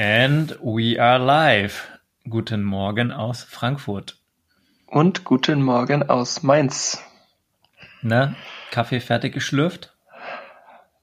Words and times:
And 0.00 0.56
we 0.62 0.96
are 0.96 1.18
live. 1.18 1.88
Guten 2.30 2.62
Morgen 2.62 3.10
aus 3.10 3.42
Frankfurt. 3.42 4.16
Und 4.86 5.24
guten 5.24 5.60
Morgen 5.60 6.08
aus 6.08 6.44
Mainz. 6.44 7.02
Na, 8.00 8.36
Kaffee 8.70 9.00
fertig 9.00 9.34
geschlürft? 9.34 9.96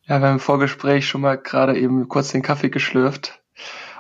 Ja, 0.04 0.22
wir 0.22 0.28
haben 0.28 0.36
im 0.36 0.40
Vorgespräch 0.40 1.10
schon 1.10 1.20
mal 1.20 1.38
gerade 1.38 1.78
eben 1.78 2.08
kurz 2.08 2.32
den 2.32 2.42
Kaffee 2.42 2.70
geschlürft. 2.70 3.42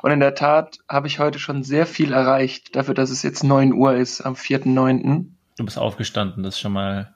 Und 0.02 0.12
in 0.12 0.22
der 0.22 0.34
Tat 0.34 0.78
habe 0.88 1.08
ich 1.08 1.20
heute 1.20 1.40
schon 1.40 1.64
sehr 1.64 1.88
viel 1.88 2.14
erreicht, 2.14 2.74
dafür, 2.78 2.94
dass 2.94 3.10
es 3.10 3.22
jetzt 3.22 3.44
9 3.44 3.74
Uhr 3.74 3.98
ist 3.98 4.22
am 4.22 4.36
4.9. 4.36 5.26
Du 5.58 5.66
bist 5.66 5.78
aufgestanden, 5.78 6.42
das 6.42 6.56
ist 6.56 6.62
schon 6.62 6.72
mal 6.72 7.14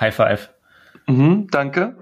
High 0.00 0.14
Five. 0.14 0.54
Mhm, 1.06 1.48
danke. 1.50 1.98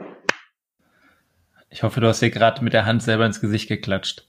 Ich 1.70 1.82
hoffe, 1.82 2.00
du 2.00 2.06
hast 2.06 2.22
dir 2.22 2.30
gerade 2.30 2.62
mit 2.62 2.72
der 2.72 2.86
Hand 2.86 3.02
selber 3.02 3.26
ins 3.26 3.40
Gesicht 3.40 3.66
geklatscht. 3.66 4.27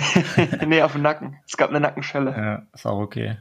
nee, 0.66 0.82
auf 0.82 0.92
dem 0.92 1.02
Nacken. 1.02 1.38
Es 1.46 1.56
gab 1.56 1.70
eine 1.70 1.80
Nackenschelle. 1.80 2.30
Ja, 2.36 2.66
ist 2.72 2.86
auch 2.86 2.98
okay. 2.98 3.38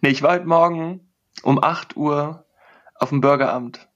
Nee, 0.00 0.10
ich 0.10 0.22
war 0.22 0.32
heute 0.32 0.46
Morgen 0.46 1.00
um 1.42 1.62
8 1.62 1.96
Uhr 1.96 2.44
auf 2.94 3.08
dem 3.08 3.20
Burgeramt. 3.20 3.88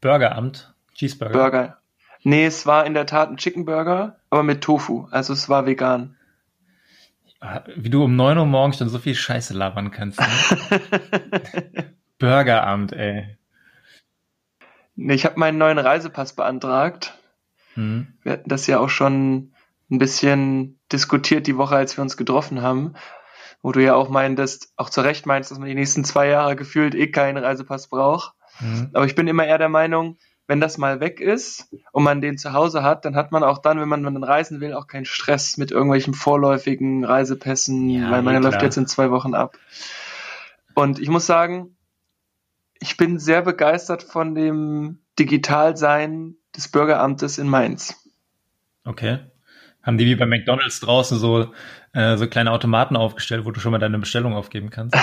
Burgeramt? 0.00 0.74
Cheeseburger? 0.94 1.32
Burger. 1.32 1.78
Nee, 2.22 2.46
es 2.46 2.66
war 2.66 2.86
in 2.86 2.94
der 2.94 3.06
Tat 3.06 3.30
ein 3.30 3.36
Chicken 3.36 3.64
Burger, 3.64 4.20
aber 4.30 4.42
mit 4.42 4.62
Tofu. 4.62 5.08
Also 5.10 5.32
es 5.32 5.48
war 5.48 5.66
vegan. 5.66 6.16
Wie 7.76 7.90
du 7.90 8.02
um 8.04 8.16
9 8.16 8.38
Uhr 8.38 8.46
morgens 8.46 8.78
schon 8.78 8.88
so 8.88 8.98
viel 8.98 9.14
Scheiße 9.14 9.54
labern 9.54 9.90
kannst. 9.90 10.20
Ne? 10.20 10.26
Burgeramt, 12.18 12.92
ey. 12.92 13.38
Nee, 14.96 15.14
ich 15.14 15.24
habe 15.24 15.38
meinen 15.38 15.58
neuen 15.58 15.78
Reisepass 15.78 16.34
beantragt. 16.34 17.16
Hm. 17.74 18.08
Wir 18.22 18.32
hatten 18.32 18.48
das 18.48 18.66
ja 18.66 18.80
auch 18.80 18.88
schon 18.88 19.52
ein 19.90 19.98
bisschen 19.98 20.78
diskutiert 20.92 21.46
die 21.46 21.56
Woche, 21.56 21.76
als 21.76 21.96
wir 21.96 22.02
uns 22.02 22.16
getroffen 22.16 22.62
haben, 22.62 22.94
wo 23.62 23.72
du 23.72 23.82
ja 23.82 23.94
auch 23.94 24.08
meintest, 24.08 24.72
auch 24.76 24.90
zu 24.90 25.00
Recht 25.00 25.26
meinst, 25.26 25.50
dass 25.50 25.58
man 25.58 25.68
die 25.68 25.74
nächsten 25.74 26.04
zwei 26.04 26.28
Jahre 26.28 26.56
gefühlt 26.56 26.94
eh 26.94 27.10
keinen 27.10 27.38
Reisepass 27.38 27.88
braucht. 27.88 28.34
Hm. 28.58 28.90
Aber 28.92 29.06
ich 29.06 29.14
bin 29.14 29.28
immer 29.28 29.46
eher 29.46 29.58
der 29.58 29.68
Meinung, 29.68 30.18
wenn 30.46 30.60
das 30.60 30.78
mal 30.78 31.00
weg 31.00 31.20
ist 31.20 31.68
und 31.92 32.04
man 32.04 32.22
den 32.22 32.38
zu 32.38 32.54
Hause 32.54 32.82
hat, 32.82 33.04
dann 33.04 33.14
hat 33.14 33.32
man 33.32 33.42
auch 33.44 33.58
dann, 33.58 33.78
wenn 33.80 33.88
man 33.88 34.02
dann 34.02 34.24
reisen 34.24 34.60
will, 34.60 34.72
auch 34.72 34.86
keinen 34.86 35.04
Stress 35.04 35.58
mit 35.58 35.70
irgendwelchen 35.70 36.14
vorläufigen 36.14 37.04
Reisepässen, 37.04 37.90
Ja, 37.90 38.10
weil 38.10 38.22
meine 38.22 38.38
eh 38.38 38.42
läuft 38.42 38.62
jetzt 38.62 38.78
in 38.78 38.86
zwei 38.86 39.10
Wochen 39.10 39.34
ab. 39.34 39.56
Und 40.74 40.98
ich 41.00 41.10
muss 41.10 41.26
sagen, 41.26 41.76
ich 42.80 42.96
bin 42.96 43.18
sehr 43.18 43.42
begeistert 43.42 44.02
von 44.02 44.34
dem 44.34 45.00
Digitalsein 45.18 46.36
des 46.56 46.68
Bürgeramtes 46.68 47.36
in 47.38 47.48
Mainz. 47.48 47.94
Okay. 48.84 49.18
Haben 49.88 49.96
die 49.96 50.04
wie 50.04 50.16
bei 50.16 50.26
McDonalds 50.26 50.80
draußen 50.80 51.16
so, 51.16 51.46
äh, 51.94 52.18
so 52.18 52.26
kleine 52.26 52.52
Automaten 52.52 52.94
aufgestellt, 52.94 53.46
wo 53.46 53.52
du 53.52 53.58
schon 53.58 53.72
mal 53.72 53.78
deine 53.78 53.98
Bestellung 53.98 54.34
aufgeben 54.34 54.68
kannst? 54.68 54.94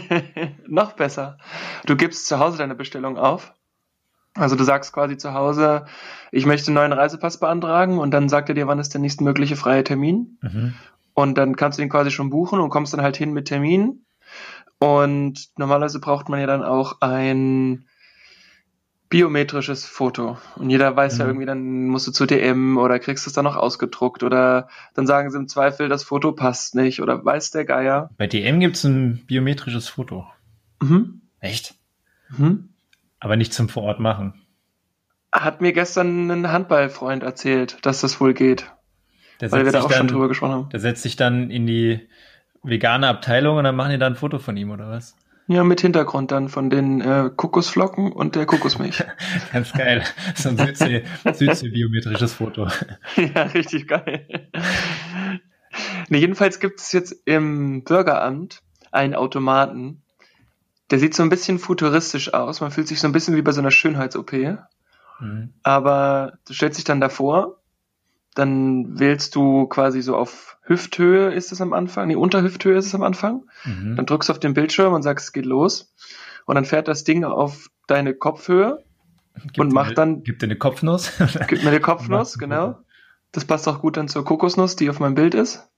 Noch 0.68 0.92
besser. 0.92 1.38
Du 1.86 1.96
gibst 1.96 2.26
zu 2.26 2.38
Hause 2.38 2.58
deine 2.58 2.74
Bestellung 2.74 3.16
auf. 3.16 3.54
Also 4.34 4.54
du 4.54 4.64
sagst 4.64 4.92
quasi 4.92 5.16
zu 5.16 5.32
Hause, 5.32 5.86
ich 6.30 6.44
möchte 6.44 6.66
einen 6.66 6.74
neuen 6.74 6.92
Reisepass 6.92 7.40
beantragen 7.40 7.98
und 7.98 8.10
dann 8.10 8.28
sagt 8.28 8.50
er 8.50 8.54
dir, 8.54 8.66
wann 8.66 8.78
ist 8.78 8.92
der 8.92 9.00
nächstmögliche 9.00 9.56
freie 9.56 9.82
Termin. 9.82 10.36
Mhm. 10.42 10.74
Und 11.14 11.38
dann 11.38 11.56
kannst 11.56 11.78
du 11.78 11.82
ihn 11.82 11.88
quasi 11.88 12.10
schon 12.10 12.28
buchen 12.28 12.60
und 12.60 12.68
kommst 12.68 12.92
dann 12.92 13.00
halt 13.00 13.16
hin 13.16 13.32
mit 13.32 13.48
Termin. 13.48 14.04
Und 14.78 15.48
normalerweise 15.56 16.00
braucht 16.00 16.28
man 16.28 16.38
ja 16.38 16.46
dann 16.46 16.62
auch 16.62 17.00
ein 17.00 17.87
biometrisches 19.08 19.86
Foto. 19.86 20.38
Und 20.56 20.70
jeder 20.70 20.94
weiß 20.94 21.18
ja 21.18 21.24
Mhm. 21.24 21.30
irgendwie, 21.30 21.46
dann 21.46 21.86
musst 21.88 22.06
du 22.06 22.12
zu 22.12 22.26
DM 22.26 22.76
oder 22.76 22.98
kriegst 22.98 23.26
es 23.26 23.32
dann 23.32 23.44
noch 23.44 23.56
ausgedruckt 23.56 24.22
oder 24.22 24.68
dann 24.94 25.06
sagen 25.06 25.30
sie 25.30 25.38
im 25.38 25.48
Zweifel, 25.48 25.88
das 25.88 26.04
Foto 26.04 26.32
passt 26.32 26.74
nicht 26.74 27.00
oder 27.00 27.24
weiß 27.24 27.50
der 27.52 27.64
Geier. 27.64 28.10
Bei 28.18 28.26
DM 28.26 28.60
gibt's 28.60 28.84
ein 28.84 29.24
biometrisches 29.26 29.88
Foto. 29.88 30.26
Mhm. 30.82 31.22
Echt? 31.40 31.74
Mhm. 32.36 32.68
Aber 33.20 33.36
nicht 33.36 33.52
zum 33.54 33.68
Vorort 33.68 33.98
machen. 34.00 34.34
Hat 35.32 35.60
mir 35.60 35.72
gestern 35.72 36.30
ein 36.30 36.52
Handballfreund 36.52 37.22
erzählt, 37.22 37.78
dass 37.82 38.00
das 38.00 38.20
wohl 38.20 38.32
geht, 38.34 38.70
Der 39.40 39.50
weil 39.52 39.64
wir 39.64 39.72
da 39.72 39.80
auch 39.80 39.90
schon 39.90 40.06
dann, 40.06 40.08
drüber 40.08 40.28
gesprochen 40.28 40.52
haben. 40.52 40.68
der 40.70 40.80
setzt 40.80 41.02
sich 41.02 41.16
dann 41.16 41.50
in 41.50 41.66
die 41.66 42.08
vegane 42.62 43.08
Abteilung 43.08 43.56
und 43.58 43.64
dann 43.64 43.76
machen 43.76 43.90
die 43.92 43.98
da 43.98 44.06
ein 44.06 44.16
Foto 44.16 44.38
von 44.38 44.56
ihm, 44.56 44.70
oder 44.70 44.88
was? 44.90 45.16
Ja, 45.50 45.64
mit 45.64 45.80
Hintergrund 45.80 46.30
dann 46.30 46.50
von 46.50 46.68
den 46.68 47.00
äh, 47.00 47.30
Kokosflocken 47.34 48.12
und 48.12 48.36
der 48.36 48.44
Kokosmilch. 48.44 49.02
Ganz 49.52 49.72
geil. 49.72 50.04
So 50.34 50.50
ein 50.50 50.58
Südsee, 50.58 51.04
Südsee-biometrisches 51.24 52.34
Foto. 52.34 52.68
ja, 53.16 53.42
richtig 53.44 53.88
geil. 53.88 54.50
Nee, 56.10 56.18
jedenfalls 56.18 56.60
gibt 56.60 56.80
es 56.80 56.92
jetzt 56.92 57.16
im 57.24 57.82
Bürgeramt 57.82 58.60
einen 58.92 59.14
Automaten, 59.14 60.02
der 60.90 60.98
sieht 60.98 61.14
so 61.14 61.22
ein 61.22 61.30
bisschen 61.30 61.58
futuristisch 61.58 62.34
aus. 62.34 62.60
Man 62.60 62.70
fühlt 62.70 62.88
sich 62.88 63.00
so 63.00 63.08
ein 63.08 63.12
bisschen 63.12 63.34
wie 63.34 63.42
bei 63.42 63.52
so 63.52 63.60
einer 63.60 63.70
Schönheits-OP. 63.70 64.32
Mhm. 65.20 65.54
Aber 65.62 66.34
du 66.46 66.52
stellst 66.52 66.78
dich 66.78 66.84
dann 66.84 67.00
davor, 67.00 67.60
dann 68.38 68.98
wählst 68.98 69.34
du 69.34 69.66
quasi 69.66 70.00
so 70.02 70.16
auf 70.16 70.56
Hüfthöhe 70.62 71.32
ist 71.32 71.50
es 71.52 71.60
am 71.60 71.72
Anfang, 71.72 72.08
nee, 72.08 72.14
unter 72.16 72.42
Hüfthöhe 72.42 72.76
ist 72.76 72.86
es 72.86 72.94
am 72.94 73.02
Anfang. 73.02 73.44
Mhm. 73.64 73.96
Dann 73.96 74.06
drückst 74.06 74.28
du 74.28 74.32
auf 74.32 74.38
den 74.38 74.54
Bildschirm 74.54 74.92
und 74.92 75.02
sagst, 75.02 75.26
es 75.28 75.32
geht 75.32 75.46
los. 75.46 75.92
Und 76.44 76.54
dann 76.54 76.64
fährt 76.64 76.88
das 76.88 77.04
Ding 77.04 77.24
auf 77.24 77.68
deine 77.86 78.14
Kopfhöhe, 78.14 78.84
Gibt 79.42 79.58
und 79.60 79.72
macht 79.72 79.88
eine- 79.88 79.94
dann- 79.94 80.22
Gibt 80.24 80.42
dir 80.42 80.46
eine 80.46 80.56
Kopfnuss? 80.56 81.12
gibt 81.48 81.62
mir 81.62 81.70
eine 81.70 81.80
Kopfnuss, 81.80 82.38
genau. 82.38 82.78
Das 83.32 83.44
passt 83.44 83.66
auch 83.68 83.80
gut 83.80 83.96
dann 83.96 84.08
zur 84.08 84.24
Kokosnuss, 84.24 84.76
die 84.76 84.88
auf 84.90 85.00
meinem 85.00 85.14
Bild 85.14 85.34
ist. 85.34 85.68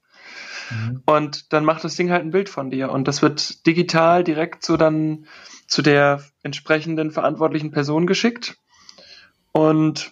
Mhm. 0.71 1.03
Und 1.05 1.53
dann 1.53 1.65
macht 1.65 1.83
das 1.83 1.95
Ding 1.95 2.11
halt 2.11 2.23
ein 2.23 2.31
Bild 2.31 2.49
von 2.49 2.69
dir. 2.69 2.91
Und 2.91 3.07
das 3.07 3.21
wird 3.21 3.65
digital 3.67 4.23
direkt 4.23 4.63
so 4.65 4.77
dann 4.77 5.25
zu 5.67 5.81
der 5.81 6.21
entsprechenden 6.43 7.11
verantwortlichen 7.11 7.71
Person 7.71 8.07
geschickt. 8.07 8.57
Und 9.51 10.11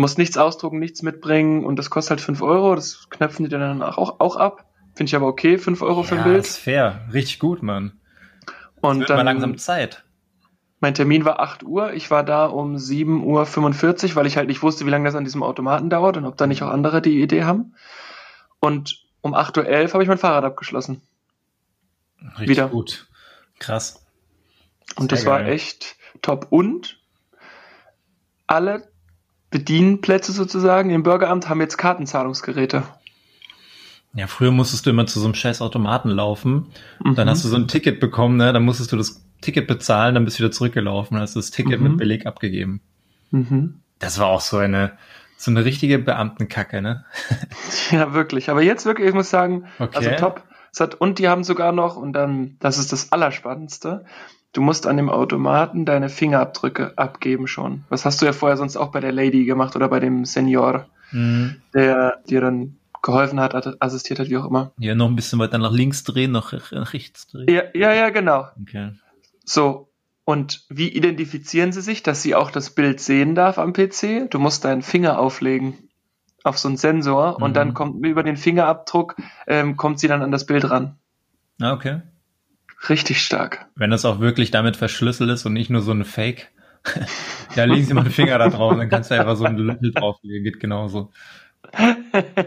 musst 0.00 0.18
nichts 0.18 0.36
ausdrucken, 0.36 0.78
nichts 0.78 1.02
mitbringen. 1.02 1.64
Und 1.64 1.76
das 1.76 1.90
kostet 1.90 2.10
halt 2.10 2.20
5 2.20 2.42
Euro. 2.42 2.74
Das 2.74 3.08
knöpfen 3.10 3.44
die 3.44 3.50
dann 3.50 3.82
auch, 3.82 4.20
auch 4.20 4.36
ab. 4.36 4.66
Finde 4.94 5.08
ich 5.10 5.16
aber 5.16 5.26
okay, 5.26 5.58
5 5.58 5.82
Euro 5.82 6.02
für 6.02 6.16
ein 6.16 6.18
ja, 6.18 6.24
Bild. 6.24 6.44
ist 6.44 6.58
fair. 6.58 7.08
Richtig 7.12 7.38
gut, 7.38 7.62
Mann. 7.62 7.92
Und 8.80 9.00
Wird 9.00 9.10
mal 9.10 9.16
dann, 9.16 9.26
langsam 9.26 9.58
Zeit. 9.58 10.04
mein 10.80 10.94
Termin 10.94 11.24
war 11.24 11.40
8 11.40 11.62
Uhr. 11.62 11.92
Ich 11.92 12.10
war 12.10 12.24
da 12.24 12.46
um 12.46 12.74
7.45 12.76 14.10
Uhr, 14.10 14.16
weil 14.16 14.26
ich 14.26 14.36
halt 14.36 14.48
nicht 14.48 14.62
wusste, 14.62 14.86
wie 14.86 14.90
lange 14.90 15.04
das 15.04 15.14
an 15.14 15.24
diesem 15.24 15.42
Automaten 15.42 15.90
dauert 15.90 16.16
und 16.16 16.24
ob 16.24 16.36
da 16.36 16.46
nicht 16.46 16.62
auch 16.62 16.70
andere 16.70 17.02
die 17.02 17.20
Idee 17.22 17.44
haben. 17.44 17.74
Und 18.58 19.04
um 19.20 19.34
8.11 19.34 19.86
Uhr 19.86 19.92
habe 19.92 20.02
ich 20.02 20.08
mein 20.08 20.18
Fahrrad 20.18 20.44
abgeschlossen. 20.44 21.02
Richtig 22.32 22.48
wieder. 22.48 22.68
gut. 22.68 23.06
Krass. 23.58 24.04
Und 24.96 25.10
Sehr 25.10 25.18
das 25.18 25.26
war 25.26 25.40
geil. 25.40 25.52
echt 25.52 25.96
top. 26.22 26.46
Und 26.50 26.98
alle 28.46 28.89
Bedienplätze 29.50 30.32
sozusagen 30.32 30.90
im 30.90 31.02
Bürgeramt 31.02 31.48
haben 31.48 31.60
jetzt 31.60 31.76
Kartenzahlungsgeräte. 31.76 32.84
Ja, 34.14 34.26
früher 34.26 34.50
musstest 34.50 34.86
du 34.86 34.90
immer 34.90 35.06
zu 35.06 35.20
so 35.20 35.26
einem 35.26 35.34
scheiß 35.34 35.60
Automaten 35.62 36.10
laufen. 36.10 36.66
Mhm. 37.04 37.14
Dann 37.14 37.28
hast 37.28 37.44
du 37.44 37.48
so 37.48 37.56
ein 37.56 37.68
Ticket 37.68 38.00
bekommen, 38.00 38.36
ne? 38.36 38.52
Dann 38.52 38.64
musstest 38.64 38.90
du 38.92 38.96
das 38.96 39.24
Ticket 39.40 39.66
bezahlen, 39.68 40.14
dann 40.14 40.24
bist 40.24 40.38
du 40.38 40.42
wieder 40.42 40.52
zurückgelaufen, 40.52 41.14
dann 41.14 41.22
hast 41.22 41.36
du 41.36 41.38
das 41.38 41.50
Ticket 41.50 41.80
Mhm. 41.80 41.88
mit 41.88 41.96
Beleg 41.98 42.26
abgegeben. 42.26 42.80
Mhm. 43.30 43.80
Das 44.00 44.18
war 44.18 44.26
auch 44.26 44.40
so 44.40 44.56
eine, 44.58 44.92
so 45.36 45.50
eine 45.50 45.64
richtige 45.64 45.98
Beamtenkacke, 45.98 46.82
ne? 46.82 47.04
Ja, 47.90 48.12
wirklich. 48.12 48.50
Aber 48.50 48.62
jetzt 48.62 48.84
wirklich, 48.84 49.08
ich 49.08 49.14
muss 49.14 49.30
sagen, 49.30 49.66
Okay. 49.78 49.96
also 49.96 50.10
top. 50.16 50.42
Hat, 50.78 50.94
und 50.94 51.18
die 51.18 51.28
haben 51.28 51.42
sogar 51.42 51.72
noch, 51.72 51.96
und 51.96 52.12
dann, 52.12 52.56
das 52.60 52.78
ist 52.78 52.92
das 52.92 53.10
Allerspannendste, 53.12 54.04
du 54.52 54.60
musst 54.62 54.86
an 54.86 54.96
dem 54.96 55.08
Automaten 55.10 55.84
deine 55.84 56.08
Fingerabdrücke 56.08 56.92
abgeben 56.96 57.46
schon. 57.46 57.84
Was 57.88 58.04
hast 58.04 58.20
du 58.20 58.26
ja 58.26 58.32
vorher 58.32 58.56
sonst 58.56 58.76
auch 58.76 58.90
bei 58.92 59.00
der 59.00 59.12
Lady 59.12 59.44
gemacht 59.44 59.76
oder 59.76 59.88
bei 59.88 60.00
dem 60.00 60.24
Senior, 60.24 60.86
Mhm. 61.12 61.56
der 61.74 62.18
dir 62.28 62.40
dann 62.40 62.76
geholfen 63.02 63.40
hat, 63.40 63.54
assistiert 63.82 64.18
hat, 64.20 64.28
wie 64.28 64.36
auch 64.36 64.44
immer. 64.46 64.72
Ja, 64.78 64.94
noch 64.94 65.08
ein 65.08 65.16
bisschen 65.16 65.38
weiter 65.38 65.58
nach 65.58 65.72
links 65.72 66.04
drehen, 66.04 66.32
noch 66.32 66.52
nach 66.52 66.92
rechts 66.92 67.26
drehen. 67.28 67.48
Ja, 67.48 67.62
ja, 67.74 67.92
ja, 67.94 68.10
genau. 68.10 68.46
Okay. 68.60 68.92
So, 69.44 69.88
und 70.24 70.64
wie 70.68 70.88
identifizieren 70.88 71.72
sie 71.72 71.80
sich, 71.80 72.02
dass 72.02 72.22
sie 72.22 72.34
auch 72.34 72.50
das 72.50 72.70
Bild 72.70 73.00
sehen 73.00 73.34
darf 73.34 73.58
am 73.58 73.72
PC? 73.72 74.28
Du 74.30 74.38
musst 74.38 74.64
deinen 74.64 74.82
Finger 74.82 75.18
auflegen 75.18 75.88
auf 76.44 76.58
so 76.58 76.68
einen 76.68 76.76
Sensor 76.76 77.36
Mhm. 77.38 77.42
und 77.42 77.54
dann 77.56 77.74
kommt 77.74 78.04
über 78.06 78.22
den 78.22 78.36
Fingerabdruck 78.36 79.16
ähm, 79.46 79.76
kommt 79.76 79.98
sie 79.98 80.06
dann 80.08 80.22
an 80.22 80.30
das 80.30 80.44
Bild 80.46 80.70
ran. 80.70 80.96
Ah, 81.60 81.72
okay. 81.72 82.02
Richtig 82.88 83.22
stark. 83.22 83.66
Wenn 83.74 83.90
das 83.90 84.04
auch 84.04 84.20
wirklich 84.20 84.50
damit 84.50 84.76
verschlüsselt 84.76 85.30
ist 85.30 85.44
und 85.44 85.52
nicht 85.52 85.70
nur 85.70 85.82
so 85.82 85.92
ein 85.92 86.04
Fake. 86.04 86.50
ja, 87.54 87.64
legen 87.64 87.84
Sie 87.84 87.92
mal 87.92 88.04
den 88.04 88.12
Finger 88.12 88.38
da 88.38 88.48
drauf, 88.48 88.74
dann 88.76 88.88
kannst 88.88 89.10
du 89.10 89.14
einfach 89.14 89.36
so 89.36 89.44
ein 89.44 89.58
Löffel 89.58 89.92
drauflegen, 89.92 90.44
geht 90.44 90.60
genauso. 90.60 91.12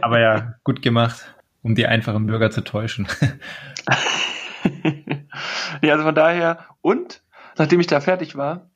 Aber 0.02 0.20
ja, 0.20 0.56
gut 0.64 0.82
gemacht, 0.82 1.36
um 1.62 1.76
die 1.76 1.86
einfachen 1.86 2.26
Bürger 2.26 2.50
zu 2.50 2.64
täuschen. 2.64 3.08
ja, 5.82 5.94
also 5.94 6.04
von 6.04 6.16
daher, 6.16 6.66
und 6.82 7.22
nachdem 7.58 7.80
ich 7.80 7.88
da 7.88 8.02
fertig 8.02 8.36
war, 8.36 8.72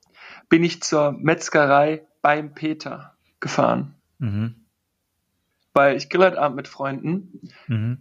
bin 0.49 0.63
ich 0.63 0.83
zur 0.83 1.11
Metzgerei 1.11 2.05
beim 2.21 2.53
Peter 2.53 3.15
gefahren. 3.39 3.95
mhm. 4.19 4.55
weil 5.73 5.97
ich 5.97 6.09
grill 6.09 6.25
heute 6.25 6.41
Abend 6.41 6.55
mit 6.55 6.67
Freunden. 6.67 7.49
Mhm. 7.67 7.97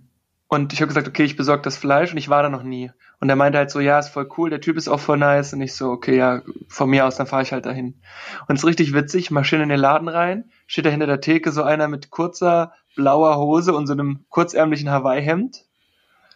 Und 0.49 0.73
ich 0.73 0.81
habe 0.81 0.89
gesagt, 0.89 1.09
okay, 1.09 1.25
ich 1.25 1.37
besorge 1.37 1.63
das 1.63 1.77
Fleisch 1.77 2.13
und 2.13 2.19
ich 2.19 2.29
war 2.29 2.43
da 2.43 2.49
noch 2.49 2.63
nie. 2.63 2.93
Und 3.19 3.29
er 3.29 3.37
meinte 3.37 3.59
halt 3.59 3.71
so, 3.71 3.81
ja, 3.81 3.99
ist 3.99 4.11
voll 4.11 4.29
cool, 4.37 4.51
der 4.51 4.61
Typ 4.61 4.77
ist 4.77 4.89
auch 4.89 5.01
voll 5.01 5.17
nice. 5.17 5.53
Und 5.53 5.61
ich 5.61 5.75
so, 5.75 5.91
okay, 5.91 6.17
ja, 6.17 6.43
von 6.69 6.89
mir 6.89 7.07
aus, 7.07 7.17
dann 7.17 7.27
fahre 7.27 7.43
ich 7.43 7.53
halt 7.53 7.67
dahin. 7.67 8.01
Und 8.47 8.57
es 8.57 8.63
ist 8.63 8.69
richtig 8.69 8.93
witzig, 8.95 9.31
marschieren 9.31 9.65
in 9.65 9.71
den 9.71 9.81
Laden 9.81 10.09
rein, 10.09 10.51
steht 10.67 10.87
da 10.87 10.91
hinter 10.91 11.07
der 11.07 11.21
Theke 11.21 11.51
so 11.51 11.63
einer 11.63 11.89
mit 11.89 12.11
kurzer 12.11 12.75
blauer 12.95 13.37
Hose 13.39 13.75
und 13.75 13.87
so 13.87 13.93
einem 13.93 14.25
kurzärmlichen 14.29 14.91
Hawaii-Hemd. 14.91 15.65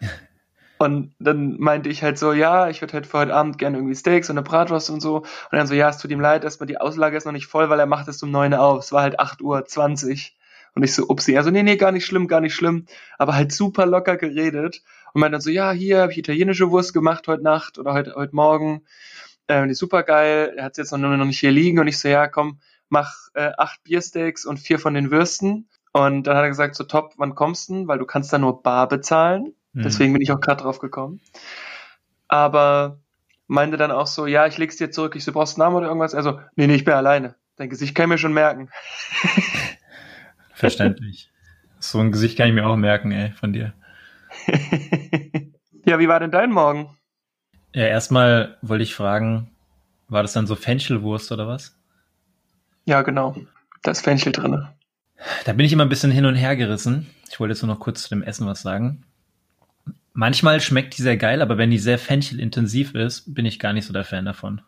Und 0.79 1.15
dann 1.19 1.61
meinte 1.61 1.91
ich 1.91 2.03
halt 2.03 2.19
so, 2.19 2.33
ja, 2.33 2.71
ich 2.71 2.81
würde 2.81 2.95
halt 2.95 3.07
für 3.07 3.19
heute 3.19 3.35
Abend 3.35 3.59
gerne 3.59 3.77
irgendwie 3.77 3.95
Steaks 3.95 4.31
und 4.31 4.39
eine 4.39 4.49
Bratwurst 4.49 4.89
und 4.89 5.03
so. 5.03 5.19
Und 5.19 5.29
dann 5.53 5.67
so, 5.67 5.75
ja, 5.75 5.91
es 5.91 5.99
tut 5.99 6.11
ihm 6.11 6.21
leid, 6.21 6.43
erstmal 6.43 6.69
die 6.69 6.81
Auslage 6.81 7.19
ist 7.19 7.27
noch 7.27 7.35
nicht 7.35 7.49
voll, 7.49 7.69
weil 7.69 7.79
er 7.79 7.85
macht 7.85 8.09
es 8.09 8.23
um 8.23 8.31
neun 8.31 8.55
auf. 8.55 8.83
Es 8.85 8.91
war 8.91 9.03
halt 9.03 9.21
acht 9.21 9.43
Uhr. 9.43 9.67
Und 10.75 10.82
ich 10.82 10.94
so, 10.94 11.08
upsie. 11.08 11.37
Also, 11.37 11.50
nee, 11.50 11.62
nee, 11.62 11.76
gar 11.76 11.93
nicht 11.93 12.06
schlimm, 12.06 12.28
gar 12.28 12.40
nicht 12.40 12.55
schlimm. 12.55 12.87
Aber 13.19 13.34
halt 13.34 13.52
super 13.52 13.87
locker 13.87 14.17
geredet. 14.17 14.82
Und 15.12 15.20
meinte 15.20 15.32
dann 15.32 15.40
so, 15.40 15.50
ja, 15.50 15.72
hier 15.72 16.02
habe 16.02 16.12
ich 16.12 16.19
italienische 16.19 16.70
Wurst 16.70 16.94
gemacht 16.94 17.26
heute 17.28 17.43
Nacht 17.43 17.78
oder 17.78 17.93
heute, 17.93 18.14
heute 18.14 18.34
Morgen. 18.34 18.82
Ähm, 19.49 19.67
die 19.67 19.72
ist 19.72 19.78
super 19.78 20.02
geil. 20.02 20.55
Er 20.56 20.64
hat 20.64 20.78
jetzt 20.78 20.93
noch, 20.93 20.99
noch 20.99 21.25
nicht 21.25 21.40
hier 21.40 21.50
liegen. 21.50 21.78
Und 21.78 21.88
ich 21.88 21.99
so, 21.99 22.08
ja, 22.08 22.28
komm, 22.28 22.61
mach 22.88 23.12
äh, 23.34 23.50
acht 23.56 23.82
Biersteaks 23.84 24.46
und 24.46 24.58
vier 24.58 24.78
von 24.78 24.94
den 24.94 25.11
Würsten. 25.11 25.69
Und 25.93 26.26
dann 26.26 26.37
hat 26.37 26.44
er 26.44 26.49
gesagt, 26.49 26.76
so 26.76 26.84
top, 26.84 27.14
wann 27.16 27.34
kommst 27.34 27.69
du? 27.69 27.87
Weil 27.88 27.99
du 27.99 28.06
kannst 28.06 28.32
da 28.32 28.38
nur 28.38 28.62
bar 28.62 28.88
bezahlen. 28.88 29.55
Mhm. 29.73 29.82
Deswegen 29.82 30.12
bin 30.12 30.23
ich 30.23 30.31
auch 30.31 30.40
gerade 30.40 30.62
drauf 30.62 30.78
gekommen. 30.78 31.20
Aber 32.28 33.00
meinte 33.49 33.76
dann 33.76 33.90
auch 33.90 34.06
so, 34.06 34.26
ja, 34.26 34.46
ich 34.46 34.58
leg's 34.58 34.76
dir 34.76 34.93
zurück, 34.93 35.16
ich 35.16 35.25
so, 35.25 35.32
brauchst 35.32 35.56
du 35.56 35.61
Namen 35.61 35.76
oder 35.76 35.88
irgendwas? 35.88 36.14
Also, 36.14 36.40
nee, 36.55 36.69
nee, 36.69 36.76
ich 36.76 36.84
bin 36.84 36.94
alleine. 36.94 37.34
Dein 37.56 37.69
Gesicht 37.69 37.94
kann 37.94 38.05
ich 38.05 38.11
mir 38.11 38.19
schon 38.19 38.32
merken. 38.32 38.70
Verständlich. 40.61 41.31
So 41.83 41.99
ein 41.99 42.12
Gesicht 42.12 42.37
kann 42.37 42.47
ich 42.47 42.53
mir 42.53 42.67
auch 42.67 42.77
merken, 42.77 43.11
ey, 43.11 43.31
von 43.33 43.55
dir. 43.55 43.73
ja, 45.87 45.99
wie 45.99 46.09
war 46.09 46.21
denn 46.21 46.31
dein 46.31 46.51
Morgen? 46.53 46.95
Ja, 47.75 47.87
erstmal 47.87 48.59
wollte 48.61 48.85
ich 48.85 48.95
fragen, 48.95 49.51
war 50.07 50.21
das 50.21 50.35
dann 50.35 50.47
so 50.47 50.57
Fenchelwurst 50.57 51.33
oder 51.33 51.49
was? 51.49 51.75
Ja, 52.85 53.01
genau. 53.01 53.35
Da 53.83 53.93
ist 53.93 54.03
Fenchel 54.03 54.33
drin. 54.33 54.69
Da 55.47 55.55
bin 55.55 55.65
ich 55.65 55.73
immer 55.73 55.87
ein 55.87 55.89
bisschen 55.89 56.11
hin 56.11 56.27
und 56.27 56.35
her 56.35 56.55
gerissen. 56.55 57.07
Ich 57.31 57.41
wollte 57.41 57.53
jetzt 57.53 57.62
nur 57.62 57.73
noch 57.73 57.81
kurz 57.81 58.03
zu 58.03 58.09
dem 58.11 58.23
Essen 58.23 58.47
was 58.47 58.61
sagen. 58.61 59.05
Manchmal 60.12 60.61
schmeckt 60.61 60.99
die 60.99 61.03
sehr 61.03 61.17
geil, 61.17 61.41
aber 61.41 61.57
wenn 61.57 61.71
die 61.71 61.79
sehr 61.79 61.99
Fenchel-intensiv 61.99 62.95
ist, 62.95 63.35
bin 63.35 63.47
ich 63.47 63.59
gar 63.59 63.73
nicht 63.73 63.87
so 63.87 63.93
der 63.93 64.05
Fan 64.05 64.27
davon. 64.27 64.61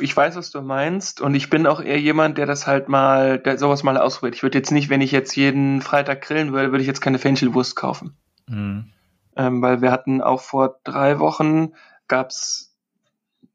Ich 0.00 0.16
weiß, 0.16 0.36
was 0.36 0.50
du 0.50 0.62
meinst, 0.62 1.20
und 1.20 1.34
ich 1.34 1.50
bin 1.50 1.66
auch 1.66 1.80
eher 1.80 2.00
jemand, 2.00 2.38
der 2.38 2.46
das 2.46 2.66
halt 2.66 2.88
mal, 2.88 3.38
der 3.38 3.58
sowas 3.58 3.82
mal 3.82 3.96
ausprobiert. 3.96 4.36
Ich 4.36 4.42
würde 4.42 4.58
jetzt 4.58 4.70
nicht, 4.70 4.88
wenn 4.88 5.00
ich 5.00 5.10
jetzt 5.10 5.34
jeden 5.34 5.82
Freitag 5.82 6.22
grillen 6.22 6.52
würde, 6.52 6.70
würde 6.70 6.82
ich 6.82 6.86
jetzt 6.86 7.00
keine 7.00 7.18
Fenchelwurst 7.18 7.74
kaufen. 7.74 8.16
Mhm. 8.46 8.90
Ähm, 9.36 9.62
weil 9.62 9.82
wir 9.82 9.90
hatten 9.90 10.20
auch 10.20 10.40
vor 10.40 10.78
drei 10.84 11.18
Wochen 11.18 11.72
gab's 12.06 12.74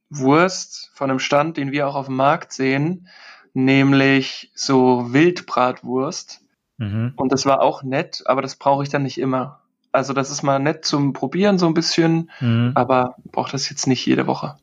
Wurst 0.10 0.92
von 0.94 1.10
einem 1.10 1.19
Stand, 1.19 1.57
den 1.57 1.71
wir 1.71 1.88
auch 1.88 1.95
auf 1.95 2.07
dem 2.07 2.16
Markt 2.16 2.51
sehen, 2.51 3.07
nämlich 3.54 4.51
so 4.56 5.13
Wildbratwurst. 5.13 6.42
Mhm. 6.77 7.13
Und 7.15 7.31
das 7.31 7.45
war 7.45 7.62
auch 7.62 7.83
nett, 7.83 8.24
aber 8.25 8.42
das 8.42 8.56
brauche 8.56 8.83
ich 8.83 8.89
dann 8.89 9.04
nicht 9.04 9.19
immer. 9.19 9.62
Also 9.92 10.13
das 10.13 10.31
ist 10.31 10.44
mal 10.44 10.60
nett 10.60 10.86
zum 10.86 11.13
Probieren 11.13 11.57
so 11.57 11.68
ein 11.68 11.74
bisschen, 11.74 12.30
mhm. 12.39 12.72
aber 12.75 13.15
braucht 13.31 13.54
das 13.54 13.69
jetzt 13.69 13.88
nicht 13.88 14.06
jede 14.06 14.27
Woche. 14.27 14.57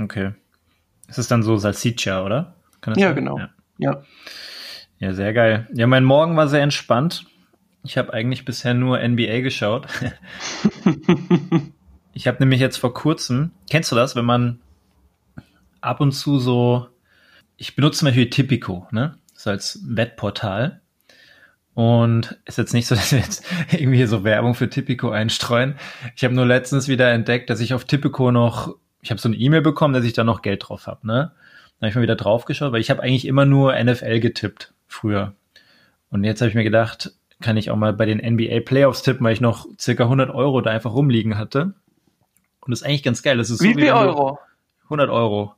Okay. 0.00 0.32
Es 1.06 1.18
ist 1.18 1.30
dann 1.30 1.42
so 1.42 1.56
Salsiccia, 1.56 2.24
oder? 2.24 2.54
ja, 2.86 2.94
sein? 2.94 3.14
genau. 3.14 3.38
Ja. 3.38 3.50
ja. 3.78 4.02
Ja, 4.98 5.12
sehr 5.12 5.32
geil. 5.32 5.66
Ja, 5.74 5.86
mein 5.86 6.04
Morgen 6.04 6.36
war 6.36 6.48
sehr 6.48 6.62
entspannt. 6.62 7.26
Ich 7.82 7.98
habe 7.98 8.12
eigentlich 8.12 8.44
bisher 8.44 8.74
nur 8.74 8.98
NBA 8.98 9.40
geschaut. 9.40 9.86
ich 12.14 12.26
habe 12.26 12.38
nämlich 12.40 12.60
jetzt 12.60 12.78
vor 12.78 12.94
kurzem, 12.94 13.52
kennst 13.70 13.92
du 13.92 13.96
das, 13.96 14.16
wenn 14.16 14.24
man 14.24 14.60
ab 15.80 16.00
und 16.00 16.12
zu 16.12 16.38
so, 16.38 16.88
ich 17.56 17.76
benutze 17.76 18.00
zum 18.00 18.06
Beispiel 18.06 18.30
Tipico, 18.30 18.88
ne? 18.90 19.18
So 19.34 19.50
als 19.50 19.80
Wettportal. 19.86 20.80
Und 21.74 22.38
ist 22.46 22.56
jetzt 22.56 22.72
nicht 22.72 22.86
so, 22.86 22.94
dass 22.96 23.12
wir 23.12 23.18
jetzt 23.18 23.44
irgendwie 23.70 24.06
so 24.06 24.24
Werbung 24.24 24.54
für 24.54 24.70
Tipico 24.70 25.10
einstreuen. 25.10 25.76
Ich 26.16 26.24
habe 26.24 26.34
nur 26.34 26.46
letztens 26.46 26.88
wieder 26.88 27.12
entdeckt, 27.12 27.50
dass 27.50 27.60
ich 27.60 27.74
auf 27.74 27.84
Tipico 27.84 28.32
noch, 28.32 28.74
ich 29.06 29.10
habe 29.10 29.20
so 29.20 29.28
eine 29.28 29.36
E-Mail 29.36 29.62
bekommen, 29.62 29.94
dass 29.94 30.04
ich 30.04 30.14
da 30.14 30.24
noch 30.24 30.42
Geld 30.42 30.68
drauf 30.68 30.88
habe. 30.88 31.06
Ne? 31.06 31.32
Dann 31.78 31.80
habe 31.80 31.88
ich 31.88 31.94
mal 31.94 32.02
wieder 32.02 32.16
drauf 32.16 32.44
geschaut, 32.44 32.72
weil 32.72 32.80
ich 32.80 32.90
habe 32.90 33.02
eigentlich 33.02 33.24
immer 33.24 33.44
nur 33.44 33.72
NFL 33.80 34.18
getippt 34.18 34.74
früher. 34.88 35.34
Und 36.10 36.24
jetzt 36.24 36.40
habe 36.40 36.48
ich 36.48 36.56
mir 36.56 36.64
gedacht, 36.64 37.12
kann 37.40 37.56
ich 37.56 37.70
auch 37.70 37.76
mal 37.76 37.92
bei 37.92 38.04
den 38.04 38.18
NBA 38.18 38.60
Playoffs 38.64 39.02
tippen, 39.02 39.24
weil 39.24 39.32
ich 39.32 39.40
noch 39.40 39.68
circa 39.78 40.04
100 40.04 40.34
Euro 40.34 40.60
da 40.60 40.70
einfach 40.70 40.92
rumliegen 40.92 41.38
hatte. 41.38 41.74
Und 42.60 42.70
das 42.70 42.80
ist 42.80 42.86
eigentlich 42.86 43.04
ganz 43.04 43.22
geil. 43.22 43.36
Das 43.36 43.48
ist 43.48 43.62
wie 43.62 43.74
so, 43.74 43.78
viel 43.78 43.92
Euro? 43.92 44.40
100 44.84 45.08
Euro. 45.08 45.54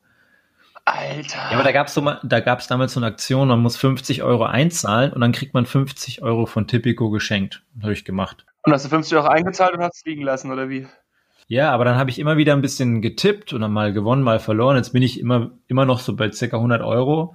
Alter. 0.85 1.39
Ja, 1.39 1.53
aber 1.53 1.65
da 1.65 1.73
gab's 1.73 1.95
so 1.95 2.03
mal, 2.03 2.21
da 2.23 2.41
gab's 2.41 2.67
damals 2.67 2.93
so 2.93 3.01
eine 3.01 3.07
Aktion, 3.07 3.49
man 3.49 3.61
muss 3.61 3.79
50 3.79 4.23
Euro 4.23 4.45
einzahlen 4.45 5.13
und 5.13 5.23
dann 5.23 5.33
kriegt 5.33 5.55
man 5.55 5.65
50 5.65 6.23
Euro 6.23 6.45
von 6.45 6.67
Tipico 6.67 7.09
geschenkt. 7.09 7.63
Habe 7.83 7.95
ich 7.95 8.05
gemacht. 8.05 8.45
Und 8.65 8.75
hast 8.75 8.85
du 8.85 8.91
50 8.91 9.17
Euro 9.17 9.29
eingezahlt 9.29 9.75
und 9.75 9.83
hast 9.83 9.97
es 9.97 10.05
liegen 10.05 10.23
lassen, 10.23 10.51
oder 10.51 10.69
wie? 10.69 10.87
Ja, 11.49 11.73
aber 11.73 11.87
dann 11.87 11.97
habe 11.97 12.11
ich 12.11 12.19
immer 12.19 12.37
wieder 12.37 12.53
ein 12.53 12.61
bisschen 12.61 13.01
getippt 13.01 13.55
und 13.55 13.63
dann 13.63 13.73
mal 13.73 13.93
gewonnen, 13.93 14.23
mal 14.23 14.39
verloren. 14.39 14.77
Jetzt 14.77 14.93
bin 14.93 15.03
ich 15.03 15.19
immer, 15.19 15.51
immer 15.67 15.87
noch 15.87 16.01
so 16.01 16.15
bei 16.15 16.31
circa 16.31 16.57
100 16.57 16.83
Euro. 16.83 17.35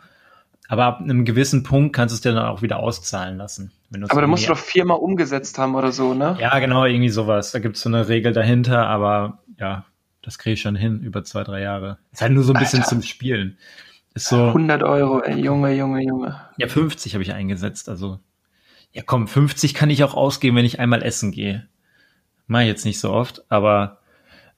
Aber 0.70 0.86
ab 0.86 1.02
einem 1.02 1.26
gewissen 1.26 1.64
Punkt 1.64 1.96
kannst 1.96 2.14
du 2.14 2.16
es 2.16 2.22
dir 2.22 2.32
dann 2.32 2.46
auch 2.46 2.62
wieder 2.62 2.80
auszahlen 2.80 3.38
lassen. 3.38 3.72
aber 4.10 4.22
da 4.22 4.28
musst 4.28 4.46
du 4.46 4.50
doch 4.50 4.58
viermal 4.58 4.98
umgesetzt 4.98 5.58
haben 5.58 5.76
oder 5.76 5.92
so, 5.92 6.14
ne? 6.14 6.38
Ja, 6.40 6.58
genau, 6.60 6.86
irgendwie 6.86 7.10
sowas. 7.10 7.52
Da 7.52 7.60
gibt's 7.60 7.82
so 7.82 7.90
eine 7.90 8.08
Regel 8.08 8.34
dahinter, 8.34 8.88
aber 8.88 9.40
ja, 9.60 9.86
das 10.22 10.38
kriege 10.38 10.54
ich 10.54 10.62
schon 10.62 10.76
hin 10.76 11.02
über 11.02 11.24
zwei, 11.24 11.44
drei 11.44 11.62
Jahre. 11.62 11.98
Ist 12.12 12.22
halt 12.22 12.32
nur 12.32 12.44
so 12.44 12.54
ein 12.54 12.60
bisschen 12.60 12.80
Alter. 12.80 12.90
zum 12.90 13.02
Spielen. 13.02 13.58
Ist 14.14 14.30
so. 14.30 14.48
100 14.48 14.84
Euro, 14.84 15.22
ey, 15.22 15.40
Junge, 15.40 15.74
Junge, 15.74 16.02
Junge. 16.04 16.40
Ja, 16.58 16.68
50 16.68 17.14
habe 17.14 17.24
ich 17.24 17.34
eingesetzt. 17.34 17.90
Also, 17.90 18.20
ja 18.92 19.02
komm, 19.04 19.28
50 19.28 19.74
kann 19.74 19.90
ich 19.90 20.04
auch 20.04 20.14
ausgeben, 20.14 20.56
wenn 20.56 20.66
ich 20.66 20.80
einmal 20.80 21.04
essen 21.04 21.32
gehe. 21.32 21.68
Mach 22.48 22.62
ich 22.62 22.68
jetzt 22.68 22.86
nicht 22.86 23.00
so 23.00 23.12
oft, 23.12 23.44
aber 23.50 24.00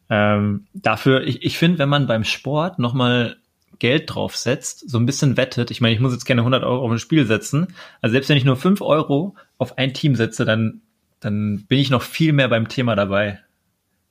ähm, 0.10 0.68
dafür, 0.74 1.24
ich, 1.24 1.44
ich 1.44 1.58
finde, 1.58 1.80
wenn 1.80 1.90
man 1.90 2.08
beim 2.08 2.24
Sport 2.24 2.80
nochmal 2.80 3.38
Geld 3.80 4.14
draufsetzt, 4.14 4.90
so 4.90 4.98
ein 4.98 5.06
bisschen 5.06 5.38
wettet, 5.38 5.72
ich 5.72 5.82
meine, 5.82 5.94
ich 5.94 6.00
muss 6.00 6.14
jetzt 6.14 6.26
gerne 6.26 6.42
100 6.42 6.64
Euro 6.64 6.86
auf 6.86 6.92
ein 6.92 7.00
Spiel 7.00 7.26
setzen, 7.26 7.68
also 8.02 8.12
selbst 8.12 8.30
wenn 8.30 8.38
ich 8.38 8.46
nur 8.46 8.56
5 8.56 8.82
Euro 8.82 9.36
auf 9.58 9.78
ein 9.78 9.94
Team 9.94 10.16
setze, 10.16 10.46
dann, 10.46 10.82
dann 11.20 11.66
bin 11.68 11.80
ich 11.80 11.90
noch 11.90 12.02
viel 12.02 12.34
mehr 12.34 12.48
beim 12.48 12.68
Thema 12.68 12.96
dabei 12.96 13.40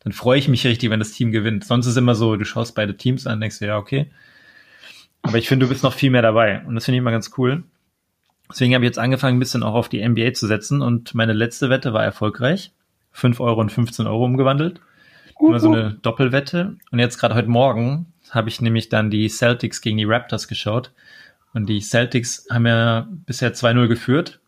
dann 0.05 0.13
freue 0.13 0.39
ich 0.39 0.49
mich 0.49 0.67
richtig, 0.67 0.91
wenn 0.91 0.99
das 0.99 1.13
Team 1.13 1.33
gewinnt. 1.33 1.65
Sonst 1.65 1.87
ist 1.87 1.97
immer 1.97 2.15
so, 2.15 2.37
du 2.37 2.45
schaust 2.45 2.75
beide 2.75 2.97
Teams 2.97 3.27
an, 3.27 3.41
denkst 3.41 3.59
du, 3.59 3.67
ja, 3.67 3.79
okay. 3.79 4.11
Aber 5.23 5.39
ich 5.39 5.49
finde, 5.49 5.65
du 5.65 5.71
bist 5.71 5.83
noch 5.83 5.95
viel 5.95 6.11
mehr 6.11 6.21
dabei. 6.21 6.63
Und 6.67 6.75
das 6.75 6.85
finde 6.85 6.97
ich 6.97 7.01
immer 7.01 7.11
ganz 7.11 7.31
cool. 7.39 7.65
Deswegen 8.51 8.75
habe 8.75 8.85
ich 8.85 8.91
jetzt 8.91 8.99
angefangen, 8.99 9.39
ein 9.39 9.41
bisschen 9.41 9.63
auch 9.63 9.73
auf 9.73 9.89
die 9.89 10.07
NBA 10.07 10.35
zu 10.35 10.47
setzen. 10.47 10.83
Und 10.83 11.15
meine 11.15 11.33
letzte 11.33 11.71
Wette 11.71 11.95
war 11.95 12.05
erfolgreich. 12.05 12.73
5 13.13 13.41
Euro 13.41 13.63
und 13.63 13.73
15 13.73 14.07
Euro 14.07 14.27
umgewandelt. 14.27 14.83
Immer 15.41 15.61
so 15.61 15.73
eine 15.73 15.95
Doppelwette. 15.95 16.77
Und 16.91 16.99
jetzt 16.99 17.19
gerade 17.19 17.35
heute 17.35 17.49
Morgen 17.49 18.13
habe 18.31 18.49
ich 18.49 18.61
nämlich 18.61 18.89
dann 18.89 19.11
die 19.11 19.29
Celtics 19.29 19.81
gegen 19.81 19.99
die 19.99 20.05
Raptors 20.05 20.49
geschaut. 20.49 20.93
Und 21.53 21.69
die 21.69 21.81
Celtics 21.81 22.47
haben 22.51 22.67
ja 22.67 23.09
bisher 23.27 23.55
2-0 23.55 23.89
geführt 23.89 24.41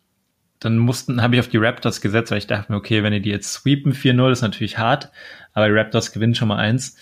dann 0.59 0.77
mussten, 0.77 1.21
habe 1.21 1.35
ich 1.35 1.39
auf 1.39 1.47
die 1.47 1.57
Raptors 1.57 2.01
gesetzt, 2.01 2.31
weil 2.31 2.39
ich 2.39 2.47
dachte 2.47 2.71
mir, 2.71 2.77
okay, 2.77 3.03
wenn 3.03 3.13
die 3.13 3.21
die 3.21 3.29
jetzt 3.29 3.53
sweepen 3.53 3.93
4-0, 3.93 4.31
ist 4.31 4.41
natürlich 4.41 4.77
hart, 4.77 5.11
aber 5.53 5.67
die 5.67 5.73
Raptors 5.73 6.11
gewinnen 6.11 6.35
schon 6.35 6.47
mal 6.47 6.57
eins. 6.57 6.95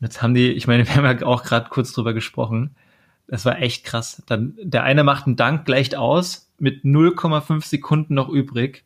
Und 0.00 0.06
jetzt 0.06 0.22
haben 0.22 0.34
die, 0.34 0.52
ich 0.52 0.66
meine, 0.66 0.86
wir 0.86 0.94
haben 0.94 1.04
ja 1.04 1.26
auch 1.26 1.42
gerade 1.42 1.68
kurz 1.68 1.92
drüber 1.92 2.14
gesprochen, 2.14 2.76
das 3.26 3.44
war 3.44 3.60
echt 3.60 3.84
krass. 3.84 4.22
Dann, 4.26 4.54
der 4.62 4.82
eine 4.82 5.04
macht 5.04 5.26
einen 5.26 5.36
Dank, 5.36 5.64
gleicht 5.64 5.96
aus, 5.96 6.52
mit 6.58 6.84
0,5 6.84 7.64
Sekunden 7.64 8.14
noch 8.14 8.28
übrig. 8.28 8.84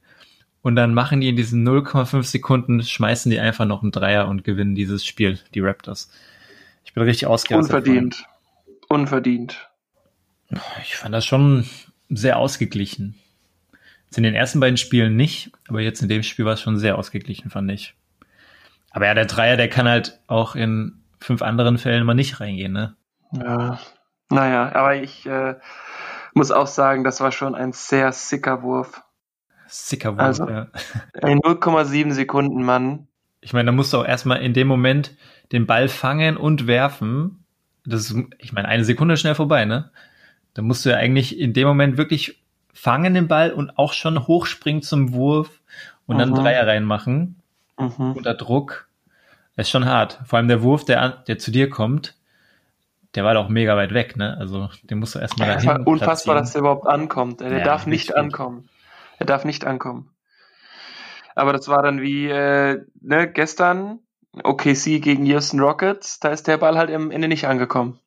Und 0.67 0.75
dann 0.75 0.95
machen 0.95 1.21
die 1.21 1.29
in 1.29 1.37
diesen 1.37 1.65
0,5 1.65 2.25
Sekunden, 2.25 2.83
schmeißen 2.83 3.31
die 3.31 3.39
einfach 3.39 3.67
noch 3.67 3.83
einen 3.83 3.93
Dreier 3.93 4.27
und 4.27 4.43
gewinnen 4.43 4.75
dieses 4.75 5.07
Spiel, 5.07 5.39
die 5.55 5.61
Raptors. 5.61 6.11
Ich 6.85 6.93
bin 6.93 7.05
richtig 7.05 7.29
ausgerastet. 7.29 7.73
Unverdient. 7.73 8.25
Unverdient. 8.89 9.71
Ich 10.83 10.97
fand 10.97 11.15
das 11.15 11.25
schon 11.25 11.69
sehr 12.09 12.39
ausgeglichen. 12.41 13.15
Jetzt 14.07 14.19
in 14.19 14.25
den 14.25 14.35
ersten 14.35 14.59
beiden 14.59 14.77
Spielen 14.77 15.15
nicht, 15.15 15.53
aber 15.69 15.83
jetzt 15.83 16.03
in 16.03 16.09
dem 16.09 16.25
Spiel 16.25 16.45
war 16.45 16.55
es 16.55 16.63
schon 16.63 16.81
sehr 16.81 16.99
ausgeglichen, 16.99 17.49
fand 17.49 17.71
ich. 17.71 17.95
Aber 18.91 19.07
ja, 19.07 19.15
der 19.15 19.27
Dreier, 19.27 19.57
der 19.57 19.69
kann 19.69 19.87
halt 19.87 20.19
auch 20.27 20.57
in 20.57 21.01
fünf 21.21 21.43
anderen 21.43 21.79
Fällen 21.79 22.05
mal 22.05 22.15
nicht 22.15 22.41
reingehen, 22.41 22.73
ne? 22.73 22.97
Ja, 23.31 23.79
naja, 24.31 24.75
aber 24.75 24.97
ich 24.97 25.27
äh, 25.27 25.55
muss 26.35 26.51
auch 26.51 26.67
sagen, 26.67 27.05
das 27.05 27.21
war 27.21 27.31
schon 27.31 27.55
ein 27.55 27.73
sehr 27.73 28.11
sicker 28.11 28.65
Wurf. 28.65 29.05
Sicker 29.69 30.13
Wurf, 30.15 30.21
also, 30.21 30.49
ja. 30.49 30.69
Ein 31.23 31.41
0,7 31.41 32.13
Sekunden 32.13 32.63
Mann. 32.63 33.07
Ich 33.41 33.53
meine, 33.53 33.67
da 33.67 33.73
musst 33.73 33.93
du 33.93 33.99
auch 33.99 34.07
erstmal 34.07 34.43
in 34.43 34.55
dem 34.55 34.67
Moment 34.69 35.15
den 35.53 35.67
Ball 35.67 35.89
fangen 35.89 36.37
und 36.37 36.67
werfen. 36.67 37.45
Das 37.85 38.11
ist, 38.11 38.17
ich 38.39 38.53
meine, 38.53 38.69
eine 38.69 38.85
Sekunde 38.85 39.17
schnell 39.17 39.35
vorbei, 39.35 39.65
ne? 39.65 39.91
Da 40.55 40.63
musst 40.63 40.85
du 40.85 40.91
ja 40.91 40.97
eigentlich 40.97 41.39
in 41.39 41.53
dem 41.53 41.69
Moment 41.69 41.97
wirklich 41.97 42.43
fangen 42.73 43.15
den 43.15 43.29
Ball 43.29 43.53
und 43.53 43.79
auch 43.79 43.93
schon 43.93 44.27
hochspringen 44.27 44.83
zum 44.83 45.13
Wurf 45.13 45.61
und 46.07 46.19
dann 46.19 46.31
Mhm. 46.31 46.35
Dreier 46.37 46.67
reinmachen 46.67 47.37
Mhm. 47.79 48.13
unter 48.13 48.35
Druck. 48.35 48.89
Das 49.55 49.67
ist 49.67 49.71
schon 49.71 49.87
hart. 49.87 50.21
Vor 50.27 50.39
allem 50.39 50.49
der 50.49 50.63
Wurf, 50.63 50.85
der, 50.85 51.09
der 51.27 51.39
zu 51.39 51.51
dir 51.51 51.71
kommt, 51.71 52.15
der 53.15 53.25
war 53.25 53.35
doch 53.35 53.49
mega 53.49 53.77
weit 53.77 53.95
weg, 53.95 54.17
ne? 54.17 54.37
Also 54.39 54.69
den 54.83 54.99
musst 54.99 55.15
du 55.15 55.19
erstmal 55.19 55.49
Es 55.49 55.65
dahin 55.65 55.69
war 55.81 55.87
unfassbar, 55.87 56.35
dass 56.35 56.53
der 56.53 56.61
überhaupt 56.61 56.87
ankommt. 56.87 57.41
Er 57.41 57.59
Ja, 57.59 57.65
darf 57.65 57.87
nicht 57.87 58.11
richtig. 58.11 58.17
ankommen. 58.17 58.69
Er 59.19 59.27
darf 59.27 59.45
nicht 59.45 59.65
ankommen. 59.65 60.11
Aber 61.35 61.53
das 61.53 61.69
war 61.69 61.83
dann 61.83 62.01
wie 62.01 62.29
äh, 62.29 62.81
ne, 63.01 63.31
gestern 63.31 64.01
OKC 64.43 65.03
gegen 65.03 65.27
Houston 65.27 65.61
Rockets. 65.61 66.19
Da 66.19 66.31
ist 66.31 66.47
der 66.47 66.59
Ball 66.59 66.77
halt 66.77 66.91
am 66.91 67.11
Ende 67.11 67.29
nicht 67.29 67.47
angekommen. 67.47 68.01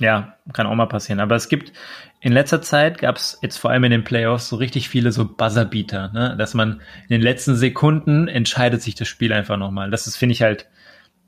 Ja, 0.00 0.36
kann 0.52 0.66
auch 0.66 0.74
mal 0.74 0.86
passieren. 0.86 1.20
Aber 1.20 1.36
es 1.36 1.48
gibt, 1.48 1.72
in 2.20 2.32
letzter 2.32 2.60
Zeit 2.62 2.98
gab 2.98 3.16
es 3.16 3.38
jetzt 3.42 3.58
vor 3.58 3.70
allem 3.70 3.84
in 3.84 3.92
den 3.92 4.04
Playoffs 4.04 4.48
so 4.48 4.56
richtig 4.56 4.88
viele 4.88 5.12
so 5.12 5.24
Buzzerbeater, 5.24 6.10
ne? 6.12 6.36
Dass 6.36 6.54
man 6.54 6.80
in 7.02 7.10
den 7.10 7.22
letzten 7.22 7.54
Sekunden 7.54 8.26
entscheidet 8.26 8.82
sich 8.82 8.96
das 8.96 9.06
Spiel 9.06 9.32
einfach 9.32 9.56
nochmal. 9.56 9.90
Das 9.90 10.08
ist, 10.08 10.16
finde 10.16 10.32
ich 10.32 10.42
halt, 10.42 10.68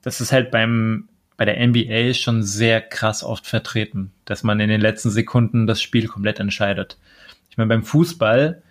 das 0.03 0.21
ist 0.21 0.33
halt 0.33 0.51
beim, 0.51 1.09
bei 1.37 1.45
der 1.45 1.65
NBA 1.65 2.15
schon 2.15 2.43
sehr 2.43 2.81
krass 2.81 3.23
oft 3.23 3.47
vertreten, 3.47 4.13
dass 4.25 4.43
man 4.43 4.59
in 4.59 4.69
den 4.69 4.81
letzten 4.81 5.11
Sekunden 5.11 5.69
das 5.69 5.81
Spiel 5.81 6.09
komplett 6.09 6.41
entscheidet. 6.41 6.99
Ich 7.51 7.57
meine, 7.57 7.69
beim 7.69 7.85
Fußball, 7.85 8.63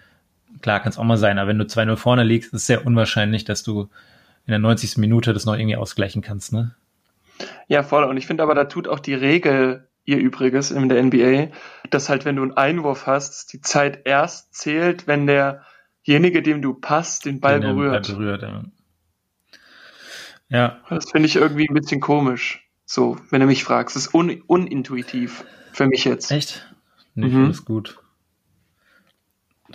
klar 0.61 0.79
kann 0.79 0.89
es 0.89 0.97
auch 0.97 1.03
mal 1.03 1.17
sein, 1.17 1.37
aber 1.39 1.49
wenn 1.49 1.57
du 1.59 1.65
2-0 1.65 1.95
vorne 1.97 2.23
liegst, 2.23 2.53
ist 2.53 2.61
es 2.61 2.67
sehr 2.67 2.85
unwahrscheinlich, 2.85 3.45
dass 3.45 3.63
du 3.63 3.89
in 4.45 4.51
der 4.51 4.59
90. 4.59 4.97
Minute 4.97 5.33
das 5.33 5.45
noch 5.45 5.55
irgendwie 5.57 5.75
ausgleichen 5.75 6.21
kannst, 6.21 6.53
ne? 6.53 6.75
Ja, 7.67 7.83
voll. 7.83 8.03
Und 8.03 8.17
ich 8.17 8.27
finde 8.27 8.43
aber, 8.43 8.55
da 8.55 8.65
tut 8.65 8.87
auch 8.87 8.99
die 8.99 9.13
Regel 9.13 9.87
ihr 10.05 10.17
Übriges 10.17 10.71
in 10.71 10.87
der 10.87 11.01
NBA, 11.03 11.47
dass 11.89 12.09
halt, 12.09 12.25
wenn 12.25 12.35
du 12.35 12.43
einen 12.43 12.53
Einwurf 12.53 13.07
hast, 13.07 13.53
die 13.53 13.61
Zeit 13.61 14.01
erst 14.05 14.53
zählt, 14.53 15.07
wenn 15.07 15.25
derjenige, 15.27 16.41
dem 16.43 16.61
du 16.61 16.75
passt, 16.75 17.25
den 17.25 17.39
Ball 17.39 17.59
Den, 17.59 17.75
berührt. 17.75 18.07
Ball 18.07 18.15
berührt 18.15 18.41
ja. 18.43 18.63
ja, 20.49 20.77
Das 20.89 21.09
finde 21.09 21.27
ich 21.27 21.35
irgendwie 21.35 21.67
ein 21.67 21.73
bisschen 21.73 22.01
komisch. 22.01 22.61
So, 22.85 23.17
wenn 23.31 23.41
du 23.41 23.47
mich 23.47 23.63
fragst. 23.63 23.95
Das 23.95 24.05
ist 24.07 24.13
un 24.13 24.41
unintuitiv 24.45 25.43
für 25.73 25.87
mich 25.87 26.05
jetzt. 26.05 26.31
Echt? 26.31 26.71
Nee, 27.15 27.27
Mhm. 27.27 27.47
das 27.47 27.65
gut. 27.65 27.97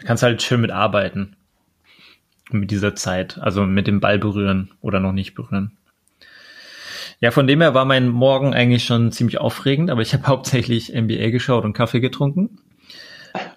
Du 0.00 0.07
kannst 0.07 0.23
halt 0.23 0.42
schön 0.42 0.61
mitarbeiten. 0.61 1.37
Mit 2.50 2.71
dieser 2.71 2.95
Zeit. 2.97 3.38
Also 3.38 3.64
mit 3.64 3.87
dem 3.87 4.00
Ball 4.00 4.19
berühren 4.19 4.73
oder 4.80 4.99
noch 4.99 5.12
nicht 5.12 5.35
berühren. 5.35 5.76
Ja, 7.21 7.30
von 7.30 7.47
dem 7.47 7.61
her 7.61 7.75
war 7.75 7.85
mein 7.85 8.09
Morgen 8.09 8.54
eigentlich 8.54 8.85
schon 8.85 9.12
ziemlich 9.12 9.38
aufregend, 9.38 9.90
aber 9.90 10.00
ich 10.00 10.12
habe 10.14 10.26
hauptsächlich 10.26 10.92
NBA 10.92 11.30
geschaut 11.30 11.64
und 11.64 11.75
Kaffee 11.75 12.00
getrunken. 12.00 12.59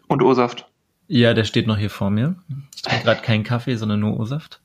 Und 0.07 0.21
O-Saft. 0.21 0.67
Ja, 1.07 1.33
der 1.33 1.45
steht 1.45 1.67
noch 1.67 1.77
hier 1.77 1.89
vor 1.89 2.09
mir. 2.09 2.35
Ich 2.75 2.81
trinke 2.81 3.05
gerade 3.05 3.21
keinen 3.21 3.43
Kaffee, 3.43 3.75
sondern 3.75 4.01
nur 4.01 4.19
O-Saft. 4.19 4.61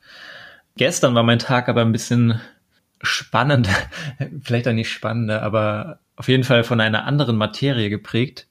Gestern 0.76 1.14
war 1.14 1.22
mein 1.22 1.38
Tag 1.38 1.68
aber 1.68 1.82
ein 1.82 1.92
bisschen 1.92 2.40
spannender, 3.02 3.74
vielleicht 4.42 4.68
auch 4.68 4.72
nicht 4.72 4.90
spannender, 4.90 5.42
aber 5.42 6.00
auf 6.16 6.28
jeden 6.28 6.44
Fall 6.44 6.64
von 6.64 6.80
einer 6.80 7.04
anderen 7.04 7.36
Materie 7.36 7.90
geprägt. 7.90 8.48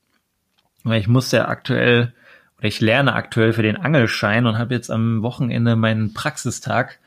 Weil 0.83 1.01
ich 1.01 1.07
musste 1.07 1.37
ja 1.37 1.47
aktuell, 1.49 2.13
oder 2.57 2.67
ich 2.67 2.81
lerne 2.81 3.13
aktuell 3.13 3.53
für 3.53 3.63
den 3.63 3.77
Angelschein 3.77 4.45
und 4.45 4.57
habe 4.57 4.73
jetzt 4.73 4.89
am 4.89 5.21
Wochenende 5.21 5.75
meinen 5.75 6.13
Praxistag. 6.13 6.99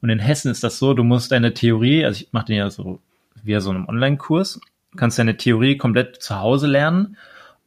Und 0.00 0.10
in 0.10 0.18
Hessen 0.18 0.50
ist 0.50 0.64
das 0.64 0.78
so, 0.78 0.94
du 0.94 1.04
musst 1.04 1.32
deine 1.32 1.54
Theorie, 1.54 2.04
also 2.04 2.22
ich 2.22 2.32
mache 2.32 2.46
den 2.46 2.56
ja 2.56 2.70
so 2.70 3.00
wie 3.42 3.58
so 3.60 3.70
einem 3.70 3.88
Online-Kurs, 3.88 4.60
kannst 4.96 5.18
deine 5.18 5.36
Theorie 5.36 5.76
komplett 5.76 6.22
zu 6.22 6.40
Hause 6.40 6.66
lernen 6.66 7.16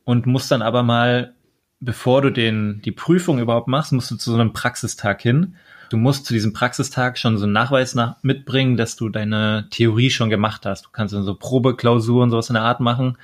und 0.03 0.25
musst 0.25 0.51
dann 0.51 0.61
aber 0.61 0.83
mal 0.83 1.33
bevor 1.79 2.21
du 2.21 2.29
den, 2.29 2.81
die 2.83 2.91
Prüfung 2.91 3.39
überhaupt 3.39 3.67
machst, 3.67 3.93
musst 3.93 4.11
du 4.11 4.15
zu 4.15 4.31
so 4.31 4.39
einem 4.39 4.53
Praxistag 4.53 5.21
hin. 5.21 5.55
Du 5.89 5.97
musst 5.97 6.25
zu 6.25 6.33
diesem 6.33 6.53
Praxistag 6.53 7.17
schon 7.17 7.37
so 7.37 7.45
einen 7.45 7.53
Nachweis 7.53 7.95
nach, 7.95 8.17
mitbringen, 8.21 8.77
dass 8.77 8.95
du 8.95 9.09
deine 9.09 9.67
Theorie 9.71 10.11
schon 10.11 10.29
gemacht 10.29 10.65
hast. 10.65 10.85
Du 10.85 10.89
kannst 10.91 11.13
dann 11.13 11.23
so 11.23 11.33
Probeklausuren, 11.35 12.29
sowas 12.29 12.49
in 12.49 12.55
der 12.55 12.63
Art 12.63 12.79
machen 12.79 13.17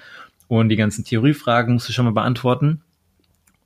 und 0.48 0.70
die 0.70 0.76
ganzen 0.76 1.04
Theoriefragen 1.04 1.74
musst 1.74 1.90
du 1.90 1.94
schon 1.94 2.06
mal 2.06 2.12
beantworten. 2.12 2.82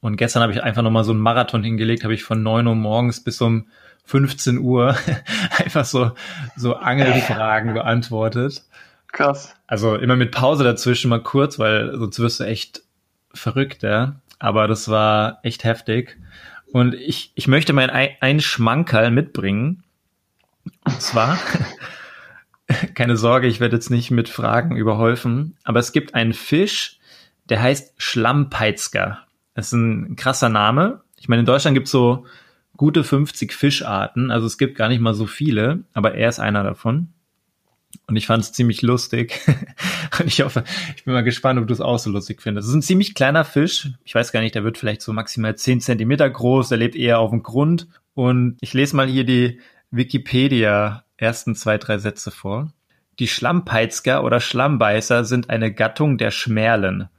Und 0.01 0.15
gestern 0.18 0.44
habe 0.44 0.53
ich 0.53 0.63
einfach 0.63 0.82
nochmal 0.82 1.03
so 1.03 1.12
einen 1.12 1.20
Marathon 1.20 1.63
hingelegt, 1.63 2.03
habe 2.03 2.13
ich 2.13 2.24
von 2.24 2.41
9 2.41 2.68
Uhr 2.68 2.75
morgens 2.75 3.24
bis 3.24 3.41
um 3.41 3.68
15 4.06 4.58
Uhr 4.60 4.96
einfach 5.58 5.86
so, 5.86 6.12
so 6.56 6.75
Angelfragen 6.75 7.74
beantwortet. 7.74 8.63
Krass. 9.12 9.56
Also 9.68 9.96
immer 9.96 10.15
mit 10.15 10.32
Pause 10.32 10.63
dazwischen 10.63 11.10
mal 11.10 11.22
kurz, 11.22 11.60
weil 11.60 11.98
sonst 11.98 12.20
wirst 12.20 12.39
du 12.39 12.46
echt 12.46 12.82
verrückt, 13.34 13.84
ja. 13.84 14.15
Aber 14.39 14.68
das 14.68 14.88
war 14.88 15.39
echt 15.44 15.63
heftig. 15.63 16.18
Und 16.72 16.94
ich, 16.94 17.32
ich 17.36 17.48
möchte 17.48 17.74
mein 17.74 17.89
ein, 17.89 18.10
ein 18.22 18.39
Schmankerl 18.39 19.12
mitbringen. 19.12 19.84
Und 20.86 21.01
zwar, 21.01 21.38
keine 22.96 23.18
Sorge, 23.18 23.48
ich 23.48 23.60
werde 23.60 23.75
jetzt 23.75 23.89
nicht 23.89 24.12
mit 24.12 24.29
Fragen 24.29 24.75
überhäufen, 24.75 25.58
aber 25.63 25.79
es 25.79 25.91
gibt 25.91 26.13
einen 26.13 26.34
Fisch, 26.34 27.00
der 27.50 27.62
heißt 27.62 27.96
Schlammpeitzger. 27.98 29.25
Das 29.53 29.68
ist 29.68 29.74
ein 29.74 30.15
krasser 30.15 30.50
Name. 30.50 31.01
Ich 31.20 31.27
meine, 31.27 31.41
in 31.41 31.46
Deutschland 31.46 31.75
gibt 31.75 31.88
es 31.88 31.91
so 31.91 32.25
gute 32.77 33.03
50 33.03 33.51
Fischarten, 33.51 34.32
also 34.32 34.48
es 34.48 34.58
gibt 34.58 34.77
gar 34.77 34.88
nicht 34.88 35.01
mal 35.01 35.13
so 35.13 35.25
viele, 35.25 35.84
aber 35.94 36.15
er 36.15 36.29
ist 36.29 36.39
einer 36.39 36.63
davon. 36.63 37.10
Und 38.08 38.15
ich 38.15 38.27
fand 38.27 38.44
es 38.44 38.53
ziemlich 38.53 38.82
lustig. 38.82 39.39
Und 40.20 40.27
ich 40.27 40.41
hoffe, 40.41 40.63
ich 40.96 41.03
bin 41.03 41.13
mal 41.13 41.24
gespannt, 41.24 41.60
ob 41.60 41.68
du 41.68 41.74
es 41.74 41.82
auch 41.82 42.00
so 42.00 42.10
lustig 42.10 42.41
findest. 42.41 42.65
Es 42.65 42.70
ist 42.70 42.75
ein 42.75 42.82
ziemlich 42.82 43.15
kleiner 43.15 43.44
Fisch. 43.44 43.89
Ich 44.03 44.15
weiß 44.15 44.32
gar 44.32 44.41
nicht, 44.41 44.56
der 44.56 44.63
wird 44.63 44.77
vielleicht 44.77 45.01
so 45.01 45.13
maximal 45.13 45.56
10 45.56 45.82
Zentimeter 45.82 46.29
groß. 46.29 46.70
Der 46.70 46.77
lebt 46.77 46.96
eher 46.96 47.20
auf 47.20 47.32
dem 47.32 47.44
Grund. 47.44 47.88
Und 48.13 48.58
ich 48.62 48.74
lese 48.74 48.96
mal 48.96 49.08
hier 49.08 49.24
die 49.24 49.60
Wikipedia 49.91 51.03
ersten 51.18 51.56
zwei, 51.56 51.77
drei 51.77 51.98
Sätze 51.98 52.32
vor. 52.32 52.72
Die 53.20 53.27
Schlammpeitzger 53.27 54.24
oder 54.24 54.39
Schlammbeißer 54.39 55.25
sind 55.25 55.50
eine 55.50 55.74
Gattung 55.74 56.18
der 56.18 56.32
Schmerlen. 56.32 57.10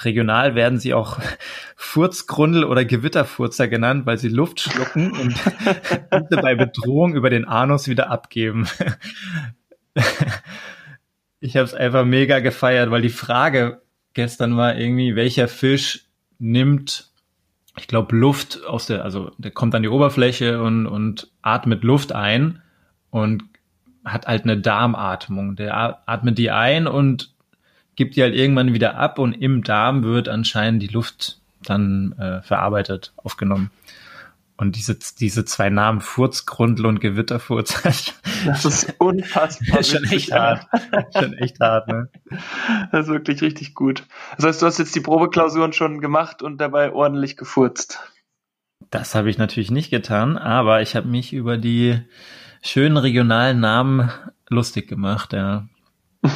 Regional 0.00 0.54
werden 0.54 0.78
sie 0.78 0.94
auch 0.94 1.18
Furzgrundel 1.76 2.64
oder 2.64 2.84
Gewitterfurzer 2.84 3.68
genannt, 3.68 4.06
weil 4.06 4.18
sie 4.18 4.28
Luft 4.28 4.60
schlucken 4.60 5.12
und 5.12 5.34
bei 6.30 6.54
Bedrohung 6.54 7.14
über 7.14 7.30
den 7.30 7.46
Anus 7.46 7.88
wieder 7.88 8.10
abgeben. 8.10 8.68
ich 11.40 11.56
habe 11.56 11.64
es 11.64 11.74
einfach 11.74 12.04
mega 12.04 12.40
gefeiert, 12.40 12.90
weil 12.90 13.02
die 13.02 13.08
Frage 13.08 13.82
gestern 14.14 14.56
war 14.56 14.76
irgendwie, 14.76 15.16
welcher 15.16 15.48
Fisch 15.48 16.06
nimmt, 16.38 17.10
ich 17.78 17.88
glaube, 17.88 18.16
Luft 18.16 18.64
aus 18.66 18.86
der, 18.86 19.04
also 19.04 19.30
der 19.38 19.50
kommt 19.50 19.74
an 19.74 19.82
die 19.82 19.88
Oberfläche 19.88 20.62
und, 20.62 20.86
und 20.86 21.30
atmet 21.42 21.84
Luft 21.84 22.12
ein 22.12 22.62
und 23.10 23.44
hat 24.04 24.26
halt 24.26 24.44
eine 24.44 24.58
Darmatmung. 24.58 25.56
Der 25.56 26.08
atmet 26.08 26.38
die 26.38 26.50
ein 26.50 26.86
und 26.86 27.35
gibt 27.96 28.16
die 28.16 28.22
halt 28.22 28.34
irgendwann 28.34 28.72
wieder 28.72 28.96
ab 28.96 29.18
und 29.18 29.32
im 29.32 29.62
Darm 29.62 30.04
wird 30.04 30.28
anscheinend 30.28 30.82
die 30.82 30.88
Luft 30.88 31.40
dann 31.62 32.12
äh, 32.18 32.42
verarbeitet, 32.42 33.12
aufgenommen. 33.16 33.70
Und 34.58 34.76
diese, 34.76 34.98
diese 35.18 35.44
zwei 35.44 35.68
Namen, 35.68 36.00
Furzgrundel 36.00 36.86
und 36.86 37.00
Gewitterfurz, 37.00 37.82
Das 38.46 38.64
ist 38.64 38.94
unfassbar. 38.98 39.80
ist 39.80 39.90
schon 39.90 40.04
echt 40.04 40.32
hart. 40.32 40.66
schon 41.18 41.34
echt 41.34 41.60
hart, 41.60 41.88
ne? 41.88 42.08
Das 42.90 43.06
ist 43.06 43.12
wirklich 43.12 43.42
richtig 43.42 43.74
gut. 43.74 44.04
Das 44.36 44.46
heißt, 44.46 44.62
du 44.62 44.66
hast 44.66 44.78
jetzt 44.78 44.94
die 44.94 45.00
Probeklausuren 45.00 45.74
schon 45.74 46.00
gemacht 46.00 46.42
und 46.42 46.58
dabei 46.58 46.92
ordentlich 46.92 47.36
gefurzt. 47.36 48.00
Das 48.90 49.14
habe 49.14 49.28
ich 49.28 49.36
natürlich 49.36 49.70
nicht 49.70 49.90
getan, 49.90 50.38
aber 50.38 50.80
ich 50.80 50.96
habe 50.96 51.08
mich 51.08 51.32
über 51.34 51.58
die 51.58 52.00
schönen 52.62 52.96
regionalen 52.96 53.60
Namen 53.60 54.10
lustig 54.48 54.88
gemacht, 54.88 55.32
ja. 55.34 55.68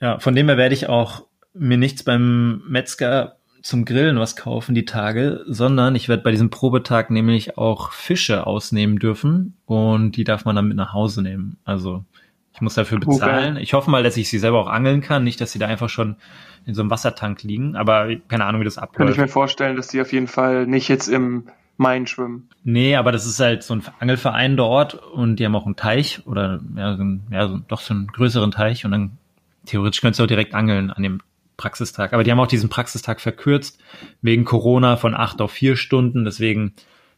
ja, 0.00 0.18
von 0.18 0.34
dem 0.34 0.48
her 0.48 0.56
werde 0.56 0.74
ich 0.74 0.88
auch 0.88 1.24
mir 1.54 1.78
nichts 1.78 2.02
beim 2.02 2.62
Metzger 2.68 3.36
zum 3.62 3.84
Grillen 3.84 4.18
was 4.18 4.36
kaufen 4.36 4.74
die 4.74 4.84
Tage, 4.84 5.44
sondern 5.46 5.96
ich 5.96 6.08
werde 6.08 6.22
bei 6.22 6.30
diesem 6.30 6.50
Probetag 6.50 7.10
nämlich 7.10 7.58
auch 7.58 7.92
Fische 7.92 8.46
ausnehmen 8.46 8.98
dürfen 8.98 9.56
und 9.66 10.12
die 10.12 10.24
darf 10.24 10.44
man 10.44 10.56
dann 10.56 10.68
mit 10.68 10.76
nach 10.76 10.92
Hause 10.92 11.22
nehmen. 11.22 11.58
Also 11.64 12.04
ich 12.54 12.60
muss 12.60 12.74
dafür 12.74 12.98
bezahlen. 12.98 13.54
Okay. 13.54 13.62
Ich 13.62 13.72
hoffe 13.72 13.90
mal, 13.90 14.02
dass 14.02 14.16
ich 14.16 14.28
sie 14.28 14.38
selber 14.38 14.60
auch 14.60 14.68
angeln 14.68 15.00
kann, 15.00 15.24
nicht, 15.24 15.40
dass 15.40 15.52
sie 15.52 15.58
da 15.58 15.66
einfach 15.66 15.88
schon 15.88 16.16
in 16.66 16.74
so 16.74 16.82
einem 16.82 16.90
Wassertank 16.90 17.42
liegen, 17.42 17.76
aber 17.76 18.14
keine 18.28 18.44
Ahnung, 18.44 18.60
wie 18.60 18.64
das 18.64 18.78
abläuft. 18.78 18.98
Kann 18.98 19.08
ich 19.08 19.18
mir 19.18 19.28
vorstellen, 19.28 19.76
dass 19.76 19.88
die 19.88 20.00
auf 20.00 20.12
jeden 20.12 20.28
Fall 20.28 20.66
nicht 20.66 20.88
jetzt 20.88 21.08
im 21.08 21.48
Main 21.76 22.06
schwimmen. 22.06 22.48
Nee, 22.64 22.96
aber 22.96 23.12
das 23.12 23.26
ist 23.26 23.38
halt 23.38 23.62
so 23.62 23.74
ein 23.74 23.82
Angelverein 24.00 24.56
dort 24.56 24.94
und 24.94 25.36
die 25.36 25.44
haben 25.44 25.54
auch 25.54 25.66
einen 25.66 25.76
Teich 25.76 26.26
oder 26.26 26.60
ja, 26.76 26.96
so 26.96 27.02
ein, 27.04 27.22
ja 27.30 27.48
so, 27.48 27.58
doch 27.58 27.80
so 27.80 27.94
einen 27.94 28.08
größeren 28.08 28.50
Teich 28.50 28.84
und 28.84 28.90
dann 28.90 29.18
theoretisch 29.68 30.00
könntest 30.00 30.20
du 30.20 30.24
auch 30.24 30.28
direkt 30.28 30.54
angeln 30.54 30.90
an 30.90 31.02
dem 31.02 31.20
Praxistag. 31.56 32.12
Aber 32.12 32.24
die 32.24 32.30
haben 32.30 32.40
auch 32.40 32.46
diesen 32.46 32.70
Praxistag 32.70 33.20
verkürzt 33.20 33.78
wegen 34.22 34.44
Corona 34.44 34.96
von 34.96 35.14
acht 35.14 35.40
auf 35.40 35.50
vier 35.50 35.76
Stunden. 35.76 36.24
Deswegen 36.24 36.74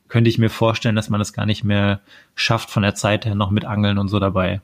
könnte 0.09 0.30
ich 0.30 0.38
mir 0.38 0.50
vorstellen, 0.50 0.97
dass 0.97 1.11
man 1.11 1.21
das 1.21 1.33
gar 1.33 1.47
nicht 1.47 1.62
mehr 1.62 2.00
schafft 2.35 2.71
von 2.71 2.83
der 2.83 2.95
Zeit 2.95 3.25
her 3.25 3.35
noch 3.35 3.50
mit 3.50 3.64
Angeln 3.64 3.99
und 3.99 4.09
so 4.09 4.19
dabei. 4.19 4.61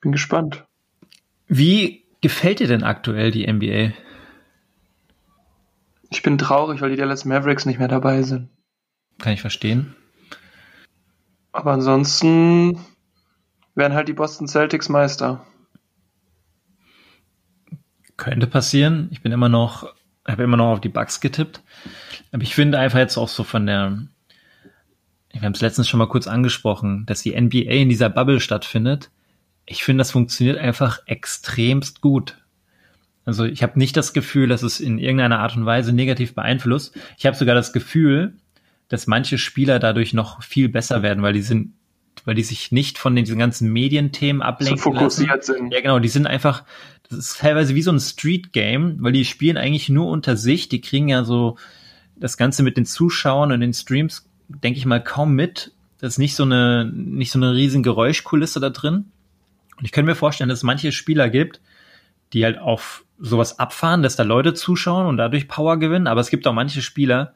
Bin 0.00 0.12
gespannt. 0.12 0.64
Wie 1.46 2.04
gefällt 2.20 2.60
dir 2.60 2.66
denn 2.66 2.82
aktuell 2.82 3.30
die 3.30 3.50
NBA? 3.50 3.92
Ich 6.10 6.22
bin 6.22 6.38
traurig, 6.38 6.80
weil 6.80 6.90
die 6.90 6.96
Dallas 6.96 7.24
Mavericks 7.24 7.66
nicht 7.66 7.78
mehr 7.78 7.88
dabei 7.88 8.22
sind. 8.22 8.50
Kann 9.18 9.32
ich 9.32 9.40
verstehen. 9.40 9.94
Aber 11.52 11.72
ansonsten 11.72 12.78
werden 13.74 13.94
halt 13.94 14.08
die 14.08 14.12
Boston 14.12 14.48
Celtics 14.48 14.88
Meister. 14.88 15.46
Könnte 18.24 18.46
passieren. 18.46 19.08
Ich 19.10 19.20
bin 19.20 19.32
immer 19.32 19.50
noch, 19.50 19.92
habe 20.26 20.44
immer 20.44 20.56
noch 20.56 20.72
auf 20.72 20.80
die 20.80 20.88
Bucks 20.88 21.20
getippt. 21.20 21.62
Aber 22.32 22.42
ich 22.42 22.54
finde 22.54 22.78
einfach 22.78 22.98
jetzt 22.98 23.18
auch 23.18 23.28
so 23.28 23.44
von 23.44 23.66
der, 23.66 23.98
wir 25.30 25.42
haben 25.42 25.52
es 25.52 25.60
letztens 25.60 25.90
schon 25.90 25.98
mal 25.98 26.08
kurz 26.08 26.26
angesprochen, 26.26 27.04
dass 27.04 27.20
die 27.20 27.38
NBA 27.38 27.70
in 27.70 27.90
dieser 27.90 28.08
Bubble 28.08 28.40
stattfindet. 28.40 29.10
Ich 29.66 29.84
finde, 29.84 30.00
das 30.00 30.10
funktioniert 30.10 30.56
einfach 30.56 31.00
extremst 31.04 32.00
gut. 32.00 32.38
Also 33.26 33.44
ich 33.44 33.62
habe 33.62 33.78
nicht 33.78 33.94
das 33.94 34.14
Gefühl, 34.14 34.48
dass 34.48 34.62
es 34.62 34.80
in 34.80 34.98
irgendeiner 34.98 35.40
Art 35.40 35.54
und 35.54 35.66
Weise 35.66 35.92
negativ 35.92 36.34
beeinflusst. 36.34 36.96
Ich 37.18 37.26
habe 37.26 37.36
sogar 37.36 37.54
das 37.54 37.74
Gefühl, 37.74 38.38
dass 38.88 39.06
manche 39.06 39.36
Spieler 39.36 39.78
dadurch 39.78 40.14
noch 40.14 40.42
viel 40.42 40.70
besser 40.70 41.02
werden, 41.02 41.22
weil 41.22 41.34
die 41.34 41.42
sind, 41.42 41.74
weil 42.24 42.34
die 42.34 42.42
sich 42.42 42.72
nicht 42.72 42.98
von 42.98 43.14
diesen 43.16 43.38
ganzen 43.38 43.72
Medienthemen 43.72 44.42
ablenken. 44.42 44.78
So 44.78 44.90
fokussiert 44.92 45.28
lassen. 45.28 45.54
sind. 45.54 45.72
Ja, 45.72 45.80
genau, 45.80 45.98
die 45.98 46.08
sind 46.08 46.26
einfach, 46.26 46.64
das 47.08 47.18
ist 47.18 47.38
teilweise 47.38 47.74
wie 47.74 47.82
so 47.82 47.92
ein 47.92 48.00
Street-Game, 48.00 48.96
weil 49.00 49.12
die 49.12 49.24
spielen 49.24 49.56
eigentlich 49.56 49.88
nur 49.88 50.08
unter 50.08 50.36
sich, 50.36 50.68
die 50.68 50.80
kriegen 50.80 51.08
ja 51.08 51.24
so 51.24 51.56
das 52.16 52.36
Ganze 52.36 52.62
mit 52.62 52.76
den 52.76 52.86
Zuschauern 52.86 53.52
und 53.52 53.60
den 53.60 53.74
Streams, 53.74 54.28
denke 54.48 54.78
ich 54.78 54.86
mal, 54.86 55.02
kaum 55.02 55.34
mit. 55.34 55.72
Das 56.00 56.14
ist 56.14 56.18
nicht 56.18 56.36
so 56.36 56.44
eine, 56.44 56.90
nicht 56.94 57.30
so 57.30 57.38
eine 57.38 57.54
riesen 57.54 57.82
Geräuschkulisse 57.82 58.60
da 58.60 58.70
drin. 58.70 59.06
Und 59.76 59.84
ich 59.84 59.92
könnte 59.92 60.10
mir 60.10 60.16
vorstellen, 60.16 60.48
dass 60.48 60.60
es 60.60 60.64
manche 60.64 60.92
Spieler 60.92 61.28
gibt, 61.28 61.60
die 62.32 62.44
halt 62.44 62.58
auf 62.58 63.04
sowas 63.18 63.58
abfahren, 63.58 64.02
dass 64.02 64.16
da 64.16 64.22
Leute 64.22 64.54
zuschauen 64.54 65.06
und 65.06 65.16
dadurch 65.16 65.48
Power 65.48 65.78
gewinnen. 65.78 66.06
Aber 66.06 66.20
es 66.20 66.30
gibt 66.30 66.46
auch 66.46 66.52
manche 66.52 66.82
Spieler, 66.82 67.34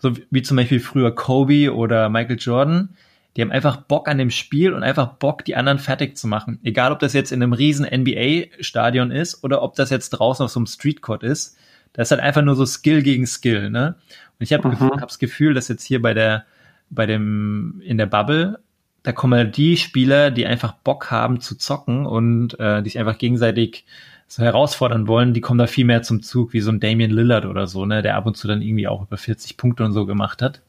so 0.00 0.12
wie 0.30 0.42
zum 0.42 0.56
Beispiel 0.56 0.80
früher 0.80 1.14
Kobe 1.14 1.74
oder 1.74 2.08
Michael 2.08 2.38
Jordan, 2.38 2.90
die 3.36 3.42
haben 3.42 3.50
einfach 3.50 3.76
Bock 3.76 4.08
an 4.08 4.18
dem 4.18 4.30
Spiel 4.30 4.72
und 4.74 4.82
einfach 4.82 5.14
Bock, 5.14 5.44
die 5.44 5.56
anderen 5.56 5.78
fertig 5.78 6.16
zu 6.16 6.26
machen. 6.26 6.58
Egal, 6.62 6.92
ob 6.92 6.98
das 6.98 7.14
jetzt 7.14 7.32
in 7.32 7.42
einem 7.42 7.54
riesen 7.54 7.86
NBA-Stadion 7.86 9.10
ist 9.10 9.42
oder 9.42 9.62
ob 9.62 9.74
das 9.74 9.90
jetzt 9.90 10.10
draußen 10.10 10.44
auf 10.44 10.50
so 10.50 10.60
einem 10.60 10.66
Streetcourt 10.66 11.22
ist. 11.22 11.56
Das 11.94 12.08
ist 12.08 12.10
halt 12.10 12.20
einfach 12.20 12.42
nur 12.42 12.54
so 12.54 12.66
Skill 12.66 13.02
gegen 13.02 13.26
Skill, 13.26 13.70
ne? 13.70 13.96
Und 14.38 14.44
ich 14.44 14.52
habe 14.52 14.68
mhm. 14.68 15.00
hab 15.00 15.08
das 15.08 15.18
Gefühl, 15.18 15.54
dass 15.54 15.68
jetzt 15.68 15.84
hier 15.84 16.02
bei 16.02 16.14
der, 16.14 16.44
bei 16.90 17.06
dem, 17.06 17.80
in 17.84 17.98
der 17.98 18.06
Bubble, 18.06 18.60
da 19.02 19.12
kommen 19.12 19.34
halt 19.34 19.56
die 19.56 19.76
Spieler, 19.76 20.30
die 20.30 20.46
einfach 20.46 20.72
Bock 20.72 21.10
haben 21.10 21.40
zu 21.40 21.56
zocken 21.56 22.06
und 22.06 22.58
äh, 22.60 22.82
die 22.82 22.90
sich 22.90 22.98
einfach 22.98 23.18
gegenseitig 23.18 23.84
so 24.28 24.42
herausfordern 24.42 25.08
wollen, 25.08 25.34
die 25.34 25.42
kommen 25.42 25.58
da 25.58 25.66
viel 25.66 25.84
mehr 25.84 26.02
zum 26.02 26.22
Zug, 26.22 26.54
wie 26.54 26.60
so 26.60 26.70
ein 26.70 26.80
Damian 26.80 27.10
Lillard 27.10 27.44
oder 27.44 27.66
so, 27.66 27.84
ne, 27.84 28.00
der 28.00 28.16
ab 28.16 28.24
und 28.24 28.36
zu 28.36 28.48
dann 28.48 28.62
irgendwie 28.62 28.88
auch 28.88 29.02
über 29.02 29.18
40 29.18 29.58
Punkte 29.58 29.84
und 29.84 29.92
so 29.92 30.06
gemacht 30.06 30.40
hat. 30.40 30.62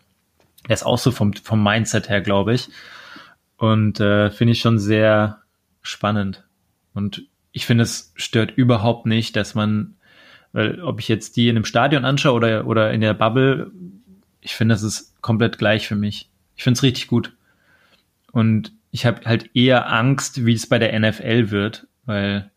Der 0.67 0.73
ist 0.73 0.85
auch 0.85 0.97
so 0.97 1.11
vom, 1.11 1.33
vom 1.33 1.63
Mindset 1.63 2.09
her, 2.09 2.21
glaube 2.21 2.53
ich. 2.53 2.69
Und 3.57 3.99
äh, 3.99 4.29
finde 4.31 4.53
ich 4.53 4.59
schon 4.59 4.79
sehr 4.79 5.41
spannend. 5.81 6.43
Und 6.93 7.23
ich 7.51 7.65
finde, 7.65 7.83
es 7.83 8.13
stört 8.15 8.51
überhaupt 8.51 9.05
nicht, 9.05 9.35
dass 9.35 9.55
man, 9.55 9.95
weil 10.51 10.81
ob 10.81 10.99
ich 10.99 11.07
jetzt 11.07 11.35
die 11.37 11.49
in 11.49 11.55
einem 11.55 11.65
Stadion 11.65 12.05
anschaue 12.05 12.33
oder, 12.33 12.67
oder 12.67 12.91
in 12.91 13.01
der 13.01 13.13
Bubble, 13.13 13.71
ich 14.41 14.55
finde, 14.55 14.75
das 14.75 14.83
ist 14.83 15.21
komplett 15.21 15.57
gleich 15.57 15.87
für 15.87 15.95
mich. 15.95 16.29
Ich 16.55 16.63
finde 16.63 16.77
es 16.77 16.83
richtig 16.83 17.07
gut. 17.07 17.33
Und 18.31 18.73
ich 18.91 19.05
habe 19.05 19.21
halt 19.25 19.55
eher 19.55 19.91
Angst, 19.91 20.45
wie 20.45 20.53
es 20.53 20.67
bei 20.67 20.79
der 20.79 20.97
NFL 20.99 21.51
wird, 21.51 21.87
weil 22.05 22.51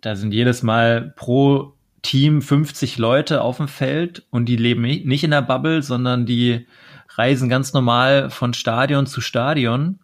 da 0.00 0.16
sind 0.16 0.32
jedes 0.32 0.62
Mal 0.62 1.12
pro 1.16 1.74
Team 2.08 2.40
50 2.40 2.96
Leute 2.96 3.42
auf 3.42 3.58
dem 3.58 3.68
Feld 3.68 4.24
und 4.30 4.46
die 4.46 4.56
leben 4.56 4.80
nicht 4.80 5.24
in 5.24 5.30
der 5.30 5.42
Bubble, 5.42 5.82
sondern 5.82 6.24
die 6.24 6.66
reisen 7.10 7.50
ganz 7.50 7.74
normal 7.74 8.30
von 8.30 8.54
Stadion 8.54 9.04
zu 9.04 9.20
Stadion. 9.20 9.98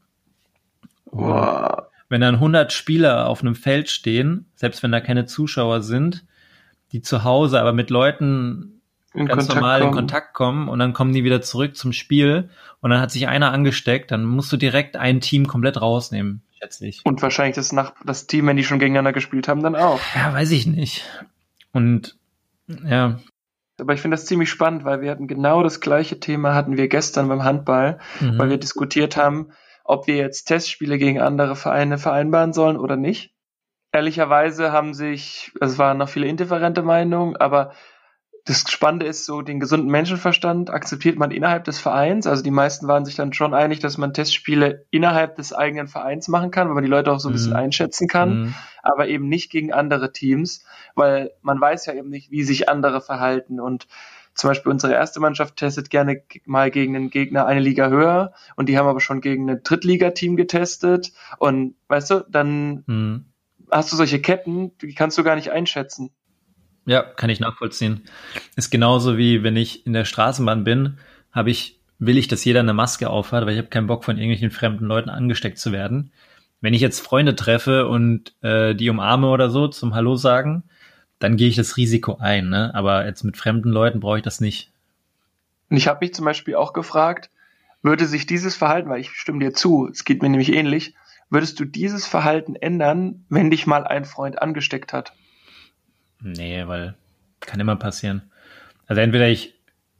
Wow. 1.06 1.84
Wenn 2.10 2.20
dann 2.20 2.34
100 2.34 2.74
Spieler 2.74 3.26
auf 3.26 3.40
einem 3.40 3.54
Feld 3.54 3.88
stehen, 3.88 4.44
selbst 4.54 4.82
wenn 4.82 4.92
da 4.92 5.00
keine 5.00 5.24
Zuschauer 5.24 5.80
sind, 5.80 6.26
die 6.92 7.00
zu 7.00 7.24
Hause 7.24 7.58
aber 7.58 7.72
mit 7.72 7.88
Leuten 7.88 8.82
in 9.14 9.24
ganz 9.24 9.46
Kontakt 9.46 9.54
normal 9.54 9.80
kommen. 9.80 9.92
in 9.92 9.96
Kontakt 9.96 10.34
kommen 10.34 10.68
und 10.68 10.80
dann 10.80 10.92
kommen 10.92 11.14
die 11.14 11.24
wieder 11.24 11.40
zurück 11.40 11.74
zum 11.74 11.94
Spiel 11.94 12.50
und 12.82 12.90
dann 12.90 13.00
hat 13.00 13.12
sich 13.12 13.28
einer 13.28 13.50
angesteckt, 13.50 14.10
dann 14.10 14.26
musst 14.26 14.52
du 14.52 14.58
direkt 14.58 14.98
ein 14.98 15.22
Team 15.22 15.46
komplett 15.46 15.80
rausnehmen 15.80 16.42
schätze 16.64 16.86
ich. 16.86 17.00
Und 17.04 17.20
wahrscheinlich 17.22 17.56
das, 17.56 17.72
Nach 17.72 17.92
das 18.04 18.26
Team, 18.26 18.46
wenn 18.46 18.56
die 18.56 18.64
schon 18.64 18.78
gegeneinander 18.78 19.12
gespielt 19.12 19.48
haben, 19.48 19.62
dann 19.62 19.76
auch. 19.76 20.00
Ja, 20.14 20.32
weiß 20.32 20.50
ich 20.50 20.66
nicht. 20.66 21.04
Und 21.74 22.16
ja. 22.66 23.18
Aber 23.78 23.92
ich 23.92 24.00
finde 24.00 24.14
das 24.14 24.26
ziemlich 24.26 24.48
spannend, 24.48 24.84
weil 24.84 25.00
wir 25.00 25.10
hatten 25.10 25.26
genau 25.26 25.62
das 25.62 25.80
gleiche 25.80 26.20
Thema 26.20 26.54
hatten 26.54 26.76
wir 26.76 26.88
gestern 26.88 27.28
beim 27.28 27.42
Handball, 27.42 27.98
mhm. 28.20 28.38
weil 28.38 28.50
wir 28.50 28.58
diskutiert 28.58 29.16
haben, 29.16 29.50
ob 29.82 30.06
wir 30.06 30.16
jetzt 30.16 30.44
Testspiele 30.44 30.96
gegen 30.96 31.20
andere 31.20 31.56
Vereine 31.56 31.98
vereinbaren 31.98 32.52
sollen 32.52 32.76
oder 32.78 32.96
nicht. 32.96 33.34
Ehrlicherweise 33.92 34.72
haben 34.72 34.94
sich, 34.94 35.52
es 35.60 35.76
waren 35.76 35.98
noch 35.98 36.08
viele 36.08 36.26
indifferente 36.26 36.82
Meinungen, 36.82 37.36
aber 37.36 37.72
das 38.46 38.70
Spannende 38.70 39.06
ist 39.06 39.24
so, 39.24 39.40
den 39.40 39.58
gesunden 39.58 39.90
Menschenverstand 39.90 40.68
akzeptiert 40.68 41.18
man 41.18 41.30
innerhalb 41.30 41.64
des 41.64 41.78
Vereins. 41.78 42.26
Also 42.26 42.42
die 42.42 42.50
meisten 42.50 42.86
waren 42.86 43.06
sich 43.06 43.14
dann 43.14 43.32
schon 43.32 43.54
einig, 43.54 43.80
dass 43.80 43.96
man 43.96 44.12
Testspiele 44.12 44.84
innerhalb 44.90 45.36
des 45.36 45.54
eigenen 45.54 45.88
Vereins 45.88 46.28
machen 46.28 46.50
kann, 46.50 46.68
weil 46.68 46.74
man 46.74 46.84
die 46.84 46.90
Leute 46.90 47.10
auch 47.10 47.20
so 47.20 47.28
ein 47.28 47.32
mhm. 47.32 47.36
bisschen 47.36 47.52
einschätzen 47.54 48.06
kann, 48.06 48.42
mhm. 48.42 48.54
aber 48.82 49.08
eben 49.08 49.28
nicht 49.28 49.50
gegen 49.50 49.72
andere 49.72 50.12
Teams, 50.12 50.62
weil 50.94 51.30
man 51.40 51.58
weiß 51.58 51.86
ja 51.86 51.94
eben 51.94 52.10
nicht, 52.10 52.30
wie 52.30 52.42
sich 52.42 52.68
andere 52.68 53.00
verhalten 53.00 53.60
und 53.60 53.86
zum 54.34 54.48
Beispiel 54.48 54.72
unsere 54.72 54.92
erste 54.92 55.20
Mannschaft 55.20 55.56
testet 55.56 55.88
gerne 55.88 56.22
mal 56.44 56.70
gegen 56.70 56.96
einen 56.96 57.08
Gegner 57.08 57.46
eine 57.46 57.60
Liga 57.60 57.88
höher 57.88 58.34
und 58.56 58.68
die 58.68 58.76
haben 58.76 58.88
aber 58.88 59.00
schon 59.00 59.22
gegen 59.22 59.48
ein 59.48 59.62
Drittligateam 59.62 60.36
getestet 60.36 61.12
und 61.38 61.76
weißt 61.88 62.10
du, 62.10 62.26
dann 62.28 62.84
mhm. 62.86 63.24
hast 63.70 63.90
du 63.90 63.96
solche 63.96 64.20
Ketten, 64.20 64.76
die 64.78 64.94
kannst 64.94 65.16
du 65.16 65.24
gar 65.24 65.36
nicht 65.36 65.50
einschätzen. 65.50 66.10
Ja, 66.86 67.02
kann 67.02 67.30
ich 67.30 67.40
nachvollziehen. 67.40 68.02
Ist 68.56 68.70
genauso 68.70 69.16
wie 69.16 69.42
wenn 69.42 69.56
ich 69.56 69.86
in 69.86 69.92
der 69.92 70.04
Straßenbahn 70.04 70.64
bin, 70.64 70.98
habe 71.32 71.50
ich, 71.50 71.78
will 71.98 72.18
ich, 72.18 72.28
dass 72.28 72.44
jeder 72.44 72.60
eine 72.60 72.74
Maske 72.74 73.08
aufhat, 73.08 73.46
weil 73.46 73.54
ich 73.54 73.58
habe 73.58 73.68
keinen 73.68 73.86
Bock 73.86 74.04
von 74.04 74.16
irgendwelchen 74.16 74.50
fremden 74.50 74.84
Leuten 74.84 75.10
angesteckt 75.10 75.58
zu 75.58 75.72
werden. 75.72 76.12
Wenn 76.60 76.74
ich 76.74 76.80
jetzt 76.80 77.00
Freunde 77.00 77.34
treffe 77.36 77.88
und 77.88 78.34
äh, 78.42 78.74
die 78.74 78.88
umarme 78.90 79.28
oder 79.28 79.50
so 79.50 79.68
zum 79.68 79.94
Hallo 79.94 80.16
sagen, 80.16 80.64
dann 81.18 81.36
gehe 81.36 81.48
ich 81.48 81.56
das 81.56 81.76
Risiko 81.76 82.18
ein. 82.18 82.48
Ne? 82.48 82.74
Aber 82.74 83.06
jetzt 83.06 83.24
mit 83.24 83.36
fremden 83.36 83.70
Leuten 83.70 84.00
brauche 84.00 84.18
ich 84.18 84.22
das 84.22 84.40
nicht. 84.40 84.70
Und 85.70 85.76
ich 85.76 85.88
habe 85.88 86.04
mich 86.04 86.14
zum 86.14 86.24
Beispiel 86.24 86.54
auch 86.54 86.72
gefragt, 86.72 87.30
würde 87.82 88.06
sich 88.06 88.26
dieses 88.26 88.56
Verhalten, 88.56 88.88
weil 88.88 89.00
ich 89.00 89.10
stimme 89.10 89.40
dir 89.40 89.52
zu, 89.52 89.88
es 89.90 90.04
geht 90.04 90.22
mir 90.22 90.28
nämlich 90.28 90.52
ähnlich, 90.52 90.94
würdest 91.30 91.58
du 91.60 91.64
dieses 91.64 92.06
Verhalten 92.06 92.56
ändern, 92.56 93.24
wenn 93.28 93.50
dich 93.50 93.66
mal 93.66 93.86
ein 93.86 94.04
Freund 94.04 94.40
angesteckt 94.40 94.92
hat? 94.92 95.14
Nee, 96.20 96.66
weil 96.66 96.94
kann 97.40 97.60
immer 97.60 97.76
passieren. 97.76 98.22
Also 98.86 99.00
entweder 99.00 99.28
ich, 99.28 99.54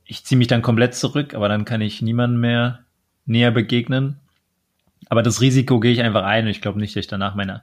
ich 0.04 0.24
ziehe 0.24 0.38
mich 0.38 0.48
dann 0.48 0.62
komplett 0.62 0.94
zurück, 0.94 1.34
aber 1.34 1.48
dann 1.48 1.64
kann 1.64 1.80
ich 1.80 2.02
niemandem 2.02 2.40
mehr 2.40 2.84
näher 3.26 3.50
begegnen. 3.50 4.20
Aber 5.08 5.22
das 5.22 5.40
Risiko 5.40 5.80
gehe 5.80 5.92
ich 5.92 6.00
einfach 6.02 6.24
ein 6.24 6.44
und 6.44 6.50
ich 6.50 6.60
glaube 6.60 6.78
nicht, 6.78 6.94
dass 6.94 7.04
ich 7.04 7.06
danach 7.06 7.34
meine. 7.34 7.62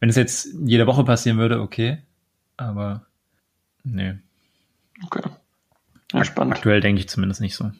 Wenn 0.00 0.08
es 0.08 0.16
jetzt 0.16 0.48
jede 0.64 0.86
Woche 0.86 1.04
passieren 1.04 1.38
würde, 1.38 1.60
okay. 1.60 2.02
Aber 2.56 3.06
nee. 3.84 4.14
Okay. 5.04 5.22
Ja, 6.12 6.24
spannend. 6.24 6.54
Aktuell 6.54 6.80
denke 6.80 7.00
ich 7.00 7.08
zumindest 7.08 7.40
nicht 7.40 7.54
so. 7.54 7.70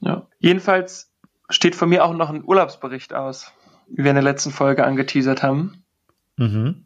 Ja. 0.00 0.26
Jedenfalls 0.38 1.12
steht 1.48 1.74
von 1.74 1.88
mir 1.88 2.04
auch 2.04 2.14
noch 2.14 2.30
ein 2.30 2.44
Urlaubsbericht 2.44 3.14
aus, 3.14 3.52
wie 3.88 4.04
wir 4.04 4.10
in 4.10 4.16
der 4.16 4.24
letzten 4.24 4.50
Folge 4.50 4.84
angeteasert 4.84 5.42
haben. 5.42 5.82
Mhm. 6.36 6.84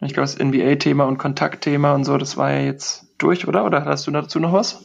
Ich 0.00 0.12
glaube, 0.12 0.28
das 0.28 0.38
NBA-Thema 0.38 1.04
und 1.04 1.18
Kontaktthema 1.18 1.94
und 1.94 2.04
so, 2.04 2.18
das 2.18 2.36
war 2.36 2.50
ja 2.52 2.60
jetzt 2.60 3.14
durch, 3.18 3.48
oder? 3.48 3.64
Oder 3.64 3.84
hast 3.84 4.06
du 4.06 4.10
dazu 4.10 4.38
noch 4.40 4.52
was? 4.52 4.84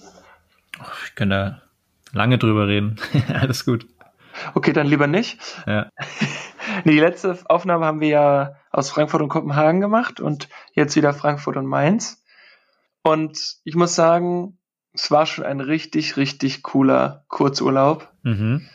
Ich 1.05 1.15
kann 1.15 1.29
da 1.29 1.61
lange 2.13 2.37
drüber 2.37 2.67
reden. 2.67 2.95
Alles 3.33 3.65
gut. 3.65 3.87
Okay, 4.53 4.71
dann 4.71 4.87
lieber 4.87 5.07
nicht. 5.07 5.39
Ja. 5.67 5.89
nee, 6.85 6.93
die 6.93 6.99
letzte 6.99 7.37
Aufnahme 7.45 7.85
haben 7.85 7.99
wir 7.99 8.07
ja 8.07 8.55
aus 8.71 8.89
Frankfurt 8.89 9.21
und 9.21 9.29
Kopenhagen 9.29 9.81
gemacht 9.81 10.19
und 10.21 10.47
jetzt 10.73 10.95
wieder 10.95 11.13
Frankfurt 11.13 11.57
und 11.57 11.65
Mainz. 11.65 12.23
Und 13.03 13.57
ich 13.65 13.75
muss 13.75 13.95
sagen, 13.95 14.57
es 14.93 15.11
war 15.11 15.25
schon 15.25 15.45
ein 15.45 15.59
richtig, 15.59 16.17
richtig 16.17 16.63
cooler 16.63 17.25
Kurzurlaub. 17.27 18.11
Mhm. 18.23 18.67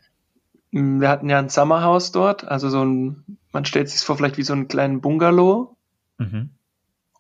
Wir 0.70 1.08
hatten 1.08 1.30
ja 1.30 1.38
ein 1.38 1.48
Summerhaus 1.48 2.12
dort, 2.12 2.46
also 2.46 2.68
so 2.68 2.84
ein, 2.84 3.38
man 3.52 3.64
stellt 3.64 3.88
sich 3.88 4.00
vor, 4.00 4.16
vielleicht 4.16 4.36
wie 4.36 4.42
so 4.42 4.52
einen 4.52 4.68
kleinen 4.68 5.00
Bungalow 5.00 5.75
Mhm. 6.18 6.50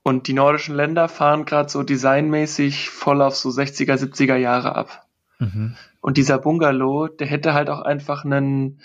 Und 0.02 0.28
die 0.28 0.34
nordischen 0.34 0.76
Länder 0.76 1.08
fahren 1.08 1.44
gerade 1.44 1.68
so 1.68 1.82
designmäßig 1.82 2.90
voll 2.90 3.20
auf 3.22 3.34
so 3.34 3.48
60er, 3.48 3.94
70er 3.94 4.36
Jahre 4.36 4.76
ab. 4.76 5.06
Mhm. 5.38 5.76
Und 6.00 6.16
dieser 6.16 6.38
Bungalow, 6.38 7.08
der 7.08 7.26
hätte 7.26 7.54
halt 7.54 7.68
auch 7.70 7.80
einfach 7.80 8.24
ein 8.24 8.80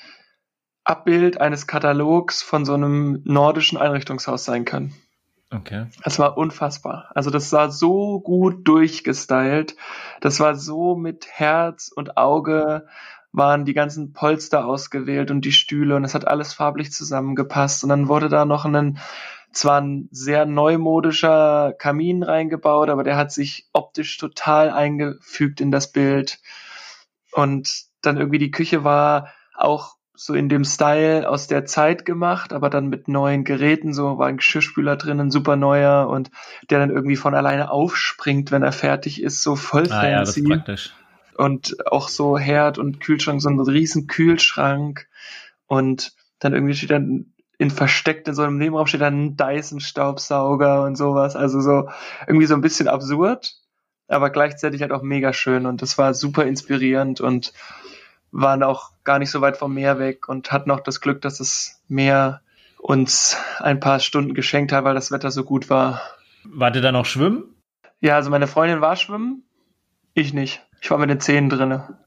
Abbild 0.83 1.39
eines 1.39 1.67
Katalogs 1.67 2.41
von 2.41 2.65
so 2.65 2.73
einem 2.73 3.21
nordischen 3.23 3.77
Einrichtungshaus 3.77 4.45
sein 4.45 4.65
können. 4.65 4.95
Okay. 5.53 5.87
Das 6.03 6.17
war 6.17 6.37
unfassbar. 6.37 7.11
Also 7.13 7.29
das 7.29 7.51
war 7.51 7.71
so 7.71 8.19
gut 8.21 8.67
durchgestylt. 8.67 9.75
Das 10.21 10.39
war 10.39 10.55
so 10.55 10.95
mit 10.95 11.27
Herz 11.27 11.91
und 11.93 12.17
Auge 12.17 12.87
waren 13.33 13.65
die 13.65 13.73
ganzen 13.73 14.13
Polster 14.13 14.65
ausgewählt 14.65 15.29
und 15.29 15.45
die 15.45 15.51
Stühle 15.51 15.95
und 15.95 16.03
es 16.03 16.15
hat 16.15 16.27
alles 16.27 16.53
farblich 16.53 16.91
zusammengepasst. 16.91 17.83
Und 17.83 17.89
dann 17.89 18.07
wurde 18.07 18.29
da 18.29 18.45
noch 18.45 18.65
ein, 18.65 18.97
zwar 19.53 19.81
ein 19.81 20.07
sehr 20.11 20.45
neumodischer 20.45 21.73
Kamin 21.77 22.23
reingebaut, 22.23 22.89
aber 22.89 23.03
der 23.03 23.17
hat 23.17 23.31
sich 23.31 23.67
optisch 23.73 24.17
total 24.17 24.69
eingefügt 24.69 25.61
in 25.61 25.71
das 25.71 25.91
Bild. 25.91 26.39
Und 27.31 27.83
dann 28.01 28.17
irgendwie 28.17 28.39
die 28.39 28.51
Küche 28.51 28.83
war 28.83 29.29
auch 29.55 29.95
so 30.13 30.33
in 30.35 30.49
dem 30.49 30.63
Style 30.63 31.27
aus 31.27 31.47
der 31.47 31.65
Zeit 31.65 32.05
gemacht, 32.05 32.53
aber 32.53 32.69
dann 32.69 32.87
mit 32.89 33.07
neuen 33.07 33.43
Geräten, 33.43 33.93
so 33.93 34.17
war 34.19 34.27
ein 34.27 34.37
Geschirrspüler 34.37 34.95
drin, 34.95 35.19
ein 35.19 35.31
super 35.31 35.55
neuer 35.55 36.07
und 36.09 36.29
der 36.69 36.79
dann 36.79 36.91
irgendwie 36.91 37.15
von 37.15 37.33
alleine 37.33 37.71
aufspringt, 37.71 38.51
wenn 38.51 38.61
er 38.61 38.71
fertig 38.71 39.21
ist, 39.23 39.41
so 39.41 39.55
voll 39.55 39.87
Ah 39.91 40.07
ja, 40.07 40.19
das 40.19 40.35
fancy. 40.35 40.41
ist 40.41 40.47
praktisch. 40.47 40.93
und 41.37 41.87
auch 41.87 42.07
so 42.09 42.37
Herd 42.37 42.77
und 42.77 42.99
Kühlschrank, 42.99 43.41
so 43.41 43.49
ein 43.49 43.59
riesen 43.59 44.05
Kühlschrank 44.07 45.07
und 45.65 46.13
dann 46.39 46.53
irgendwie 46.53 46.75
steht 46.75 46.91
dann 46.91 47.30
in 47.61 47.69
versteckt 47.69 48.27
in 48.27 48.33
so 48.33 48.41
einem 48.41 48.57
Nebenraum 48.57 48.87
steht 48.87 49.01
dann 49.01 49.23
ein 49.23 49.37
Dyson-Staubsauger 49.37 50.81
und 50.83 50.95
sowas, 50.95 51.35
also 51.35 51.61
so 51.61 51.89
irgendwie 52.25 52.47
so 52.47 52.55
ein 52.55 52.61
bisschen 52.61 52.87
absurd, 52.87 53.53
aber 54.07 54.31
gleichzeitig 54.31 54.81
halt 54.81 54.91
auch 54.91 55.03
mega 55.03 55.31
schön 55.31 55.67
und 55.67 55.83
das 55.83 55.99
war 55.99 56.15
super 56.15 56.43
inspirierend 56.43 57.21
und 57.21 57.53
waren 58.31 58.63
auch 58.63 58.89
gar 59.03 59.19
nicht 59.19 59.29
so 59.29 59.41
weit 59.41 59.57
vom 59.57 59.75
Meer 59.75 59.99
weg 59.99 60.27
und 60.27 60.51
hatten 60.51 60.71
auch 60.71 60.79
das 60.79 61.01
Glück, 61.01 61.21
dass 61.21 61.37
das 61.37 61.83
Meer 61.87 62.41
uns 62.79 63.37
ein 63.59 63.79
paar 63.79 63.99
Stunden 63.99 64.33
geschenkt 64.33 64.71
hat, 64.71 64.83
weil 64.83 64.95
das 64.95 65.11
Wetter 65.11 65.29
so 65.29 65.43
gut 65.43 65.69
war. 65.69 66.01
Wart 66.43 66.75
ihr 66.75 66.81
da 66.81 66.91
noch 66.91 67.05
schwimmen? 67.05 67.43
Ja, 67.99 68.15
also 68.15 68.31
meine 68.31 68.47
Freundin 68.47 68.81
war 68.81 68.95
schwimmen, 68.95 69.43
ich 70.15 70.33
nicht. 70.33 70.65
Ich 70.81 70.89
war 70.89 70.97
mit 70.97 71.11
den 71.11 71.19
Zähnen 71.19 71.51
drinne. 71.51 71.99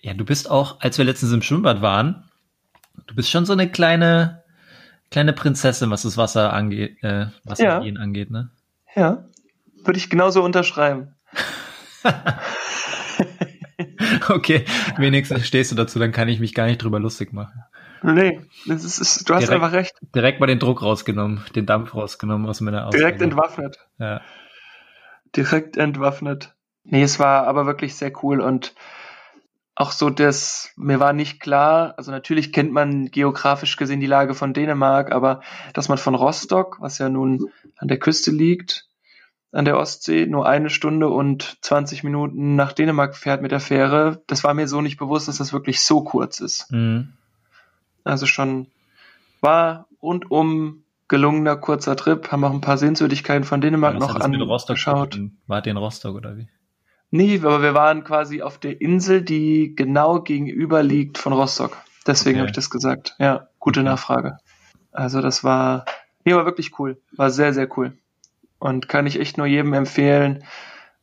Ja, 0.00 0.14
du 0.14 0.24
bist 0.24 0.50
auch, 0.50 0.80
als 0.80 0.96
wir 0.96 1.04
letztens 1.04 1.32
im 1.32 1.42
Schwimmbad 1.42 1.82
waren, 1.82 2.24
du 3.06 3.14
bist 3.14 3.30
schon 3.30 3.44
so 3.44 3.52
eine 3.52 3.70
kleine, 3.70 4.43
kleine 5.10 5.32
Prinzessin, 5.32 5.90
was 5.90 6.02
das 6.02 6.16
Wasser 6.16 6.52
angeht, 6.52 6.96
äh, 7.02 7.26
Wassergehen 7.44 7.96
angeht, 7.98 8.30
ne? 8.30 8.50
Ja, 8.94 9.24
würde 9.84 9.98
ich 9.98 10.10
genauso 10.10 10.42
unterschreiben. 10.42 11.14
Okay, 14.28 14.64
wenigstens 14.98 15.46
stehst 15.46 15.72
du 15.72 15.76
dazu, 15.76 15.98
dann 15.98 16.12
kann 16.12 16.28
ich 16.28 16.40
mich 16.40 16.54
gar 16.54 16.66
nicht 16.66 16.82
drüber 16.82 17.00
lustig 17.00 17.32
machen. 17.32 17.64
Nee, 18.02 18.40
das 18.66 18.84
ist, 18.84 18.98
ist, 18.98 19.28
du 19.28 19.34
hast 19.34 19.42
Direkt- 19.42 19.54
einfach 19.62 19.72
recht. 19.72 19.94
Direkt 20.14 20.40
mal 20.40 20.46
den 20.46 20.58
Druck 20.58 20.82
rausgenommen, 20.82 21.44
den 21.54 21.66
Dampf 21.66 21.94
rausgenommen 21.94 22.46
aus 22.48 22.60
meiner 22.60 22.86
Aussage. 22.86 22.98
Direkt 23.02 23.22
entwaffnet. 23.22 23.78
Ja. 23.98 24.20
Direkt 25.34 25.76
entwaffnet. 25.76 26.54
Nee, 26.84 27.02
es 27.02 27.18
war 27.18 27.46
aber 27.46 27.66
wirklich 27.66 27.94
sehr 27.96 28.12
cool 28.22 28.40
und 28.40 28.74
auch 29.76 29.90
so 29.90 30.08
das, 30.08 30.70
mir 30.76 31.00
war 31.00 31.12
nicht 31.12 31.40
klar, 31.40 31.94
also 31.96 32.10
natürlich 32.10 32.52
kennt 32.52 32.72
man 32.72 33.10
geografisch 33.10 33.76
gesehen 33.76 34.00
die 34.00 34.06
Lage 34.06 34.34
von 34.34 34.52
Dänemark, 34.52 35.10
aber 35.10 35.40
dass 35.72 35.88
man 35.88 35.98
von 35.98 36.14
Rostock, 36.14 36.80
was 36.80 36.98
ja 36.98 37.08
nun 37.08 37.50
an 37.76 37.88
der 37.88 37.98
Küste 37.98 38.30
liegt, 38.30 38.86
an 39.50 39.64
der 39.64 39.78
Ostsee, 39.78 40.26
nur 40.26 40.46
eine 40.46 40.70
Stunde 40.70 41.08
und 41.08 41.58
20 41.62 42.04
Minuten 42.04 42.54
nach 42.56 42.72
Dänemark 42.72 43.16
fährt 43.16 43.42
mit 43.42 43.50
der 43.50 43.60
Fähre, 43.60 44.22
das 44.26 44.44
war 44.44 44.54
mir 44.54 44.68
so 44.68 44.80
nicht 44.80 44.98
bewusst, 44.98 45.26
dass 45.28 45.38
das 45.38 45.52
wirklich 45.52 45.80
so 45.80 46.02
kurz 46.02 46.40
ist. 46.40 46.70
Mhm. 46.70 47.12
Also 48.04 48.26
schon 48.26 48.68
war 49.40 49.88
rundum 50.00 50.84
gelungener 51.08 51.56
kurzer 51.56 51.96
Trip, 51.96 52.30
haben 52.30 52.44
auch 52.44 52.52
ein 52.52 52.60
paar 52.60 52.78
Sehenswürdigkeiten 52.78 53.44
von 53.44 53.60
Dänemark 53.60 53.94
Was 53.94 54.00
noch 54.00 54.20
angeschaut. 54.20 55.14
ihr 55.66 55.72
in 55.72 55.76
Rostock 55.76 56.14
oder 56.14 56.36
wie? 56.36 56.48
Nee, 57.16 57.38
aber 57.44 57.62
wir 57.62 57.74
waren 57.74 58.02
quasi 58.02 58.42
auf 58.42 58.58
der 58.58 58.80
Insel, 58.80 59.22
die 59.22 59.76
genau 59.76 60.22
gegenüber 60.22 60.82
liegt 60.82 61.16
von 61.16 61.32
Rostock. 61.32 61.76
Deswegen 62.08 62.34
Okay. 62.34 62.40
habe 62.40 62.50
ich 62.50 62.56
das 62.56 62.70
gesagt. 62.70 63.14
Ja, 63.20 63.46
gute. 63.60 63.84
Nachfrage. 63.84 64.38
Also 64.90 65.20
das 65.20 65.44
war, 65.44 65.84
nee, 66.24 66.34
war 66.34 66.44
wirklich 66.44 66.76
cool. 66.80 67.00
War 67.12 67.30
sehr, 67.30 67.54
sehr 67.54 67.68
cool. 67.78 67.92
Und 68.58 68.88
kann 68.88 69.06
ich 69.06 69.20
echt 69.20 69.38
nur 69.38 69.46
jedem 69.46 69.74
empfehlen, 69.74 70.42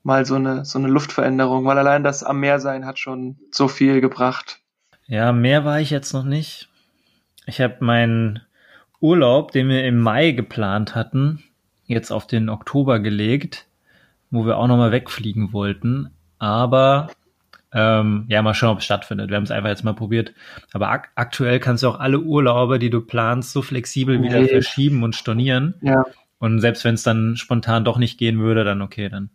mal 0.04 0.26
so 0.26 0.36
eine, 0.36 0.65
so 0.65 0.80
eine 0.80 0.89
Luftveränderung, 0.89 1.63
weil 1.63 1.78
allein 1.78 2.04
das 2.04 2.24
am 2.26 2.41
Meer 2.41 2.60
sein 2.60 2.86
hat 2.86 3.00
schon 3.00 3.38
so 3.50 3.69
viel 3.69 4.02
gebracht. 4.02 4.60
Ja, 5.08 5.32
mehr 5.32 5.63
war 5.63 5.80
ich 5.80 5.91
jetzt 5.91 6.12
noch 6.12 6.26
nicht. 6.26 6.67
Ich 7.45 7.62
habe 7.62 7.78
meinen 7.80 8.41
Urlaub, 9.00 9.54
den 9.54 9.69
wir 9.69 9.86
im 9.86 9.97
Mai 10.00 10.32
geplant 10.32 10.93
hatten, 10.93 11.41
jetzt 11.86 12.12
auf 12.12 12.28
den 12.28 12.50
Oktober 12.50 13.00
gelegt, 13.00 13.65
wo 14.32 14.46
wir 14.46 14.58
auch 14.58 14.67
nochmal 14.67 14.91
wegfliegen 14.91 15.54
wollten. 15.54 16.10
Aber 16.39 17.10
ähm, 17.74 18.26
ja, 18.28 18.41
mal 18.41 18.54
schauen, 18.54 18.72
ob 18.72 18.80
es 18.80 18.86
stattfindet. 18.86 19.30
Wir 19.30 19.38
haben 19.38 19.44
es 19.44 19.52
einfach 19.52 19.70
jetzt 19.70 19.84
mal 19.84 19.94
probiert. 19.94 20.34
Aber 20.74 20.89
ak 20.89 21.10
aktuell 21.15 21.60
kannst 21.60 21.84
du 21.84 21.88
auch 21.89 22.00
alle 22.00 22.20
Urlaube, 22.20 22.80
die 22.80 22.89
du 22.89 23.02
planst, 23.02 23.52
so 23.54 23.62
flexibel 23.62 24.22
wieder 24.24 24.41
Nee. 24.41 24.48
verschieben 24.48 25.04
und 25.04 25.15
stornieren. 25.15 25.76
Ja, 25.82 26.04
Und 26.39 26.60
selbst 26.60 26.84
wenn 26.84 26.96
es 26.96 27.04
dann 27.04 27.38
spontan 27.38 27.86
doch 27.86 27.98
nicht 27.98 28.17
gehen 28.17 28.39
würde, 28.39 28.63
dann 28.63 28.82
okay, 28.82 29.10
dann. 29.10 29.30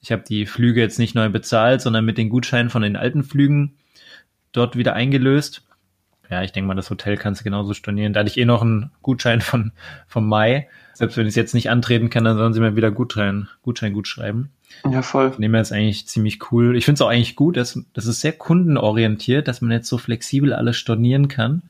Ich 0.00 0.12
habe 0.12 0.22
die 0.22 0.46
Flüge 0.46 0.80
jetzt 0.80 0.98
nicht 0.98 1.14
neu 1.14 1.28
bezahlt, 1.28 1.80
sondern 1.80 2.04
mit 2.04 2.16
den 2.18 2.28
Gutscheinen 2.28 2.70
von 2.70 2.82
den 2.82 2.96
alten 2.96 3.24
Flügen 3.24 3.74
dort 4.52 4.76
wieder 4.76 4.94
eingelöst. 4.94 5.62
Ja, 6.30 6.42
ich 6.42 6.52
denke 6.52 6.68
mal, 6.68 6.74
das 6.74 6.90
Hotel 6.90 7.16
kannst 7.16 7.40
du 7.40 7.44
genauso 7.44 7.74
stornieren. 7.74 8.12
Da 8.12 8.20
hatte 8.20 8.30
ich 8.30 8.36
eh 8.38 8.44
noch 8.44 8.62
einen 8.62 8.90
Gutschein 9.02 9.40
von 9.40 9.72
vom 10.08 10.28
Mai. 10.28 10.68
Selbst 10.96 11.18
wenn 11.18 11.26
ich 11.26 11.32
es 11.32 11.36
jetzt 11.36 11.52
nicht 11.52 11.68
antreten 11.68 12.08
kann, 12.08 12.24
dann 12.24 12.38
sollen 12.38 12.54
sie 12.54 12.60
mir 12.60 12.74
wieder 12.74 12.90
Gutschein, 12.90 13.48
Gutschein 13.62 13.92
gut 13.92 14.08
schreiben. 14.08 14.50
ja, 14.90 15.02
voll. 15.02 15.30
Dem 15.32 15.52
her 15.52 15.60
ist 15.60 15.72
eigentlich 15.72 16.06
ziemlich 16.08 16.50
cool. 16.50 16.74
Ich 16.74 16.86
finde 16.86 16.96
es 16.96 17.02
auch 17.02 17.10
eigentlich 17.10 17.36
gut, 17.36 17.58
dass 17.58 17.78
das 17.92 18.06
ist 18.06 18.22
sehr 18.22 18.32
kundenorientiert, 18.32 19.46
dass 19.46 19.60
man 19.60 19.72
jetzt 19.72 19.88
so 19.88 19.98
flexibel 19.98 20.54
alles 20.54 20.78
stornieren 20.78 21.28
kann. 21.28 21.62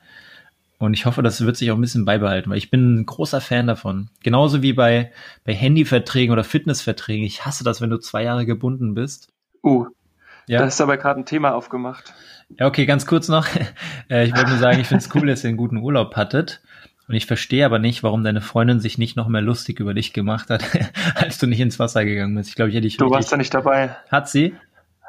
Und 0.79 0.93
ich 0.93 1.05
hoffe, 1.05 1.23
das 1.23 1.43
wird 1.43 1.57
sich 1.57 1.71
auch 1.71 1.75
ein 1.75 1.81
bisschen 1.81 2.05
beibehalten, 2.05 2.49
weil 2.49 2.57
ich 2.57 2.71
bin 2.71 3.01
ein 3.01 3.05
großer 3.05 3.41
Fan 3.41 3.67
davon. 3.67 4.09
Genauso 4.23 4.61
wie 4.61 4.71
bei, 4.73 5.11
bei 5.43 5.53
Handyverträgen 5.53 6.31
oder 6.31 6.45
Fitnessverträgen. 6.45 7.25
Ich 7.25 7.45
hasse 7.45 7.65
das, 7.65 7.81
wenn 7.81 7.89
du 7.89 7.97
zwei 7.97 8.23
Jahre 8.23 8.45
gebunden 8.45 8.93
bist. 8.93 9.27
Uh, 9.61 9.87
Ja, 10.45 10.59
da 10.59 10.67
ist 10.67 10.79
aber 10.79 10.95
gerade 10.97 11.19
ein 11.19 11.25
Thema 11.25 11.53
aufgemacht. 11.53 12.13
ja 12.57 12.67
okay, 12.67 12.85
ganz 12.85 13.05
kurz 13.05 13.27
noch. 13.27 13.47
Äh, 14.09 14.25
Ich 14.25 14.33
wollte 14.33 14.51
nur 14.51 14.59
sagen, 14.59 14.79
ich 14.79 14.87
finde 14.87 15.03
es 15.03 15.13
cool, 15.13 15.27
dass 15.27 15.43
ihr 15.43 15.49
einen 15.49 15.57
guten 15.57 15.77
Urlaub 15.77 16.15
hattet. 16.15 16.61
Und 17.07 17.15
ich 17.15 17.25
verstehe 17.25 17.65
aber 17.65 17.79
nicht, 17.79 18.03
warum 18.03 18.23
deine 18.23 18.41
Freundin 18.41 18.79
sich 18.81 18.97
nicht 18.97 19.15
noch 19.15 19.27
mehr 19.29 19.41
lustig 19.41 19.79
über 19.79 19.93
dich 19.93 20.11
gemacht 20.13 20.49
hat, 20.49 20.63
als 21.15 21.37
du 21.37 21.47
nicht 21.47 21.59
ins 21.61 21.79
Wasser 21.79 22.03
gegangen 22.05 22.35
bist. 22.35 22.49
Ich 22.49 22.55
glaube, 22.55 22.69
ich 22.69 22.75
hätte 22.75 22.83
dich 22.87 22.97
Du 22.97 23.09
warst 23.09 23.31
da 23.31 23.37
nicht 23.37 23.53
dabei. 23.53 23.95
Hat 24.11 24.27
sie? 24.29 24.55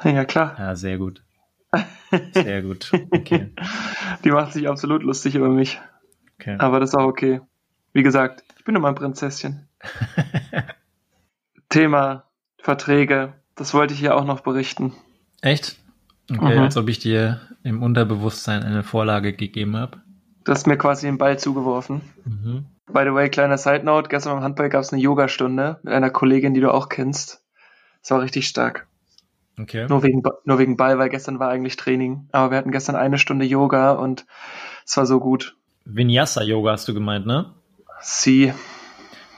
Ja, 0.04 0.24
klar. 0.24 0.54
Ja, 0.58 0.76
sehr 0.76 0.98
gut. 0.98 1.22
Sehr 2.32 2.62
gut. 2.62 2.90
Okay. 3.11 3.50
Die 4.24 4.30
macht 4.30 4.54
sich 4.54 4.66
absolut 4.68 5.02
lustig 5.02 5.34
über 5.34 5.50
mich. 5.50 5.78
okay. 6.40 6.56
Aber 6.58 6.80
das 6.80 6.90
ist 6.90 6.94
auch 6.94 7.04
okay. 7.04 7.42
Wie 7.92 8.02
gesagt, 8.02 8.42
ich 8.56 8.64
bin 8.64 8.72
nur 8.72 8.80
mal 8.80 8.88
ein 8.90 8.94
Prinzesschen. 8.94 9.68
Thema 11.68 12.24
Verträge. 12.58 13.34
Das 13.54 13.74
wollte 13.74 13.92
ich 13.94 14.00
hier 14.00 14.16
auch 14.16 14.24
noch 14.24 14.40
berichten. 14.40 14.94
Echt? 15.42 15.76
Okay, 16.30 16.56
Mhm. 16.56 16.62
als 16.62 16.76
ob 16.76 16.88
ich 16.88 16.98
dir 16.98 17.40
im 17.62 17.82
Unterbewusstsein 17.82 18.62
eine 18.62 18.82
Vorlage 18.82 19.32
gegeben 19.32 19.76
habe. 19.76 19.98
Du 20.48 20.54
hast 20.54 20.66
mir 20.66 20.78
quasi 20.78 21.04
den 21.04 21.18
Ball 21.18 21.38
zugeworfen. 21.38 22.00
Mhm. 22.24 22.64
By 22.87 23.02
the 23.04 23.12
way, 23.12 23.28
kleiner 23.28 23.58
Side 23.58 23.84
Note. 23.84 24.08
Gestern 24.08 24.32
beim 24.32 24.42
Handball 24.42 24.70
gab 24.70 24.80
es 24.80 24.94
eine 24.94 25.02
Yogastunde 25.02 25.78
mit 25.82 25.92
einer 25.92 26.08
Kollegin, 26.08 26.54
die 26.54 26.62
du 26.62 26.72
auch 26.72 26.88
kennst. 26.88 27.44
Das 28.00 28.12
war 28.12 28.22
richtig 28.22 28.48
stark. 28.48 28.87
Okay. 29.61 29.87
Nur 29.90 30.02
wegen, 30.02 30.22
nur 30.44 30.58
wegen 30.58 30.78
Ball, 30.78 30.98
weil 30.98 31.11
gestern 31.11 31.38
war 31.38 31.50
eigentlich 31.50 31.76
Training. 31.76 32.30
Aber 32.32 32.50
wir 32.50 32.56
hatten 32.56 32.70
gestern 32.70 32.96
eine 32.96 33.18
Stunde 33.18 33.44
Yoga 33.44 33.92
und 33.92 34.24
es 34.87 34.96
war 34.96 35.04
so 35.04 35.20
gut. 35.20 35.54
Vinyasa-Yoga 35.84 36.72
hast 36.72 36.88
du 36.88 36.94
gemeint, 36.94 37.26
ne? 37.26 37.52
Sie, 38.00 38.54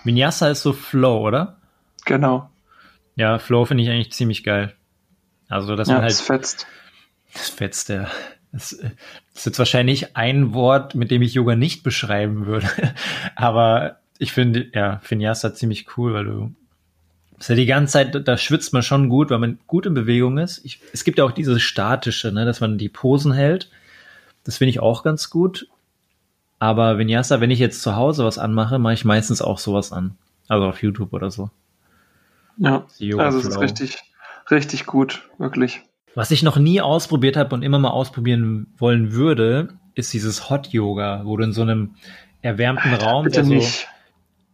Vinyasa 0.05 0.51
ist 0.51 0.63
so 0.63 0.73
Flow, 0.73 1.27
oder? 1.27 1.57
genau. 2.05 2.51
Ja, 3.17 3.41
Flow 3.41 3.65
finde 3.65 3.83
ich 3.83 3.91
eigentlich 3.91 4.13
ziemlich 4.13 4.45
geil. 4.45 4.77
Also, 5.49 5.75
dass 5.75 5.89
ja, 5.89 5.95
man 5.95 6.05
das 6.05 6.21
halt, 6.21 6.41
fetzt. 6.43 6.67
das 7.33 7.49
fetzt 7.49 7.89
der. 7.89 8.09
Das, 8.53 8.77
das 8.81 8.91
ist 9.35 9.47
jetzt 9.47 9.59
wahrscheinlich 9.59 10.17
ein 10.17 10.55
Wort, 10.55 10.95
mit 10.95 11.11
dem 11.11 11.23
ich 11.23 11.35
Yoga 11.35 11.57
nicht 11.57 11.83
beschreiben 11.83 12.47
würde. 12.47 12.69
Aber 13.37 13.99
ich 14.19 14.33
finde, 14.33 14.67
ja, 14.75 15.01
Vinyasa 15.09 15.55
ziemlich 15.55 15.97
cool, 15.97 16.15
weil 16.15 16.25
du, 16.25 16.55
ist 17.39 17.49
ja 17.49 17.55
die 17.55 17.67
ganze 17.67 17.93
Zeit, 17.93 18.29
da 18.29 18.37
schwitzt 18.37 18.73
man 18.73 18.83
schon 18.83 19.09
gut, 19.09 19.31
weil 19.31 19.39
man 19.39 19.59
gut 19.67 19.87
in 19.87 19.95
Bewegung 19.95 20.39
ist. 20.39 20.65
Ich, 20.65 20.81
es 20.93 21.05
gibt 21.05 21.19
ja 21.19 21.25
auch 21.25 21.33
dieses 21.33 21.63
statische, 21.63 22.33
ne, 22.33 22.45
dass 22.45 22.61
man 22.61 22.77
die 22.77 22.89
Posen 22.89 23.33
hält. 23.33 23.71
Das 24.45 24.59
finde 24.59 24.71
ich 24.71 24.81
auch 24.81 25.03
ganz 25.03 25.31
gut. 25.31 25.69
Aber 26.59 26.99
Vinyasa, 26.99 27.41
wenn 27.41 27.51
ich 27.51 27.59
jetzt 27.59 27.83
zu 27.83 27.97
Hause 27.97 28.25
was 28.25 28.37
anmache, 28.37 28.79
mache 28.79 28.93
ich 28.95 29.05
meistens 29.05 29.41
auch 29.41 29.59
sowas 29.59 29.93
an. 29.93 30.17
Also 30.49 30.67
auf 30.67 30.83
YouTube 30.83 31.13
oder 31.13 31.31
so. 31.31 31.51
Ja, 32.59 32.85
also 33.17 33.39
es 33.39 33.47
ist 33.47 33.61
richtig, 33.61 33.97
richtig 34.51 34.85
gut, 34.85 35.27
wirklich. 35.39 35.81
Was 36.15 36.31
ich 36.31 36.43
noch 36.43 36.57
nie 36.57 36.81
ausprobiert 36.81 37.37
habe 37.37 37.55
und 37.55 37.63
immer 37.63 37.79
mal 37.79 37.91
ausprobieren 37.91 38.67
wollen 38.79 39.13
würde, 39.13 39.69
ist 39.95 40.13
dieses 40.13 40.51
Hot 40.51 40.69
Yoga, 40.69 41.23
wo 41.25 41.37
du 41.37 41.45
in 41.45 41.53
so 41.53 41.63
einem 41.63 41.95
erwärmten 42.43 42.95
Raum, 42.95 43.25
Bitte 43.25 43.45
so, 43.45 43.53
nicht. 43.53 43.87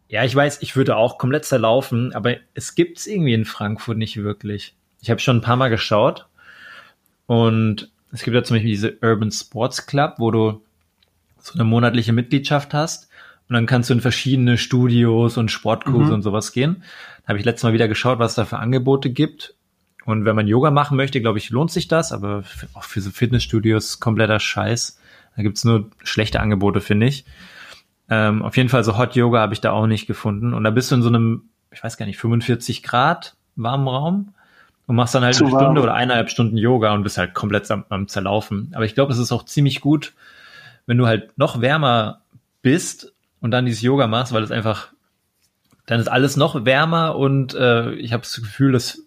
Ja, 0.09 0.23
ich 0.23 0.35
weiß, 0.35 0.61
ich 0.61 0.75
würde 0.75 0.95
auch 0.95 1.17
komplett 1.17 1.45
zerlaufen, 1.45 2.13
aber 2.13 2.35
es 2.53 2.75
gibt 2.75 2.99
es 2.99 3.07
irgendwie 3.07 3.33
in 3.33 3.45
Frankfurt 3.45 3.97
nicht 3.97 4.17
wirklich. 4.17 4.73
Ich 5.01 5.09
habe 5.09 5.19
schon 5.19 5.37
ein 5.37 5.41
paar 5.41 5.57
Mal 5.57 5.69
geschaut 5.69 6.27
und 7.25 7.91
es 8.11 8.23
gibt 8.23 8.35
ja 8.35 8.43
zum 8.43 8.55
Beispiel 8.55 8.71
diese 8.71 8.97
Urban 9.01 9.31
Sports 9.31 9.85
Club, 9.85 10.15
wo 10.17 10.31
du 10.31 10.61
so 11.39 11.53
eine 11.53 11.65
monatliche 11.65 12.13
Mitgliedschaft 12.13 12.73
hast 12.73 13.09
und 13.49 13.53
dann 13.53 13.65
kannst 13.65 13.89
du 13.89 13.93
in 13.93 14.01
verschiedene 14.01 14.57
Studios 14.57 15.37
und 15.37 15.51
Sportkurse 15.51 16.07
mhm. 16.07 16.13
und 16.13 16.21
sowas 16.21 16.51
gehen. 16.51 16.83
Da 17.23 17.29
habe 17.29 17.39
ich 17.39 17.45
letztes 17.45 17.63
Mal 17.63 17.73
wieder 17.73 17.87
geschaut, 17.87 18.19
was 18.19 18.35
da 18.35 18.45
für 18.45 18.59
Angebote 18.59 19.09
gibt. 19.09 19.55
Und 20.07 20.23
wenn 20.23 20.37
man 20.37 20.47
Yoga 20.47 20.71
machen 20.71 20.95
möchte, 20.95 21.19
glaube 21.19 21.37
ich, 21.37 21.49
lohnt 21.49 21.69
sich 21.69 21.89
das, 21.89 22.13
aber 22.13 22.45
auch 22.75 22.85
für 22.85 23.01
so 23.01 23.11
Fitnessstudios 23.11 23.99
kompletter 23.99 24.39
Scheiß. 24.39 24.97
Da 25.35 25.43
gibt's 25.43 25.65
nur 25.65 25.89
schlechte 26.01 26.39
Angebote, 26.39 26.79
finde 26.79 27.07
ich. 27.07 27.25
Ähm, 28.09 28.41
auf 28.41 28.55
jeden 28.55 28.69
Fall 28.69 28.85
so 28.85 28.97
Hot 28.97 29.17
Yoga 29.17 29.41
habe 29.41 29.53
ich 29.53 29.59
da 29.59 29.73
auch 29.73 29.85
nicht 29.85 30.07
gefunden. 30.07 30.53
Und 30.53 30.63
da 30.63 30.69
bist 30.69 30.89
du 30.91 30.95
in 30.95 31.01
so 31.01 31.09
einem, 31.09 31.49
ich 31.71 31.83
weiß 31.83 31.97
gar 31.97 32.05
nicht, 32.05 32.17
45 32.19 32.83
Grad 32.83 33.35
warmen 33.57 33.85
Raum 33.89 34.33
und 34.85 34.95
machst 34.95 35.13
dann 35.13 35.25
halt 35.25 35.35
Zu 35.35 35.43
eine 35.43 35.51
warm. 35.51 35.63
Stunde 35.65 35.81
oder 35.81 35.93
eineinhalb 35.93 36.29
Stunden 36.29 36.55
Yoga 36.55 36.93
und 36.93 37.03
bist 37.03 37.17
halt 37.17 37.33
komplett 37.33 37.69
am, 37.69 37.83
am 37.89 38.07
Zerlaufen. 38.07 38.71
Aber 38.75 38.85
ich 38.85 38.95
glaube, 38.95 39.11
es 39.11 39.19
ist 39.19 39.33
auch 39.33 39.43
ziemlich 39.43 39.81
gut, 39.81 40.13
wenn 40.85 40.97
du 40.97 41.05
halt 41.05 41.37
noch 41.37 41.59
wärmer 41.59 42.21
bist 42.61 43.13
und 43.41 43.51
dann 43.51 43.65
dieses 43.65 43.81
Yoga 43.81 44.07
machst, 44.07 44.31
weil 44.31 44.43
es 44.43 44.51
einfach, 44.51 44.87
dann 45.85 45.99
ist 45.99 46.07
alles 46.07 46.37
noch 46.37 46.63
wärmer 46.63 47.17
und 47.17 47.55
äh, 47.55 47.91
ich 47.95 48.13
habe 48.13 48.23
das 48.23 48.37
Gefühl, 48.37 48.73
es 48.73 49.06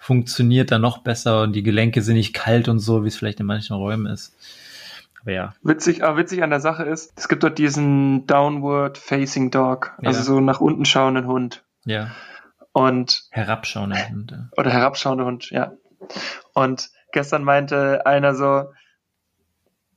funktioniert 0.00 0.72
dann 0.72 0.80
noch 0.80 0.98
besser 0.98 1.42
und 1.42 1.52
die 1.52 1.62
Gelenke 1.62 2.00
sind 2.00 2.14
nicht 2.14 2.32
kalt 2.32 2.68
und 2.68 2.78
so, 2.78 3.04
wie 3.04 3.08
es 3.08 3.16
vielleicht 3.16 3.38
in 3.38 3.46
manchen 3.46 3.76
Räumen 3.76 4.06
ist. 4.06 4.34
Aber 5.20 5.32
ja. 5.32 5.52
Witzig, 5.62 6.02
aber 6.02 6.16
witzig 6.16 6.42
an 6.42 6.48
der 6.48 6.60
Sache 6.60 6.84
ist, 6.84 7.12
es 7.16 7.28
gibt 7.28 7.42
dort 7.42 7.58
diesen 7.58 8.26
Downward 8.26 8.96
Facing 8.96 9.50
Dog, 9.50 9.92
also 9.98 10.18
ja. 10.18 10.24
so 10.24 10.40
nach 10.40 10.60
unten 10.60 10.86
schauenden 10.86 11.26
Hund. 11.26 11.62
Ja. 11.84 12.12
Und 12.72 13.24
herabschauender 13.30 14.08
Hund. 14.08 14.34
Oder 14.56 14.70
herabschauender 14.70 15.26
Hund, 15.26 15.50
ja. 15.50 15.72
Und 16.54 16.90
gestern 17.12 17.44
meinte 17.44 18.06
einer 18.06 18.34
so, 18.34 18.72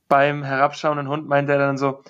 beim 0.08 0.44
herabschauenden 0.44 1.08
Hund 1.08 1.26
meinte 1.26 1.52
er 1.52 1.58
dann 1.58 1.78
so, 1.78 2.04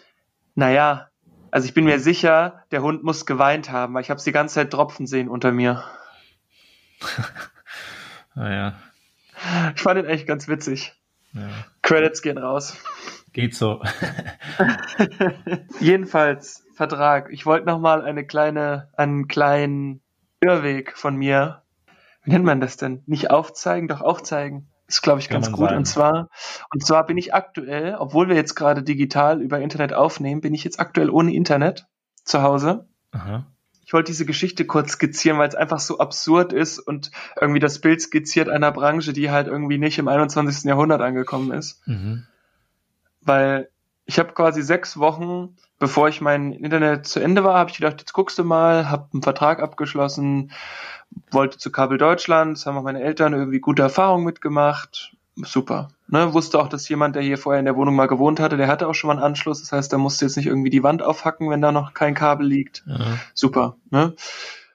naja, 0.57 1.11
also 1.53 1.69
ich 1.69 1.75
bin 1.75 1.85
mir 1.85 2.01
sicher, 2.01 2.65
der 2.73 2.83
Hund 2.83 3.05
muss 3.05 3.25
geweint 3.25 3.71
haben, 3.71 3.95
weil 3.95 4.03
ich 4.03 4.11
habe 4.11 4.21
die 4.21 4.33
ganze 4.33 4.57
Zeit 4.57 4.73
Tropfen 4.73 5.07
sehen 5.07 5.29
unter 5.29 5.53
mir. 5.53 5.85
naja. 8.35 8.75
Ich 9.75 9.83
fand 9.83 9.99
ihn 9.99 10.07
echt 10.07 10.27
ganz 10.27 10.49
witzig. 10.49 10.95
Ja. 11.33 11.49
Credits 11.83 12.23
gehen 12.23 12.39
raus. 12.39 12.77
Geht 13.33 13.55
so. 13.57 13.83
Jedenfalls, 15.81 16.65
Vertrag. 16.75 17.31
Ich 17.31 17.47
wollte 17.47 17.67
nochmal 17.67 18.03
eine 18.03 18.25
kleine, 18.25 18.89
einen 18.97 19.27
kleinen 19.27 20.01
Irrweg 20.41 20.97
von 20.97 21.17
mir. 21.17 21.63
Wie 22.23 22.31
nennt 22.31 22.45
man 22.45 22.61
das 22.61 22.77
denn? 22.77 23.03
Nicht 23.07 23.31
aufzeigen, 23.31 23.89
doch 23.89 24.01
aufzeigen. 24.01 24.69
Ist, 24.87 25.03
glaube 25.03 25.19
ich, 25.19 25.29
Kann 25.29 25.43
ganz 25.43 25.53
gut. 25.53 25.69
Sagen. 25.69 25.79
Und 25.79 25.85
zwar, 25.87 26.29
und 26.73 26.85
zwar 26.85 27.07
bin 27.07 27.17
ich 27.17 27.35
aktuell, 27.35 27.97
obwohl 27.99 28.29
wir 28.29 28.37
jetzt 28.37 28.55
gerade 28.55 28.83
digital 28.83 29.41
über 29.41 29.61
Internet 29.61 29.95
aufnehmen, 29.95 30.41
bin 30.41 30.55
ich 30.55 30.63
jetzt 30.63 30.79
aktuell 30.79 31.11
ohne 31.11 31.35
Internet 31.35 31.87
zu 32.25 32.43
Hause. 32.43 32.87
Aha. 33.13 33.47
Ich 33.85 33.93
wollte 33.93 34.13
diese 34.13 34.25
Geschichte 34.25 34.65
kurz 34.65 34.93
skizzieren, 34.93 35.39
weil 35.39 35.49
es 35.49 35.55
einfach 35.55 35.79
so 35.79 35.99
absurd 35.99 36.53
ist 36.53 36.79
und 36.79 37.11
irgendwie 37.41 37.61
das 37.61 37.81
Bild 37.81 38.01
skizziert 38.01 38.49
einer 38.49 38.73
Branche, 38.73 39.13
die 39.13 39.31
halt 39.31 39.47
irgendwie 39.47 39.79
nicht 39.79 39.99
im 39.99 40.09
21. 40.09 40.65
Jahrhundert 40.65 41.03
angekommen 41.03 41.53
ist. 41.53 41.87
Mhm. 41.87 42.27
Weil 43.21 43.69
ich 44.07 44.19
habe 44.19 44.33
quasi 44.33 44.63
sechs 44.63 44.99
Wochen, 44.99 45.57
bevor 45.79 46.09
ich 46.09 46.21
mein 46.21 46.53
Internet 46.53 47.07
zu 47.07 47.21
Ende 47.21 47.45
war, 47.45 47.59
habe 47.59 47.71
ich 47.71 47.77
gedacht, 47.77 48.01
jetzt 48.01 48.13
guckst 48.13 48.39
du 48.39 48.45
mal, 48.45 48.91
habe 48.91 49.09
einen 49.13 49.23
Vertrag 49.23 49.61
abgeschlossen, 49.61 50.53
wollte 51.31 51.59
zu 51.59 51.71
Kabel 51.71 51.99
Deutschland, 51.99 52.57
das 52.57 52.67
haben 52.67 52.77
auch 52.77 52.83
meine 52.83 53.03
Eltern 53.03 53.33
irgendwie 53.33 53.61
gute 53.61 53.83
Erfahrungen 53.83 54.25
mitgemacht, 54.25 55.17
super. 55.37 55.89
Ne, 56.07 56.35
wusste 56.35 56.61
auch, 56.61 56.69
dass 56.69 56.89
jemand, 56.89 57.17
der 57.17 57.23
hier 57.23 57.39
vorher 57.39 57.61
in 57.61 57.65
der 57.65 57.77
Wohnung 57.77 57.95
mal 57.95 58.09
gewohnt 58.09 58.39
hatte, 58.39 58.59
der 58.59 58.69
hatte 58.69 58.87
auch 58.89 58.95
schon 58.95 59.09
mal 59.09 59.15
einen 59.15 59.23
Anschluss. 59.23 59.61
Das 59.61 59.73
heißt, 59.73 59.93
da 59.93 59.97
musste 59.97 60.27
jetzt 60.27 60.37
nicht 60.37 60.47
irgendwie 60.47 60.69
die 60.69 60.83
Wand 60.83 61.03
aufhacken, 61.03 61.49
wenn 61.49 61.63
da 61.63 61.73
noch 61.73 61.95
kein 61.95 62.15
Kabel 62.15 62.47
liegt. 62.47 62.85
Ja. 62.87 63.19
Super. 63.33 63.77
Ne? 63.91 64.15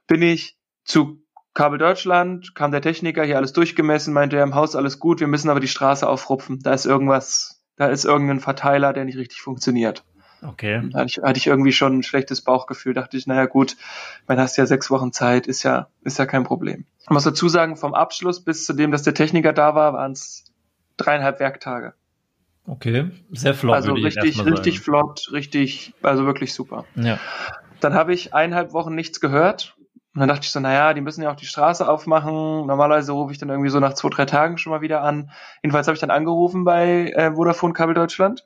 Bin 0.07 0.23
ich 0.23 0.57
zu 0.83 1.21
Kabel 1.53 1.77
Deutschland, 1.77 2.55
kam 2.55 2.71
der 2.71 2.81
Techniker, 2.81 3.23
hier 3.23 3.37
alles 3.37 3.53
durchgemessen, 3.53 4.13
meinte 4.13 4.37
er 4.37 4.43
im 4.43 4.55
Haus 4.55 4.75
alles 4.75 4.97
gut, 4.97 5.19
wir 5.19 5.27
müssen 5.27 5.49
aber 5.49 5.59
die 5.59 5.67
Straße 5.67 6.07
aufrupfen. 6.07 6.59
Da 6.63 6.73
ist 6.73 6.85
irgendwas, 6.85 7.61
da 7.75 7.87
ist 7.87 8.05
irgendein 8.05 8.39
Verteiler, 8.39 8.93
der 8.93 9.05
nicht 9.05 9.17
richtig 9.17 9.41
funktioniert. 9.41 10.03
Okay. 10.41 10.81
Da 10.91 10.99
hatte 10.99 11.09
ich, 11.09 11.17
hatte 11.17 11.37
ich 11.37 11.47
irgendwie 11.47 11.73
schon 11.73 11.99
ein 11.99 12.03
schlechtes 12.03 12.41
Bauchgefühl, 12.41 12.93
dachte 12.93 13.17
ich, 13.17 13.27
naja 13.27 13.45
gut, 13.45 13.75
man 14.27 14.39
hast 14.39 14.57
ja 14.57 14.65
sechs 14.65 14.89
Wochen 14.89 15.11
Zeit, 15.11 15.47
ist 15.47 15.63
ja, 15.63 15.89
ist 16.01 16.17
ja 16.17 16.25
kein 16.25 16.43
Problem. 16.43 16.85
Ich 17.01 17.09
muss 17.09 17.23
dazu 17.23 17.49
sagen, 17.49 17.75
vom 17.75 17.93
Abschluss 17.93 18.43
bis 18.43 18.65
zu 18.65 18.73
dem, 18.73 18.91
dass 18.91 19.03
der 19.03 19.13
Techniker 19.13 19.53
da 19.53 19.75
war, 19.75 19.93
waren 19.93 20.13
es 20.13 20.45
dreieinhalb 20.99 21.39
Werktage. 21.39 21.93
Okay, 22.67 23.09
sehr 23.31 23.55
flott. 23.55 23.75
Also 23.75 23.93
richtig, 23.93 24.45
richtig 24.45 24.79
flott, 24.79 25.29
richtig, 25.31 25.93
also 26.03 26.25
wirklich 26.25 26.53
super. 26.53 26.85
Ja. 26.95 27.19
Dann 27.79 27.93
habe 27.93 28.13
ich 28.13 28.33
eineinhalb 28.33 28.73
Wochen 28.73 28.93
nichts 28.93 29.19
gehört. 29.19 29.75
Und 30.13 30.21
dann 30.21 30.29
dachte 30.29 30.43
ich 30.43 30.51
so, 30.51 30.59
naja, 30.59 30.93
die 30.93 31.01
müssen 31.01 31.21
ja 31.21 31.31
auch 31.31 31.35
die 31.35 31.45
Straße 31.45 31.87
aufmachen. 31.87 32.65
Normalerweise 32.65 33.11
rufe 33.11 33.31
ich 33.31 33.37
dann 33.37 33.49
irgendwie 33.49 33.69
so 33.69 33.79
nach 33.79 33.93
zwei, 33.93 34.09
drei 34.09 34.25
Tagen 34.25 34.57
schon 34.57 34.71
mal 34.71 34.81
wieder 34.81 35.01
an. 35.01 35.31
Jedenfalls 35.63 35.87
habe 35.87 35.95
ich 35.95 36.01
dann 36.01 36.11
angerufen 36.11 36.63
bei 36.63 37.11
äh, 37.11 37.33
Vodafone 37.33 37.73
Kabel 37.73 37.95
Deutschland. 37.95 38.45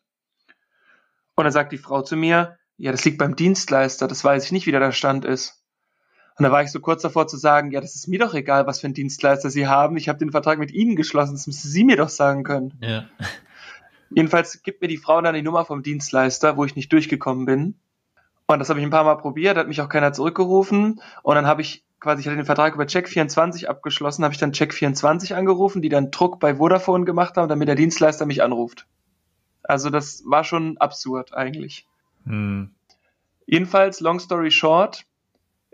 Und 1.35 1.43
dann 1.45 1.53
sagt 1.53 1.71
die 1.71 1.77
Frau 1.77 2.01
zu 2.01 2.15
mir, 2.15 2.57
ja, 2.77 2.91
das 2.91 3.05
liegt 3.05 3.17
beim 3.17 3.35
Dienstleister, 3.35 4.07
das 4.07 4.23
weiß 4.23 4.45
ich 4.45 4.51
nicht, 4.51 4.67
wie 4.67 4.71
da 4.71 4.79
der 4.79 4.91
Stand 4.91 5.25
ist. 5.25 5.62
Und 6.37 6.43
da 6.43 6.51
war 6.51 6.63
ich 6.63 6.71
so 6.71 6.79
kurz 6.79 7.03
davor 7.03 7.27
zu 7.27 7.37
sagen, 7.37 7.71
ja, 7.71 7.79
das 7.79 7.95
ist 7.95 8.07
mir 8.07 8.19
doch 8.19 8.33
egal, 8.33 8.65
was 8.65 8.79
für 8.79 8.87
einen 8.87 8.95
Dienstleister 8.95 9.49
Sie 9.49 9.67
haben. 9.67 9.97
Ich 9.97 10.09
habe 10.09 10.19
den 10.19 10.31
Vertrag 10.31 10.57
mit 10.57 10.71
Ihnen 10.71 10.95
geschlossen, 10.95 11.33
das 11.33 11.47
müssen 11.47 11.69
Sie 11.69 11.83
mir 11.83 11.97
doch 11.97 12.09
sagen 12.09 12.43
können. 12.43 12.73
Ja. 12.81 13.05
Jedenfalls 14.09 14.61
gibt 14.63 14.81
mir 14.81 14.87
die 14.87 14.97
Frau 14.97 15.21
dann 15.21 15.35
die 15.35 15.41
Nummer 15.41 15.65
vom 15.65 15.83
Dienstleister, 15.83 16.57
wo 16.57 16.65
ich 16.65 16.75
nicht 16.75 16.91
durchgekommen 16.91 17.45
bin. 17.45 17.75
Und 18.45 18.59
das 18.59 18.69
habe 18.69 18.79
ich 18.79 18.85
ein 18.85 18.91
paar 18.91 19.03
Mal 19.03 19.15
probiert, 19.15 19.57
hat 19.57 19.67
mich 19.67 19.81
auch 19.81 19.89
keiner 19.89 20.13
zurückgerufen. 20.13 21.01
Und 21.23 21.35
dann 21.35 21.47
habe 21.47 21.61
ich 21.61 21.83
quasi, 21.99 22.21
ich 22.21 22.27
hatte 22.27 22.35
den 22.35 22.45
Vertrag 22.45 22.75
über 22.75 22.83
Check24 22.83 23.67
abgeschlossen, 23.67 24.23
habe 24.23 24.33
ich 24.33 24.39
dann 24.39 24.51
Check24 24.51 25.33
angerufen, 25.33 25.81
die 25.81 25.89
dann 25.89 26.11
Druck 26.11 26.39
bei 26.39 26.55
Vodafone 26.55 27.05
gemacht 27.05 27.37
haben, 27.37 27.47
damit 27.47 27.67
der 27.67 27.75
Dienstleister 27.75 28.25
mich 28.25 28.43
anruft. 28.43 28.85
Also 29.63 29.89
das 29.89 30.23
war 30.25 30.43
schon 30.43 30.77
absurd 30.77 31.33
eigentlich. 31.33 31.87
Hm. 32.25 32.71
Jedenfalls, 33.45 34.01
long 34.01 34.19
story 34.19 34.51
short, 34.51 35.05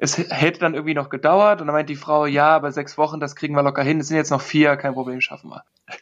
es 0.01 0.17
hätte 0.17 0.59
dann 0.59 0.73
irgendwie 0.73 0.93
noch 0.93 1.09
gedauert 1.09 1.59
und 1.59 1.67
dann 1.67 1.75
meint 1.75 1.89
die 1.89 1.95
Frau, 1.95 2.25
ja, 2.25 2.55
aber 2.55 2.71
sechs 2.71 2.97
Wochen, 2.97 3.19
das 3.19 3.35
kriegen 3.35 3.55
wir 3.55 3.63
locker 3.63 3.83
hin. 3.83 3.99
Es 3.99 4.07
sind 4.07 4.17
jetzt 4.17 4.31
noch 4.31 4.41
vier, 4.41 4.77
kein 4.77 4.93
Problem, 4.93 5.19
schaffen 5.19 5.49
wir. 5.49 5.63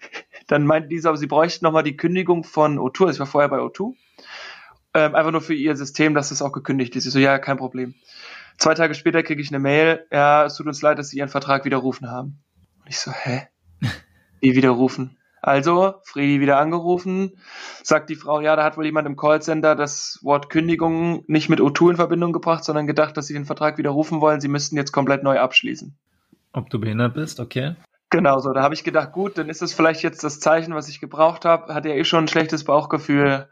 Dann 0.47 0.65
meinte 0.65 0.87
diese, 0.87 1.09
aber 1.09 1.17
sie 1.17 1.27
bräuchten 1.27 1.65
nochmal 1.65 1.83
die 1.83 1.97
Kündigung 1.97 2.45
von 2.45 2.79
O2, 2.79 3.07
also 3.07 3.11
ich 3.11 3.19
war 3.19 3.25
vorher 3.25 3.49
bei 3.49 3.57
O2, 3.57 3.95
ähm, 4.93 5.13
einfach 5.13 5.31
nur 5.31 5.41
für 5.41 5.53
ihr 5.53 5.75
System, 5.75 6.13
dass 6.13 6.31
es 6.31 6.41
auch 6.41 6.53
gekündigt 6.53 6.95
ist. 6.95 7.05
Ich 7.05 7.11
so, 7.11 7.19
ja, 7.19 7.37
kein 7.37 7.57
Problem. 7.57 7.95
Zwei 8.57 8.73
Tage 8.73 8.93
später 8.93 9.23
kriege 9.23 9.41
ich 9.41 9.49
eine 9.49 9.59
Mail, 9.59 10.05
ja, 10.09 10.45
es 10.45 10.55
tut 10.55 10.67
uns 10.67 10.81
leid, 10.81 10.99
dass 10.99 11.09
sie 11.09 11.17
ihren 11.17 11.27
Vertrag 11.27 11.65
widerrufen 11.65 12.09
haben. 12.09 12.39
Und 12.79 12.87
ich 12.87 12.97
so, 12.97 13.11
hä? 13.11 13.47
Wie 14.39 14.55
widerrufen? 14.55 15.16
Also, 15.41 15.95
Fredi 16.03 16.41
wieder 16.41 16.57
angerufen, 16.57 17.33
sagt 17.83 18.09
die 18.09 18.15
Frau, 18.15 18.41
ja, 18.41 18.55
da 18.55 18.63
hat 18.63 18.77
wohl 18.77 18.85
jemand 18.85 19.07
im 19.07 19.15
Callcenter 19.15 19.75
das 19.75 20.19
Wort 20.23 20.49
Kündigung 20.49 21.23
nicht 21.27 21.49
mit 21.49 21.59
O2 21.59 21.91
in 21.91 21.95
Verbindung 21.95 22.33
gebracht, 22.33 22.63
sondern 22.63 22.87
gedacht, 22.87 23.15
dass 23.17 23.27
sie 23.27 23.33
den 23.33 23.45
Vertrag 23.45 23.77
widerrufen 23.77 24.19
wollen, 24.19 24.41
sie 24.41 24.47
müssten 24.47 24.75
jetzt 24.75 24.91
komplett 24.91 25.23
neu 25.23 25.39
abschließen. 25.39 25.95
Ob 26.53 26.69
du 26.69 26.79
behindert 26.79 27.13
bist, 27.13 27.39
okay. 27.39 27.75
Genau 28.09 28.39
so, 28.39 28.53
da 28.53 28.61
habe 28.61 28.73
ich 28.73 28.83
gedacht, 28.83 29.11
gut, 29.11 29.37
dann 29.37 29.49
ist 29.49 29.61
es 29.61 29.73
vielleicht 29.73 30.01
jetzt 30.01 30.23
das 30.23 30.39
Zeichen, 30.39 30.73
was 30.73 30.87
ich 30.87 31.01
gebraucht 31.01 31.43
habe. 31.43 31.73
Hatte 31.73 31.89
ja 31.89 31.95
eh 31.95 32.05
schon 32.05 32.23
ein 32.23 32.29
schlechtes 32.29 32.63
Bauchgefühl 32.63 33.47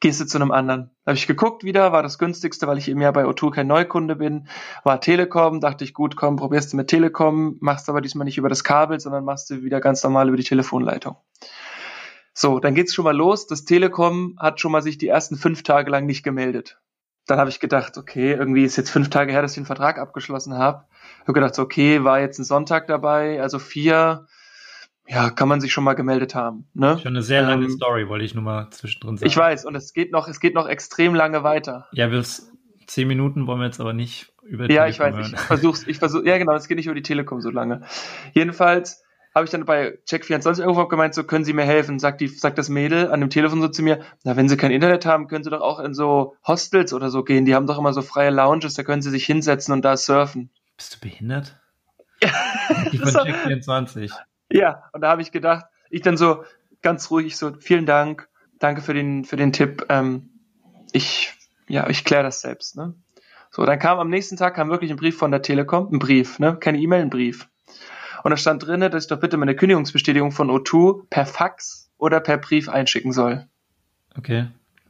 gehst 0.00 0.20
du 0.20 0.26
zu 0.26 0.38
einem 0.38 0.50
anderen. 0.50 0.90
Habe 1.06 1.16
ich 1.16 1.26
geguckt 1.26 1.62
wieder, 1.62 1.92
war 1.92 2.02
das 2.02 2.18
günstigste, 2.18 2.66
weil 2.66 2.78
ich 2.78 2.88
eben 2.88 3.02
ja 3.02 3.10
bei 3.10 3.24
O2 3.24 3.50
kein 3.52 3.66
Neukunde 3.66 4.16
bin, 4.16 4.48
war 4.82 5.00
Telekom, 5.00 5.60
dachte 5.60 5.84
ich, 5.84 5.94
gut, 5.94 6.16
komm, 6.16 6.36
probierst 6.36 6.72
du 6.72 6.76
mit 6.76 6.88
Telekom, 6.88 7.56
machst 7.60 7.88
aber 7.88 8.00
diesmal 8.00 8.24
nicht 8.24 8.38
über 8.38 8.48
das 8.48 8.64
Kabel, 8.64 8.98
sondern 8.98 9.24
machst 9.24 9.50
du 9.50 9.62
wieder 9.62 9.80
ganz 9.80 10.02
normal 10.02 10.28
über 10.28 10.38
die 10.38 10.44
Telefonleitung. 10.44 11.16
So, 12.32 12.58
dann 12.58 12.74
geht's 12.74 12.94
schon 12.94 13.04
mal 13.04 13.16
los. 13.16 13.46
Das 13.46 13.64
Telekom 13.64 14.36
hat 14.38 14.60
schon 14.60 14.72
mal 14.72 14.82
sich 14.82 14.96
die 14.96 15.08
ersten 15.08 15.36
fünf 15.36 15.62
Tage 15.62 15.90
lang 15.90 16.06
nicht 16.06 16.22
gemeldet. 16.22 16.80
Dann 17.26 17.38
habe 17.38 17.50
ich 17.50 17.60
gedacht, 17.60 17.98
okay, 17.98 18.32
irgendwie 18.32 18.64
ist 18.64 18.76
jetzt 18.76 18.90
fünf 18.90 19.10
Tage 19.10 19.32
her, 19.32 19.42
dass 19.42 19.52
ich 19.52 19.56
den 19.56 19.66
Vertrag 19.66 19.98
abgeschlossen 19.98 20.56
habe. 20.56 20.86
Habe 21.22 21.32
gedacht, 21.34 21.58
okay, 21.58 22.02
war 22.02 22.20
jetzt 22.20 22.38
ein 22.38 22.44
Sonntag 22.44 22.86
dabei, 22.86 23.42
also 23.42 23.58
vier, 23.58 24.26
ja, 25.10 25.30
kann 25.30 25.48
man 25.48 25.60
sich 25.60 25.72
schon 25.72 25.84
mal 25.84 25.94
gemeldet 25.94 26.34
haben. 26.34 26.68
Ne? 26.74 26.98
Schon 27.02 27.12
eine 27.14 27.22
sehr 27.22 27.42
lange 27.42 27.64
ähm, 27.66 27.70
Story, 27.70 28.08
wollte 28.08 28.24
ich 28.24 28.34
nur 28.34 28.44
mal 28.44 28.70
zwischendrin 28.70 29.16
sagen. 29.16 29.26
Ich 29.26 29.36
weiß, 29.36 29.64
und 29.64 29.74
es 29.74 29.92
geht 29.92 30.12
noch, 30.12 30.28
es 30.28 30.38
geht 30.40 30.54
noch 30.54 30.68
extrem 30.68 31.14
lange 31.14 31.42
weiter. 31.42 31.88
Ja, 31.92 32.06
bis 32.08 32.50
zehn 32.86 33.08
Minuten 33.08 33.46
wollen 33.46 33.58
wir 33.60 33.66
jetzt 33.66 33.80
aber 33.80 33.92
nicht 33.92 34.32
über 34.42 34.68
die 34.68 34.74
Ja, 34.74 34.84
Telekom 34.84 34.90
ich 34.90 35.00
weiß, 35.00 35.14
hören. 35.16 35.34
ich 35.34 35.40
versuch's, 35.40 35.86
ich 35.86 35.98
versuch, 35.98 36.22
ja 36.24 36.38
genau, 36.38 36.54
es 36.54 36.68
geht 36.68 36.76
nicht 36.76 36.86
über 36.86 36.94
die 36.94 37.02
Telekom 37.02 37.40
so 37.40 37.50
lange. 37.50 37.82
Jedenfalls 38.32 39.02
habe 39.34 39.44
ich 39.44 39.50
dann 39.50 39.64
bei 39.64 39.98
Check24 40.08 40.60
irgendwo 40.60 40.86
gemeint, 40.86 41.14
so 41.14 41.22
können 41.24 41.44
Sie 41.44 41.52
mir 41.52 41.62
helfen? 41.64 41.98
Sagt 42.00 42.20
die, 42.20 42.26
sagt 42.28 42.58
das 42.58 42.68
Mädel 42.68 43.10
an 43.12 43.20
dem 43.20 43.30
Telefon 43.30 43.60
so 43.60 43.68
zu 43.68 43.82
mir, 43.82 44.00
na, 44.24 44.36
wenn 44.36 44.48
Sie 44.48 44.56
kein 44.56 44.72
Internet 44.72 45.06
haben, 45.06 45.28
können 45.28 45.44
Sie 45.44 45.50
doch 45.50 45.60
auch 45.60 45.78
in 45.78 45.94
so 45.94 46.34
Hostels 46.46 46.92
oder 46.92 47.10
so 47.10 47.22
gehen. 47.22 47.44
Die 47.44 47.54
haben 47.54 47.66
doch 47.68 47.78
immer 47.78 47.92
so 47.92 48.02
freie 48.02 48.30
Lounges, 48.30 48.74
da 48.74 48.82
können 48.82 49.02
Sie 49.02 49.10
sich 49.10 49.24
hinsetzen 49.24 49.72
und 49.72 49.84
da 49.84 49.96
surfen. 49.96 50.50
Bist 50.76 50.96
du 50.96 51.00
behindert? 51.00 51.60
Ja, 52.22 52.30
Die 52.92 52.98
von 52.98 53.08
so, 53.08 53.20
Check24. 53.20 54.10
Ja. 54.50 54.84
und 54.92 55.00
da 55.00 55.10
habe 55.10 55.22
ich 55.22 55.32
gedacht, 55.32 55.66
ich 55.90 56.02
dann 56.02 56.16
so 56.16 56.44
ganz 56.82 57.10
ruhig 57.10 57.36
so, 57.36 57.52
vielen 57.58 57.86
Dank, 57.86 58.28
danke 58.58 58.80
für 58.80 58.94
den, 58.94 59.24
für 59.24 59.36
den 59.36 59.52
Tipp. 59.52 59.86
Ähm, 59.88 60.30
ich, 60.92 61.34
ja, 61.68 61.88
ich 61.88 62.04
kläre 62.04 62.22
das 62.22 62.40
selbst, 62.40 62.76
ne? 62.76 62.94
So, 63.52 63.66
dann 63.66 63.80
kam 63.80 63.98
am 63.98 64.10
nächsten 64.10 64.36
Tag 64.36 64.54
kam 64.54 64.70
wirklich 64.70 64.92
ein 64.92 64.96
Brief 64.96 65.18
von 65.18 65.32
der 65.32 65.42
Telekom, 65.42 65.88
ein 65.92 65.98
Brief, 65.98 66.38
ne? 66.38 66.56
Keine 66.56 66.78
E-Mail, 66.78 67.02
ein 67.02 67.10
Brief. 67.10 67.48
Und 68.22 68.30
da 68.30 68.36
stand 68.36 68.64
drinne, 68.64 68.90
dass 68.90 69.04
ich 69.04 69.08
doch 69.08 69.18
bitte 69.18 69.36
meine 69.36 69.56
Kündigungsbestätigung 69.56 70.30
von 70.30 70.50
O2 70.50 71.06
per 71.10 71.26
Fax 71.26 71.90
oder 71.98 72.20
per 72.20 72.38
Brief 72.38 72.68
einschicken 72.68 73.12
soll. 73.12 73.46
Okay. 74.16 74.48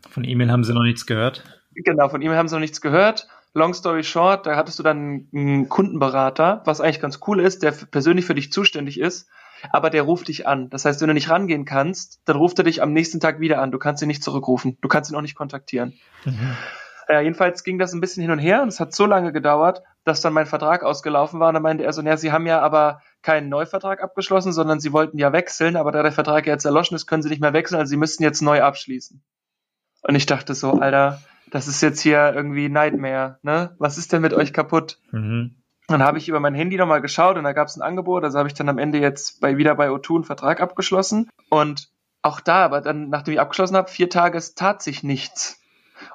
Von 0.09 0.25
E-Mail 0.25 0.51
haben 0.51 0.65
sie 0.65 0.75
noch 0.75 0.83
nichts 0.83 1.07
gehört. 1.07 1.45
Genau, 1.75 2.09
von 2.09 2.21
ihm 2.21 2.33
haben 2.33 2.49
sie 2.49 2.55
noch 2.55 2.61
nichts 2.61 2.81
gehört. 2.81 3.29
Long 3.55 3.75
story 3.75 4.05
short, 4.05 4.47
da 4.47 4.57
hattest 4.57 4.79
du 4.79 4.83
dann 4.83 5.29
einen 5.33 5.69
Kundenberater, 5.69 6.63
was 6.65 6.81
eigentlich 6.81 7.01
ganz 7.01 7.21
cool 7.27 7.41
ist, 7.41 7.63
der 7.63 7.73
persönlich 7.73 8.25
für 8.25 8.35
dich 8.35 8.53
zuständig 8.53 9.01
ist, 9.01 9.29
aber 9.71 9.91
der 9.91 10.03
ruft 10.03 10.29
dich 10.29 10.47
an. 10.47 10.71
Das 10.71 10.85
heißt, 10.85 11.01
wenn 11.01 11.09
du 11.09 11.15
nicht 11.15 11.31
rangehen 11.31 11.65
kannst, 11.65 12.21
dann 12.25 12.37
ruft 12.37 12.59
er 12.59 12.65
dich 12.65 12.83
am 12.83 12.93
nächsten 12.93 13.21
Tag 13.21 13.41
wieder 13.41 13.61
an. 13.61 13.71
Du 13.71 13.79
kannst 13.79 14.03
ihn 14.03 14.09
nicht 14.09 14.23
zurückrufen. 14.23 14.79
Du 14.81 14.89
kannst 14.89 15.11
ihn 15.11 15.17
auch 15.17 15.23
nicht 15.23 15.35
kontaktieren. 15.35 15.95
Mhm. 16.25 16.57
Ja, 17.09 17.21
jedenfalls 17.21 17.65
ging 17.65 17.79
das 17.79 17.93
ein 17.93 18.01
bisschen 18.01 18.23
hin 18.23 18.31
und 18.31 18.39
her 18.39 18.63
und 18.63 18.69
es 18.69 18.79
hat 18.79 18.95
so 18.95 19.05
lange 19.05 19.33
gedauert, 19.33 19.83
dass 20.05 20.21
dann 20.21 20.33
mein 20.33 20.47
Vertrag 20.47 20.85
ausgelaufen 20.85 21.41
war. 21.41 21.49
Und 21.49 21.55
dann 21.55 21.63
meinte 21.63 21.83
er 21.83 21.93
so, 21.93 22.03
ja, 22.03 22.17
Sie 22.17 22.31
haben 22.31 22.47
ja 22.47 22.61
aber 22.61 23.03
keinen 23.23 23.49
Neuvertrag 23.49 24.01
abgeschlossen, 24.01 24.53
sondern 24.53 24.79
Sie 24.79 24.93
wollten 24.93 25.19
ja 25.19 25.33
wechseln, 25.33 25.75
aber 25.75 25.91
da 25.91 26.05
der 26.05 26.13
Vertrag 26.13 26.47
jetzt 26.47 26.65
erloschen 26.65 26.95
ist, 26.95 27.07
können 27.07 27.23
Sie 27.23 27.29
nicht 27.29 27.41
mehr 27.41 27.53
wechseln, 27.53 27.79
also 27.79 27.91
Sie 27.91 27.97
müssten 27.97 28.23
jetzt 28.23 28.43
neu 28.43 28.63
abschließen. 28.63 29.23
Und 30.03 30.15
ich 30.15 30.27
dachte 30.27 30.55
so, 30.55 30.75
Alter, 30.75 31.21
das 31.51 31.67
ist 31.67 31.81
jetzt 31.81 32.01
hier 32.01 32.33
irgendwie 32.33 32.69
Nightmare, 32.69 33.39
ne? 33.43 33.75
Was 33.79 33.99
ist 33.99 34.13
denn 34.13 34.23
mit 34.23 34.33
euch 34.33 34.53
kaputt? 34.53 35.01
Mhm. 35.11 35.60
Dann 35.91 36.03
habe 36.03 36.19
ich 36.19 36.29
über 36.29 36.41
mein 36.41 36.55
Handy 36.55 36.77
nochmal 36.77 37.01
geschaut 37.01 37.37
und 37.37 37.45
da 37.45 37.53
gab 37.53 37.69
es 37.69 37.77
ein 37.77 37.83
Angebot, 37.83 38.23
also 38.23 38.39
habe 38.39 38.49
ich 38.49 38.55
dann 38.55 38.69
am 38.69 38.79
Ende 38.79 38.99
jetzt 38.99 39.41
bei 39.41 39.57
wieder 39.57 39.75
bei 39.75 39.89
O2 39.89 40.15
einen 40.17 40.25
Vertrag 40.25 40.61
abgeschlossen. 40.61 41.29
Und 41.49 41.89
auch 42.23 42.41
da, 42.41 42.65
aber 42.65 42.81
dann, 42.81 43.09
nachdem 43.09 43.35
ich 43.35 43.41
abgeschlossen 43.41 43.77
habe, 43.77 43.91
vier 43.91 44.09
Tage, 44.09 44.39
es 44.39 44.55
tat 44.55 44.83
sich 44.83 45.03
nichts. 45.03 45.61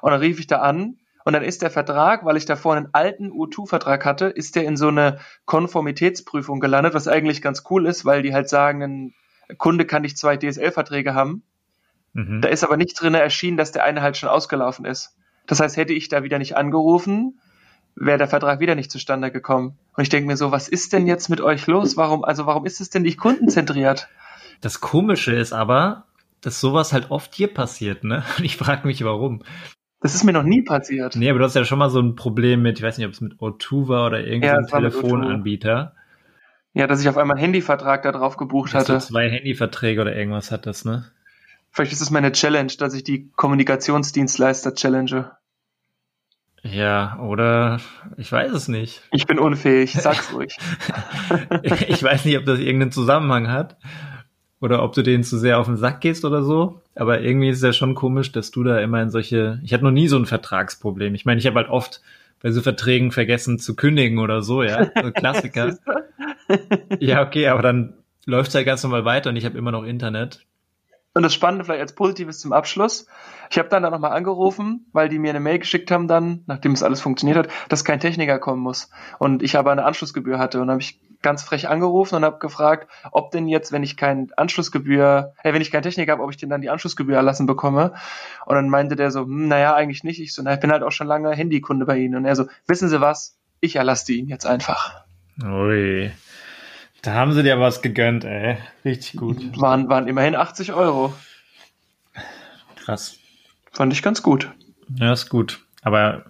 Und 0.00 0.12
dann 0.12 0.20
rief 0.20 0.38
ich 0.38 0.46
da 0.46 0.60
an 0.60 0.98
und 1.24 1.32
dann 1.32 1.42
ist 1.42 1.60
der 1.60 1.70
Vertrag, 1.70 2.24
weil 2.24 2.36
ich 2.36 2.46
davor 2.46 2.74
einen 2.74 2.88
alten 2.92 3.30
U2-Vertrag 3.32 4.04
hatte, 4.04 4.26
ist 4.26 4.56
der 4.56 4.64
in 4.64 4.76
so 4.76 4.88
eine 4.88 5.18
Konformitätsprüfung 5.44 6.60
gelandet, 6.60 6.94
was 6.94 7.08
eigentlich 7.08 7.42
ganz 7.42 7.64
cool 7.68 7.86
ist, 7.86 8.04
weil 8.04 8.22
die 8.22 8.32
halt 8.32 8.48
sagen, 8.48 8.82
ein 8.82 9.58
Kunde 9.58 9.84
kann 9.84 10.02
nicht 10.02 10.16
zwei 10.16 10.36
DSL-Verträge 10.36 11.14
haben. 11.14 11.42
Mhm. 12.14 12.40
Da 12.40 12.48
ist 12.48 12.64
aber 12.64 12.76
nicht 12.76 13.00
drin 13.00 13.14
erschienen, 13.14 13.56
dass 13.56 13.72
der 13.72 13.84
eine 13.84 14.02
halt 14.02 14.16
schon 14.16 14.28
ausgelaufen 14.28 14.84
ist. 14.84 15.16
Das 15.46 15.60
heißt, 15.60 15.76
hätte 15.76 15.92
ich 15.92 16.08
da 16.08 16.22
wieder 16.22 16.38
nicht 16.38 16.56
angerufen, 16.56 17.40
wäre 17.96 18.18
der 18.18 18.28
Vertrag 18.28 18.60
wieder 18.60 18.74
nicht 18.74 18.90
zustande 18.90 19.30
gekommen. 19.32 19.78
Und 19.96 20.02
ich 20.02 20.08
denke 20.10 20.26
mir 20.28 20.36
so, 20.36 20.52
was 20.52 20.68
ist 20.68 20.92
denn 20.92 21.06
jetzt 21.06 21.28
mit 21.28 21.40
euch 21.40 21.66
los? 21.66 21.96
Warum, 21.96 22.24
also 22.24 22.46
warum 22.46 22.66
ist 22.66 22.80
es 22.80 22.90
denn 22.90 23.02
nicht 23.02 23.18
kundenzentriert? 23.18 24.08
Das 24.60 24.80
Komische 24.80 25.32
ist 25.34 25.52
aber, 25.52 26.04
dass 26.42 26.60
sowas 26.60 26.92
halt 26.92 27.10
oft 27.10 27.34
hier 27.34 27.52
passiert, 27.52 28.04
ne? 28.04 28.22
Und 28.38 28.44
ich 28.44 28.56
frage 28.56 28.86
mich, 28.86 29.02
warum. 29.04 29.42
Das 30.00 30.14
ist 30.14 30.24
mir 30.24 30.32
noch 30.32 30.42
nie 30.42 30.62
passiert. 30.62 31.16
Nee, 31.16 31.30
aber 31.30 31.38
du 31.38 31.44
hast 31.46 31.56
ja 31.56 31.64
schon 31.64 31.78
mal 31.78 31.90
so 31.90 32.00
ein 32.00 32.14
Problem 32.14 32.62
mit, 32.62 32.78
ich 32.78 32.84
weiß 32.84 32.98
nicht, 32.98 33.06
ob 33.06 33.14
es 33.14 33.20
mit 33.22 33.34
O2 33.40 33.88
war 33.88 34.06
oder 34.06 34.20
Ja, 34.20 34.26
irgendeinem 34.26 34.64
O2. 34.66 34.70
Telefonanbieter. 34.70 35.94
Ja, 36.74 36.86
dass 36.86 37.00
ich 37.00 37.08
auf 37.08 37.16
einmal 37.16 37.36
einen 37.36 37.44
Handyvertrag 37.44 38.02
da 38.02 38.12
drauf 38.12 38.36
gebucht 38.36 38.74
Dass 38.74 38.84
du 38.84 38.92
hatte. 38.92 39.04
zwei 39.06 39.30
Handyverträge 39.30 40.02
oder 40.02 40.14
irgendwas 40.14 40.50
hattest, 40.50 40.84
ne? 40.84 41.10
Vielleicht 41.70 41.92
ist 41.92 42.02
es 42.02 42.10
meine 42.10 42.32
Challenge, 42.32 42.72
dass 42.78 42.94
ich 42.94 43.04
die 43.04 43.30
Kommunikationsdienstleister 43.36 44.74
challenge. 44.74 45.30
Ja, 46.72 47.18
oder 47.20 47.80
ich 48.16 48.30
weiß 48.30 48.52
es 48.52 48.68
nicht. 48.68 49.02
Ich 49.12 49.26
bin 49.26 49.38
unfähig, 49.38 49.92
sag's 49.92 50.32
ruhig. 50.34 50.56
ich 51.88 52.02
weiß 52.02 52.24
nicht, 52.24 52.38
ob 52.38 52.44
das 52.44 52.58
irgendeinen 52.58 52.92
Zusammenhang 52.92 53.48
hat 53.48 53.76
oder 54.60 54.82
ob 54.82 54.94
du 54.94 55.02
denen 55.02 55.24
zu 55.24 55.38
sehr 55.38 55.58
auf 55.58 55.66
den 55.66 55.76
Sack 55.76 56.00
gehst 56.00 56.24
oder 56.24 56.42
so. 56.42 56.80
Aber 56.94 57.20
irgendwie 57.20 57.50
ist 57.50 57.58
es 57.58 57.62
ja 57.62 57.72
schon 57.72 57.94
komisch, 57.94 58.32
dass 58.32 58.50
du 58.50 58.64
da 58.64 58.80
immer 58.80 59.02
in 59.02 59.10
solche. 59.10 59.60
Ich 59.64 59.72
hatte 59.72 59.84
noch 59.84 59.90
nie 59.90 60.08
so 60.08 60.16
ein 60.16 60.26
Vertragsproblem. 60.26 61.14
Ich 61.14 61.24
meine, 61.24 61.38
ich 61.38 61.46
habe 61.46 61.56
halt 61.56 61.68
oft 61.68 62.00
bei 62.40 62.50
so 62.50 62.62
Verträgen 62.62 63.12
vergessen 63.12 63.58
zu 63.58 63.76
kündigen 63.76 64.18
oder 64.18 64.42
so, 64.42 64.62
ja. 64.62 64.90
So 65.02 65.10
Klassiker. 65.10 65.76
ja, 67.00 67.22
okay, 67.22 67.48
aber 67.48 67.62
dann 67.62 67.94
läuft's 68.24 68.54
halt 68.54 68.66
ganz 68.66 68.82
normal 68.82 69.04
weiter 69.04 69.30
und 69.30 69.36
ich 69.36 69.44
habe 69.44 69.58
immer 69.58 69.72
noch 69.72 69.84
Internet. 69.84 70.44
Und 71.16 71.22
das 71.22 71.32
Spannende 71.32 71.64
vielleicht 71.64 71.80
als 71.80 71.94
Positives 71.94 72.40
zum 72.40 72.52
Abschluss. 72.52 73.06
Ich 73.48 73.56
habe 73.56 73.70
dann 73.70 73.82
da 73.82 73.88
nochmal 73.88 74.12
angerufen, 74.12 74.84
weil 74.92 75.08
die 75.08 75.18
mir 75.18 75.30
eine 75.30 75.40
Mail 75.40 75.58
geschickt 75.58 75.90
haben 75.90 76.08
dann, 76.08 76.42
nachdem 76.44 76.72
es 76.72 76.82
alles 76.82 77.00
funktioniert 77.00 77.38
hat, 77.38 77.48
dass 77.70 77.86
kein 77.86 78.00
Techniker 78.00 78.38
kommen 78.38 78.60
muss. 78.60 78.90
Und 79.18 79.42
ich 79.42 79.56
aber 79.56 79.72
eine 79.72 79.86
Anschlussgebühr 79.86 80.38
hatte. 80.38 80.60
Und 80.60 80.68
habe 80.68 80.82
ich 80.82 81.00
ganz 81.22 81.42
frech 81.42 81.70
angerufen 81.70 82.16
und 82.16 82.24
habe 82.26 82.38
gefragt, 82.38 82.90
ob 83.12 83.30
denn 83.30 83.48
jetzt, 83.48 83.72
wenn 83.72 83.82
ich 83.82 83.96
kein 83.96 84.30
Anschlussgebühr, 84.36 85.32
äh, 85.42 85.54
wenn 85.54 85.62
ich 85.62 85.70
keinen 85.70 85.84
Techniker 85.84 86.12
habe, 86.12 86.22
ob 86.22 86.32
ich 86.32 86.36
denn 86.36 86.50
dann 86.50 86.60
die 86.60 86.68
Anschlussgebühr 86.68 87.16
erlassen 87.16 87.46
bekomme. 87.46 87.94
Und 88.44 88.56
dann 88.56 88.68
meinte 88.68 88.94
der 88.94 89.10
so, 89.10 89.22
hm, 89.22 89.48
naja, 89.48 89.74
eigentlich 89.74 90.04
nicht. 90.04 90.20
Ich 90.20 90.34
so, 90.34 90.42
na, 90.42 90.52
ich 90.52 90.60
bin 90.60 90.70
halt 90.70 90.82
auch 90.82 90.92
schon 90.92 91.06
lange 91.06 91.30
Handykunde 91.32 91.86
bei 91.86 91.96
Ihnen. 91.96 92.16
Und 92.16 92.26
er 92.26 92.36
so, 92.36 92.44
wissen 92.66 92.90
Sie 92.90 93.00
was? 93.00 93.38
Ich 93.60 93.76
erlasse 93.76 94.04
die 94.04 94.18
Ihnen 94.18 94.28
jetzt 94.28 94.44
einfach. 94.44 95.06
Ui. 95.42 96.12
Da 97.06 97.14
haben 97.14 97.32
sie 97.34 97.44
dir 97.44 97.60
was 97.60 97.82
gegönnt, 97.82 98.24
ey. 98.24 98.58
Richtig 98.84 99.12
gut. 99.14 99.60
Waren, 99.60 99.88
waren 99.88 100.08
immerhin 100.08 100.34
80 100.34 100.72
Euro. 100.72 101.14
Krass. 102.74 103.18
Fand 103.70 103.92
ich 103.92 104.02
ganz 104.02 104.24
gut. 104.24 104.50
Ja, 104.96 105.12
ist 105.12 105.28
gut. 105.28 105.60
Aber 105.82 106.24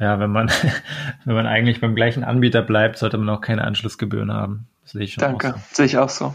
ja, 0.00 0.18
wenn 0.18 0.32
man, 0.32 0.48
wenn 1.24 1.36
man 1.36 1.46
eigentlich 1.46 1.80
beim 1.80 1.94
gleichen 1.94 2.24
Anbieter 2.24 2.60
bleibt, 2.60 2.98
sollte 2.98 3.18
man 3.18 3.28
auch 3.32 3.40
keine 3.40 3.62
Anschlussgebühren 3.62 4.32
haben. 4.32 4.66
Das 4.82 4.92
sehe 4.92 5.02
ich 5.02 5.12
schon 5.12 5.20
Danke, 5.20 5.54
auch 5.54 5.58
sehe 5.70 5.86
ich 5.86 5.96
auch 5.96 6.08
so. 6.08 6.34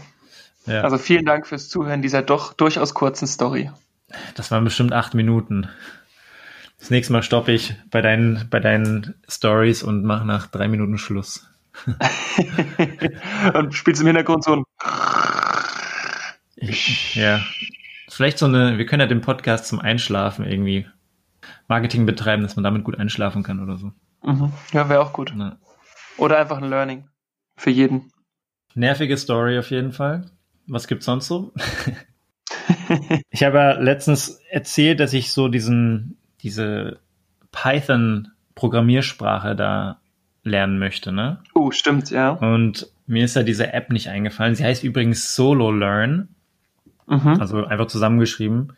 so. 0.64 0.72
Ja, 0.72 0.80
Also 0.80 0.96
vielen 0.96 1.26
Dank 1.26 1.46
fürs 1.46 1.68
Zuhören 1.68 2.00
dieser 2.00 2.22
doch 2.22 2.54
durchaus 2.54 2.94
kurzen 2.94 3.26
Story. 3.26 3.70
das 4.36 4.50
waren 4.50 4.64
bestimmt 4.64 4.94
acht 4.94 5.12
Minuten. 5.12 5.68
Das 6.78 6.88
nächste 6.88 7.12
Mal 7.12 7.22
stoppe 7.22 7.52
ich 7.52 7.74
bei 7.90 8.00
deinen, 8.00 8.48
bei 8.48 8.58
deinen 8.58 9.16
Stories 9.28 9.82
und 9.82 10.02
mache 10.04 10.24
nach 10.24 10.46
drei 10.46 10.66
Minuten 10.66 10.96
Schluss. 10.96 11.47
Und 13.54 13.74
spielst 13.74 14.00
im 14.00 14.06
Hintergrund 14.06 14.44
so 14.44 14.56
ein 14.56 14.64
ja. 17.14 17.40
Vielleicht 18.08 18.38
so 18.38 18.46
eine, 18.46 18.78
wir 18.78 18.86
können 18.86 19.00
ja 19.00 19.06
den 19.06 19.20
Podcast 19.20 19.66
zum 19.66 19.80
Einschlafen 19.80 20.46
irgendwie 20.46 20.86
Marketing 21.68 22.06
betreiben, 22.06 22.42
dass 22.42 22.56
man 22.56 22.64
damit 22.64 22.84
gut 22.84 22.98
einschlafen 22.98 23.42
kann 23.42 23.60
oder 23.60 23.76
so. 23.76 23.92
Mhm. 24.22 24.52
Ja, 24.72 24.88
wäre 24.88 25.00
auch 25.00 25.12
gut. 25.12 25.34
Ja. 25.36 25.58
Oder 26.16 26.38
einfach 26.38 26.56
ein 26.58 26.68
Learning. 26.68 27.08
Für 27.56 27.70
jeden. 27.70 28.10
Nervige 28.74 29.16
Story 29.16 29.58
auf 29.58 29.70
jeden 29.70 29.92
Fall. 29.92 30.30
Was 30.66 30.88
gibt's 30.88 31.06
sonst 31.06 31.26
so? 31.26 31.52
ich 33.30 33.44
habe 33.44 33.58
ja 33.58 33.72
letztens 33.72 34.40
erzählt, 34.50 35.00
dass 35.00 35.12
ich 35.12 35.32
so 35.32 35.48
diesen, 35.48 36.16
diese 36.42 37.00
Python-Programmiersprache 37.52 39.54
da 39.54 40.00
lernen 40.42 40.78
möchte, 40.78 41.12
ne? 41.12 41.42
Oh, 41.68 41.70
stimmt, 41.72 42.10
ja. 42.10 42.30
Und 42.30 42.88
mir 43.06 43.24
ist 43.24 43.36
ja 43.36 43.42
diese 43.42 43.72
App 43.72 43.90
nicht 43.90 44.08
eingefallen. 44.08 44.54
Sie 44.54 44.64
heißt 44.64 44.84
übrigens 44.84 45.34
Solo 45.34 45.70
Learn, 45.70 46.28
Mhm. 47.06 47.40
also 47.40 47.64
einfach 47.64 47.86
zusammengeschrieben. 47.86 48.74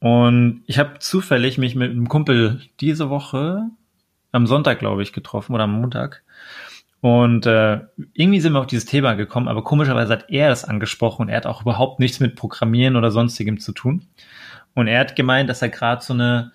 Und 0.00 0.62
ich 0.66 0.78
habe 0.78 0.98
zufällig 0.98 1.58
mich 1.58 1.74
mit 1.76 1.90
einem 1.92 2.08
Kumpel 2.08 2.60
diese 2.80 3.08
Woche 3.08 3.62
am 4.32 4.46
Sonntag, 4.48 4.80
glaube 4.80 5.02
ich, 5.02 5.12
getroffen 5.12 5.54
oder 5.54 5.64
am 5.64 5.80
Montag. 5.80 6.22
Und 7.00 7.46
äh, 7.46 7.80
irgendwie 8.14 8.40
sind 8.40 8.52
wir 8.52 8.60
auf 8.60 8.66
dieses 8.66 8.84
Thema 8.86 9.14
gekommen, 9.14 9.48
aber 9.48 9.62
komischerweise 9.64 10.12
hat 10.12 10.26
er 10.28 10.48
das 10.48 10.64
angesprochen 10.64 11.22
und 11.22 11.28
er 11.28 11.36
hat 11.36 11.46
auch 11.46 11.62
überhaupt 11.62 11.98
nichts 12.00 12.20
mit 12.20 12.34
Programmieren 12.36 12.96
oder 12.96 13.10
sonstigem 13.10 13.58
zu 13.60 13.72
tun. 13.72 14.06
Und 14.74 14.86
er 14.88 15.00
hat 15.00 15.16
gemeint, 15.16 15.50
dass 15.50 15.62
er 15.62 15.68
gerade 15.68 16.02
so 16.02 16.14
eine 16.14 16.52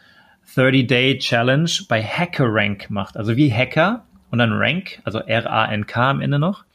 30-Day-Challenge 0.55 1.69
bei 1.87 2.03
HackerRank 2.03 2.89
macht. 2.89 3.17
Also 3.17 3.35
wie 3.37 3.53
Hacker 3.53 4.05
und 4.29 4.39
dann 4.39 4.53
Rank, 4.53 4.99
also 5.03 5.19
R-A-N-K 5.19 6.09
am 6.09 6.21
Ende 6.21 6.39
noch, 6.39 6.65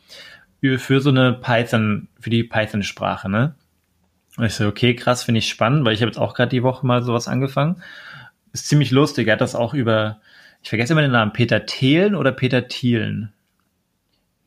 für 0.60 1.00
so 1.00 1.10
eine 1.10 1.32
Python, 1.32 2.08
für 2.20 2.30
die 2.30 2.44
Python-Sprache, 2.44 3.28
ne? 3.28 3.54
Und 4.36 4.44
ich 4.46 4.54
so, 4.54 4.66
okay, 4.66 4.94
krass, 4.94 5.24
finde 5.24 5.40
ich 5.40 5.48
spannend, 5.48 5.84
weil 5.84 5.92
ich 5.92 6.00
habe 6.00 6.08
jetzt 6.10 6.18
auch 6.18 6.34
gerade 6.34 6.48
die 6.50 6.62
Woche 6.62 6.86
mal 6.86 7.02
sowas 7.02 7.28
angefangen. 7.28 7.82
Ist 8.52 8.68
ziemlich 8.68 8.90
lustig. 8.90 9.26
Er 9.26 9.34
hat 9.34 9.40
das 9.42 9.54
auch 9.54 9.74
über, 9.74 10.20
ich 10.62 10.68
vergesse 10.70 10.92
immer 10.94 11.02
den 11.02 11.10
Namen, 11.10 11.32
Peter 11.32 11.66
Thelen 11.66 12.14
oder 12.14 12.32
Peter 12.32 12.66
Thielen? 12.68 13.32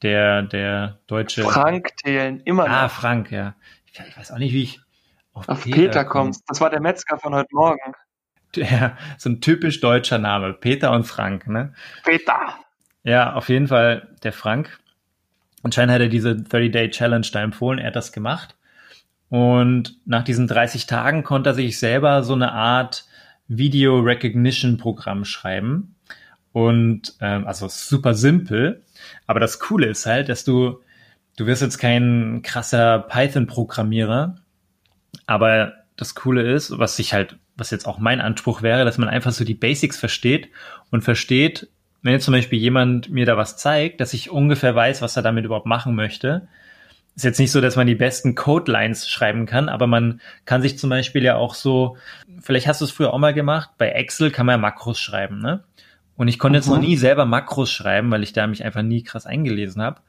Der, 0.02 0.42
der 0.42 1.00
deutsche. 1.08 1.44
Frank 1.44 1.96
Thelen, 1.98 2.40
immer 2.42 2.66
Ah, 2.66 2.84
noch. 2.84 2.92
Frank, 2.92 3.32
ja. 3.32 3.56
Ich, 3.92 4.00
ich 4.00 4.18
weiß 4.18 4.32
auch 4.32 4.38
nicht, 4.38 4.54
wie 4.54 4.64
ich 4.64 4.80
Auf 5.34 5.64
Peter, 5.64 6.04
kommst. 6.06 6.44
Das 6.48 6.62
war 6.62 6.70
der 6.70 6.82
Metzger 6.82 7.18
von 7.18 7.36
heute 7.36 7.50
Morgen. 7.52 7.80
Ja, 8.56 8.96
so 9.18 9.30
ein 9.30 9.42
typisch 9.42 9.82
deutscher 9.82 10.18
Name. 10.18 10.54
Peter 10.54 10.92
und 10.94 11.04
Frank, 11.04 11.46
ne? 11.46 11.74
Peter. 12.06 12.56
Ja, 13.06 13.34
auf 13.34 13.50
jeden 13.50 13.68
Fall 13.68 14.10
der 14.24 14.34
Frank. 14.34 14.80
Anscheinend 15.64 15.94
hat 15.94 16.02
er 16.02 16.10
diese 16.10 16.32
30-Day-Challenge 16.32 17.28
da 17.32 17.42
empfohlen, 17.42 17.80
er 17.80 17.88
hat 17.88 17.96
das 17.96 18.12
gemacht. 18.12 18.56
Und 19.30 19.98
nach 20.06 20.24
diesen 20.24 20.48
30 20.48 20.88
Tagen 20.88 21.24
konnte 21.24 21.52
er 21.52 21.54
sich 21.54 21.80
selber 21.80 22.24
so 22.24 22.34
eine 22.34 22.52
Art 22.52 23.06
Video 23.48 24.00
Recognition 24.00 24.78
Programm 24.78 25.24
schreiben. 25.24 25.96
Und 26.52 27.14
ähm, 27.22 27.46
also 27.46 27.68
super 27.68 28.16
simpel. 28.16 28.82
Aber 29.28 29.40
das 29.40 29.60
Coole 29.60 29.88
ist 29.88 30.08
halt, 30.08 30.30
dass 30.30 30.44
du, 30.44 30.82
du 31.38 31.46
wirst 31.46 31.62
jetzt 31.62 31.78
kein 31.78 32.42
krasser 32.44 33.00
Python-Programmierer, 33.00 34.38
aber 35.28 35.74
das 35.96 36.16
Coole 36.16 36.42
ist, 36.42 36.78
was 36.78 36.98
ich 36.98 37.14
halt, 37.14 37.38
was 37.56 37.72
jetzt 37.72 37.88
auch 37.88 38.00
mein 38.00 38.20
Anspruch 38.20 38.62
wäre, 38.62 38.84
dass 38.84 38.98
man 38.98 39.10
einfach 39.10 39.32
so 39.32 39.46
die 39.46 39.54
Basics 39.54 39.98
versteht 40.00 40.50
und 40.92 41.04
versteht, 41.04 41.70
wenn 42.06 42.14
jetzt 42.14 42.26
zum 42.26 42.36
Beispiel 42.36 42.60
jemand 42.60 43.10
mir 43.10 43.26
da 43.26 43.36
was 43.36 43.58
zeigt, 43.58 44.00
dass 44.00 44.14
ich 44.14 44.30
ungefähr 44.30 44.76
weiß, 44.76 45.02
was 45.02 45.18
er 45.18 45.24
damit 45.24 45.44
überhaupt 45.44 45.66
machen 45.66 45.96
möchte. 45.96 46.48
Ist 47.16 47.26
jetzt 47.26 47.40
nicht 47.40 47.52
so, 47.52 47.62
dass 47.62 47.78
man 47.78 47.88
die 47.88 47.96
besten 47.96 48.36
Code-Lines 48.36 49.10
schreiben 49.10 49.48
kann, 49.48 49.70
aber 49.70 49.88
man 49.88 50.22
kann 50.46 50.62
sich 50.62 50.78
zum 50.78 50.92
Beispiel 50.92 51.24
ja 51.24 51.36
auch 51.36 51.56
so, 51.56 51.98
vielleicht 52.42 52.68
hast 52.68 52.82
du 52.82 52.86
es 52.86 52.92
früher 52.92 53.12
auch 53.12 53.18
mal 53.18 53.34
gemacht, 53.34 53.72
bei 53.80 53.90
Excel 53.90 54.30
kann 54.30 54.46
man 54.46 54.54
ja 54.54 54.58
Makros 54.60 55.00
schreiben, 55.00 55.40
ne? 55.40 55.64
Und 56.16 56.28
ich 56.28 56.38
konnte 56.38 56.58
mhm. 56.58 56.62
jetzt 56.62 56.70
noch 56.70 56.78
mhm. 56.78 56.84
nie 56.84 56.96
selber 56.96 57.26
Makros 57.26 57.72
schreiben, 57.72 58.12
weil 58.12 58.22
ich 58.22 58.34
da 58.34 58.46
mich 58.46 58.64
einfach 58.64 58.84
nie 58.84 59.02
krass 59.02 59.26
eingelesen 59.26 59.82
habe. 59.82 60.02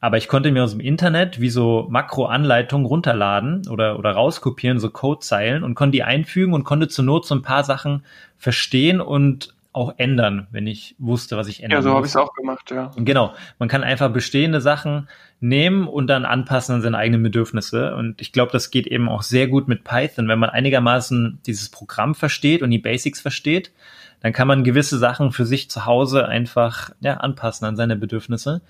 Aber 0.00 0.16
ich 0.16 0.28
konnte 0.28 0.52
mir 0.52 0.64
aus 0.64 0.70
dem 0.70 0.80
Internet 0.80 1.38
wie 1.38 1.50
so 1.50 1.86
Makroanleitungen 1.90 2.86
runterladen 2.86 3.68
oder, 3.68 3.98
oder 3.98 4.12
rauskopieren, 4.12 4.78
so 4.78 4.88
Codezeilen 4.88 5.64
und 5.64 5.74
konnte 5.74 5.92
die 5.92 6.02
einfügen 6.02 6.54
und 6.54 6.64
konnte 6.64 6.88
zur 6.88 7.04
Not 7.04 7.26
so 7.26 7.34
ein 7.34 7.42
paar 7.42 7.62
Sachen 7.62 8.04
verstehen 8.38 9.02
und 9.02 9.52
auch 9.72 9.94
ändern, 9.96 10.48
wenn 10.50 10.66
ich 10.66 10.94
wusste, 10.98 11.36
was 11.36 11.48
ich 11.48 11.62
ändern 11.62 11.78
Ja, 11.78 11.82
so 11.82 11.94
habe 11.94 12.04
ich 12.04 12.12
es 12.12 12.16
auch 12.16 12.34
gemacht, 12.34 12.70
ja. 12.70 12.90
Genau. 12.96 13.32
Man 13.58 13.68
kann 13.68 13.82
einfach 13.82 14.12
bestehende 14.12 14.60
Sachen 14.60 15.08
nehmen 15.40 15.88
und 15.88 16.08
dann 16.08 16.26
anpassen 16.26 16.74
an 16.74 16.82
seine 16.82 16.98
eigenen 16.98 17.22
Bedürfnisse. 17.22 17.94
Und 17.96 18.20
ich 18.20 18.32
glaube, 18.32 18.52
das 18.52 18.70
geht 18.70 18.86
eben 18.86 19.08
auch 19.08 19.22
sehr 19.22 19.48
gut 19.48 19.68
mit 19.68 19.82
Python. 19.82 20.28
Wenn 20.28 20.38
man 20.38 20.50
einigermaßen 20.50 21.40
dieses 21.46 21.70
Programm 21.70 22.14
versteht 22.14 22.62
und 22.62 22.70
die 22.70 22.78
Basics 22.78 23.20
versteht, 23.20 23.72
dann 24.20 24.32
kann 24.32 24.46
man 24.46 24.62
gewisse 24.62 24.98
Sachen 24.98 25.32
für 25.32 25.46
sich 25.46 25.70
zu 25.70 25.86
Hause 25.86 26.28
einfach 26.28 26.90
ja, 27.00 27.14
anpassen 27.14 27.66
an 27.66 27.76
seine 27.76 27.96
Bedürfnisse. 27.96 28.60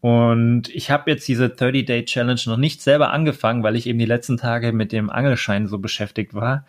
Und 0.00 0.68
ich 0.68 0.90
habe 0.90 1.10
jetzt 1.10 1.26
diese 1.26 1.46
30-Day-Challenge 1.46 2.42
noch 2.46 2.58
nicht 2.58 2.82
selber 2.82 3.10
angefangen, 3.10 3.62
weil 3.62 3.74
ich 3.74 3.86
eben 3.86 3.98
die 3.98 4.04
letzten 4.04 4.36
Tage 4.36 4.72
mit 4.72 4.92
dem 4.92 5.10
Angelschein 5.10 5.66
so 5.66 5.78
beschäftigt 5.78 6.34
war. 6.34 6.64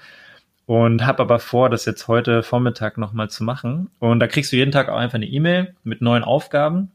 Und 0.68 1.06
habe 1.06 1.24
aber 1.24 1.40
vor, 1.40 1.70
das 1.70 1.86
jetzt 1.86 2.10
heute 2.10 2.44
Vormittag 2.44 2.98
nochmal 2.98 3.30
zu 3.30 3.44
machen. 3.44 3.90
Und 4.00 4.20
da 4.20 4.28
kriegst 4.28 4.52
du 4.52 4.58
jeden 4.58 4.74
Tag 4.74 4.90
auch 4.90 4.98
einfach 4.98 5.16
eine 5.16 5.26
E-Mail 5.26 5.74
mit 5.84 6.02
neuen 6.02 6.26
Aufgaben. 6.26 6.92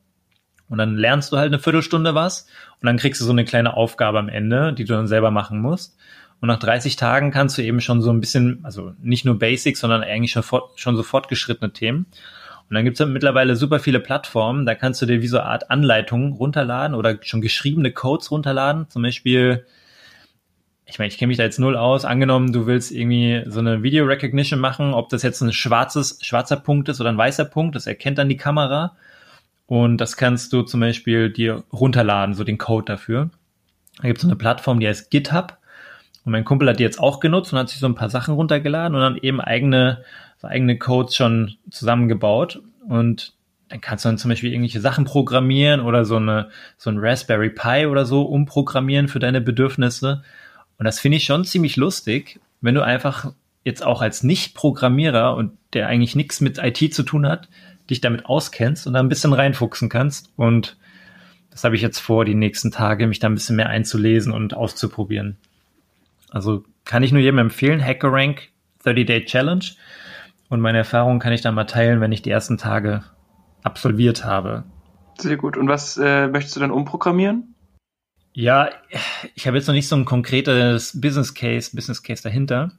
Und 0.68 0.76
dann 0.76 0.96
lernst 0.96 1.32
du 1.32 1.38
halt 1.38 1.48
eine 1.48 1.58
Viertelstunde 1.58 2.14
was. 2.14 2.46
Und 2.80 2.86
dann 2.86 2.98
kriegst 2.98 3.20
du 3.20 3.24
so 3.24 3.32
eine 3.32 3.46
kleine 3.46 3.74
Aufgabe 3.74 4.18
am 4.18 4.28
Ende, 4.28 4.74
die 4.74 4.84
du 4.84 4.92
dann 4.92 5.06
selber 5.06 5.30
machen 5.30 5.58
musst. 5.58 5.96
Und 6.42 6.48
nach 6.48 6.58
30 6.58 6.96
Tagen 6.96 7.30
kannst 7.30 7.56
du 7.56 7.62
eben 7.62 7.80
schon 7.80 8.02
so 8.02 8.10
ein 8.10 8.20
bisschen, 8.20 8.60
also 8.62 8.92
nicht 9.00 9.24
nur 9.24 9.38
Basics, 9.38 9.80
sondern 9.80 10.02
eigentlich 10.02 10.32
schon, 10.32 10.42
fort, 10.42 10.78
schon 10.78 10.94
so 10.94 11.02
fortgeschrittene 11.02 11.72
Themen. 11.72 12.06
Und 12.68 12.74
dann 12.74 12.84
gibt 12.84 13.00
es 13.00 13.06
mittlerweile 13.06 13.56
super 13.56 13.80
viele 13.80 14.00
Plattformen, 14.00 14.66
da 14.66 14.74
kannst 14.74 15.00
du 15.00 15.06
dir 15.06 15.22
wie 15.22 15.26
so 15.28 15.38
eine 15.38 15.46
Art 15.46 15.70
Anleitungen 15.70 16.32
runterladen 16.32 16.96
oder 16.96 17.18
schon 17.22 17.42
geschriebene 17.42 17.92
Codes 17.92 18.30
runterladen. 18.30 18.88
Zum 18.88 19.02
Beispiel, 19.02 19.66
ich 20.92 20.98
meine, 20.98 21.08
ich 21.08 21.16
kenne 21.16 21.28
mich 21.28 21.38
da 21.38 21.44
jetzt 21.44 21.58
null 21.58 21.74
aus. 21.74 22.04
Angenommen, 22.04 22.52
du 22.52 22.66
willst 22.66 22.92
irgendwie 22.92 23.42
so 23.46 23.60
eine 23.60 23.82
Video 23.82 24.04
Recognition 24.04 24.60
machen, 24.60 24.92
ob 24.92 25.08
das 25.08 25.22
jetzt 25.22 25.40
ein 25.40 25.50
schwarzes, 25.50 26.18
schwarzer 26.20 26.56
Punkt 26.56 26.90
ist 26.90 27.00
oder 27.00 27.08
ein 27.08 27.16
weißer 27.16 27.46
Punkt, 27.46 27.74
das 27.74 27.86
erkennt 27.86 28.18
dann 28.18 28.28
die 28.28 28.36
Kamera. 28.36 28.94
Und 29.64 29.96
das 29.96 30.18
kannst 30.18 30.52
du 30.52 30.60
zum 30.60 30.80
Beispiel 30.80 31.30
dir 31.30 31.64
runterladen, 31.72 32.34
so 32.34 32.44
den 32.44 32.58
Code 32.58 32.84
dafür. 32.84 33.30
Da 34.02 34.08
gibt 34.08 34.18
es 34.18 34.22
so 34.22 34.28
eine 34.28 34.36
Plattform, 34.36 34.80
die 34.80 34.86
heißt 34.86 35.10
GitHub. 35.10 35.56
Und 36.26 36.32
mein 36.32 36.44
Kumpel 36.44 36.68
hat 36.68 36.78
die 36.78 36.84
jetzt 36.84 37.00
auch 37.00 37.20
genutzt 37.20 37.54
und 37.54 37.58
hat 37.58 37.70
sich 37.70 37.80
so 37.80 37.86
ein 37.86 37.94
paar 37.94 38.10
Sachen 38.10 38.34
runtergeladen 38.34 38.94
und 38.94 39.00
dann 39.00 39.16
eben 39.16 39.40
eigene, 39.40 40.04
so 40.42 40.46
eigene 40.46 40.76
Codes 40.76 41.16
schon 41.16 41.54
zusammengebaut. 41.70 42.60
Und 42.86 43.32
dann 43.70 43.80
kannst 43.80 44.04
du 44.04 44.10
dann 44.10 44.18
zum 44.18 44.28
Beispiel 44.28 44.50
irgendwelche 44.50 44.80
Sachen 44.80 45.06
programmieren 45.06 45.80
oder 45.80 46.04
so 46.04 46.16
eine, 46.16 46.50
so 46.76 46.90
ein 46.90 46.98
Raspberry 46.98 47.48
Pi 47.48 47.86
oder 47.86 48.04
so 48.04 48.24
umprogrammieren 48.24 49.08
für 49.08 49.20
deine 49.20 49.40
Bedürfnisse. 49.40 50.22
Und 50.82 50.86
das 50.86 50.98
finde 50.98 51.18
ich 51.18 51.26
schon 51.26 51.44
ziemlich 51.44 51.76
lustig, 51.76 52.40
wenn 52.60 52.74
du 52.74 52.82
einfach 52.82 53.32
jetzt 53.62 53.86
auch 53.86 54.02
als 54.02 54.24
Nicht-Programmierer 54.24 55.36
und 55.36 55.52
der 55.74 55.86
eigentlich 55.86 56.16
nichts 56.16 56.40
mit 56.40 56.58
IT 56.58 56.92
zu 56.92 57.04
tun 57.04 57.24
hat, 57.24 57.48
dich 57.88 58.00
damit 58.00 58.26
auskennst 58.26 58.88
und 58.88 58.94
da 58.94 58.98
ein 58.98 59.08
bisschen 59.08 59.32
reinfuchsen 59.32 59.88
kannst. 59.88 60.32
Und 60.34 60.76
das 61.52 61.62
habe 61.62 61.76
ich 61.76 61.82
jetzt 61.82 62.00
vor, 62.00 62.24
die 62.24 62.34
nächsten 62.34 62.72
Tage 62.72 63.06
mich 63.06 63.20
da 63.20 63.28
ein 63.28 63.34
bisschen 63.34 63.54
mehr 63.54 63.68
einzulesen 63.68 64.32
und 64.32 64.54
auszuprobieren. 64.54 65.36
Also 66.30 66.64
kann 66.84 67.04
ich 67.04 67.12
nur 67.12 67.22
jedem 67.22 67.38
empfehlen, 67.38 67.80
HackerRank 67.80 68.48
30-Day 68.84 69.26
Challenge. 69.26 69.64
Und 70.48 70.58
meine 70.58 70.78
Erfahrungen 70.78 71.20
kann 71.20 71.32
ich 71.32 71.42
dann 71.42 71.54
mal 71.54 71.66
teilen, 71.66 72.00
wenn 72.00 72.10
ich 72.10 72.22
die 72.22 72.30
ersten 72.30 72.58
Tage 72.58 73.04
absolviert 73.62 74.24
habe. 74.24 74.64
Sehr 75.16 75.36
gut. 75.36 75.56
Und 75.56 75.68
was 75.68 75.96
äh, 75.96 76.26
möchtest 76.26 76.56
du 76.56 76.60
dann 76.60 76.72
umprogrammieren? 76.72 77.51
Ja, 78.34 78.70
ich 79.34 79.46
habe 79.46 79.56
jetzt 79.56 79.66
noch 79.66 79.74
nicht 79.74 79.88
so 79.88 79.96
ein 79.96 80.04
konkretes 80.04 81.00
Business 81.00 81.34
Case, 81.34 81.74
Business 81.74 82.02
Case 82.02 82.22
dahinter. 82.22 82.72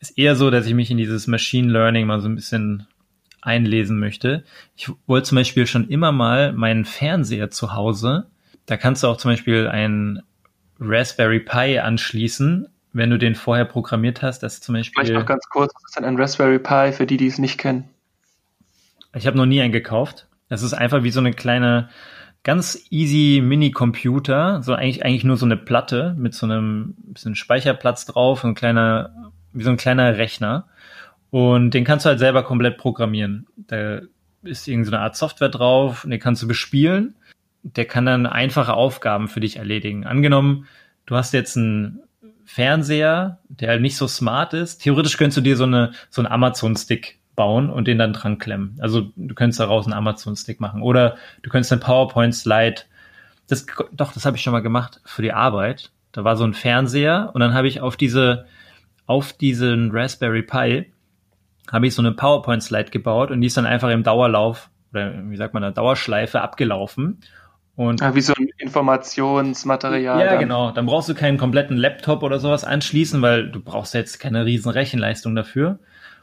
Ist 0.00 0.18
eher 0.18 0.36
so, 0.36 0.50
dass 0.50 0.66
ich 0.66 0.74
mich 0.74 0.90
in 0.90 0.96
dieses 0.96 1.26
Machine 1.26 1.70
Learning 1.70 2.06
mal 2.06 2.20
so 2.20 2.28
ein 2.28 2.34
bisschen 2.34 2.86
einlesen 3.42 3.98
möchte. 3.98 4.44
Ich 4.76 4.90
wollte 5.06 5.28
zum 5.28 5.36
Beispiel 5.36 5.66
schon 5.66 5.88
immer 5.88 6.12
mal 6.12 6.52
meinen 6.52 6.84
Fernseher 6.84 7.50
zu 7.50 7.74
Hause. 7.74 8.26
Da 8.66 8.76
kannst 8.76 9.02
du 9.02 9.08
auch 9.08 9.16
zum 9.16 9.30
Beispiel 9.30 9.68
ein 9.68 10.22
Raspberry 10.80 11.40
Pi 11.40 11.78
anschließen 11.78 12.68
wenn 12.96 13.10
du 13.10 13.18
den 13.18 13.34
vorher 13.34 13.66
programmiert 13.66 14.22
hast, 14.22 14.42
dass 14.42 14.60
zum 14.60 14.74
Beispiel. 14.74 15.04
Vielleicht 15.04 15.18
noch 15.18 15.26
ganz 15.26 15.44
kurz, 15.50 15.72
was 15.74 15.84
ist 15.84 15.96
denn 15.96 16.04
ein 16.04 16.16
Raspberry 16.16 16.58
Pi 16.58 16.92
für 16.92 17.06
die, 17.06 17.18
die 17.18 17.26
es 17.26 17.38
nicht 17.38 17.58
kennen? 17.58 17.84
Ich 19.14 19.26
habe 19.26 19.36
noch 19.36 19.44
nie 19.44 19.60
einen 19.60 19.72
gekauft. 19.72 20.26
Das 20.48 20.62
ist 20.62 20.72
einfach 20.72 21.02
wie 21.02 21.10
so 21.10 21.20
eine 21.20 21.32
kleine, 21.32 21.90
ganz 22.46 22.86
easy 22.90 23.40
Mini-Computer, 23.42 24.62
so 24.62 24.72
eigentlich, 24.72 25.04
eigentlich 25.04 25.24
nur 25.24 25.36
so 25.36 25.44
eine 25.44 25.56
Platte 25.56 26.14
mit 26.16 26.32
so 26.32 26.46
einem 26.46 26.94
bisschen 26.98 27.34
Speicherplatz 27.34 28.06
drauf, 28.06 28.44
ein 28.44 28.54
kleiner, 28.54 29.32
wie 29.52 29.64
so 29.64 29.70
ein 29.70 29.76
kleiner 29.76 30.16
Rechner. 30.16 30.68
Und 31.30 31.72
den 31.72 31.82
kannst 31.82 32.06
du 32.06 32.10
halt 32.10 32.20
selber 32.20 32.44
komplett 32.44 32.78
programmieren. 32.78 33.48
Da 33.56 34.02
ist 34.44 34.68
irgendeine 34.68 35.00
Art 35.00 35.16
Software 35.16 35.48
drauf, 35.48 36.04
und 36.04 36.12
den 36.12 36.20
kannst 36.20 36.40
du 36.40 36.46
bespielen. 36.46 37.16
Der 37.64 37.84
kann 37.84 38.06
dann 38.06 38.26
einfache 38.26 38.74
Aufgaben 38.74 39.26
für 39.26 39.40
dich 39.40 39.56
erledigen. 39.56 40.06
Angenommen, 40.06 40.68
du 41.06 41.16
hast 41.16 41.32
jetzt 41.32 41.56
ein 41.56 41.98
Fernseher, 42.44 43.40
der 43.48 43.70
halt 43.70 43.82
nicht 43.82 43.96
so 43.96 44.06
smart 44.06 44.54
ist. 44.54 44.78
Theoretisch 44.78 45.16
könntest 45.16 45.38
du 45.38 45.40
dir 45.40 45.56
so 45.56 45.64
eine 45.64 45.94
so 46.10 46.22
einen 46.22 46.30
Amazon-Stick 46.30 47.18
bauen 47.36 47.70
und 47.70 47.86
den 47.86 47.98
dann 47.98 48.12
dran 48.12 48.38
klemmen. 48.38 48.76
Also 48.80 49.12
du 49.14 49.34
könntest 49.34 49.60
daraus 49.60 49.84
einen 49.84 49.92
Amazon-Stick 49.92 50.60
machen. 50.60 50.82
Oder 50.82 51.16
du 51.42 51.50
könntest 51.50 51.72
einen 51.72 51.82
PowerPoint-Slide. 51.82 52.82
Das, 53.46 53.66
doch, 53.92 54.12
das 54.12 54.24
habe 54.24 54.36
ich 54.36 54.42
schon 54.42 54.52
mal 54.52 54.60
gemacht 54.60 55.00
für 55.04 55.22
die 55.22 55.32
Arbeit. 55.32 55.90
Da 56.12 56.24
war 56.24 56.36
so 56.36 56.44
ein 56.44 56.54
Fernseher 56.54 57.30
und 57.34 57.40
dann 57.40 57.54
habe 57.54 57.68
ich 57.68 57.80
auf 57.80 57.96
diese, 57.96 58.46
auf 59.06 59.34
diesen 59.34 59.90
Raspberry 59.92 60.42
Pi 60.42 60.90
habe 61.70 61.86
ich 61.86 61.94
so 61.94 62.02
eine 62.02 62.12
PowerPoint-Slide 62.12 62.90
gebaut 62.90 63.30
und 63.30 63.40
die 63.40 63.48
ist 63.48 63.56
dann 63.56 63.66
einfach 63.66 63.90
im 63.90 64.02
Dauerlauf 64.02 64.70
oder 64.92 65.12
wie 65.28 65.36
sagt 65.36 65.52
man 65.52 65.62
da, 65.62 65.70
Dauerschleife 65.70 66.40
abgelaufen. 66.40 67.20
Und 67.74 68.00
ah, 68.02 68.14
wie 68.14 68.22
so 68.22 68.32
ein 68.32 68.48
Informationsmaterial. 68.56 70.18
Ja, 70.18 70.26
dann. 70.30 70.38
genau. 70.38 70.70
Dann 70.70 70.86
brauchst 70.86 71.10
du 71.10 71.14
keinen 71.14 71.36
kompletten 71.36 71.76
Laptop 71.76 72.22
oder 72.22 72.38
sowas 72.38 72.64
anschließen, 72.64 73.20
weil 73.20 73.50
du 73.50 73.60
brauchst 73.60 73.92
jetzt 73.92 74.18
keine 74.18 74.46
riesen 74.46 74.70
Rechenleistung 74.70 75.34
dafür. 75.34 75.78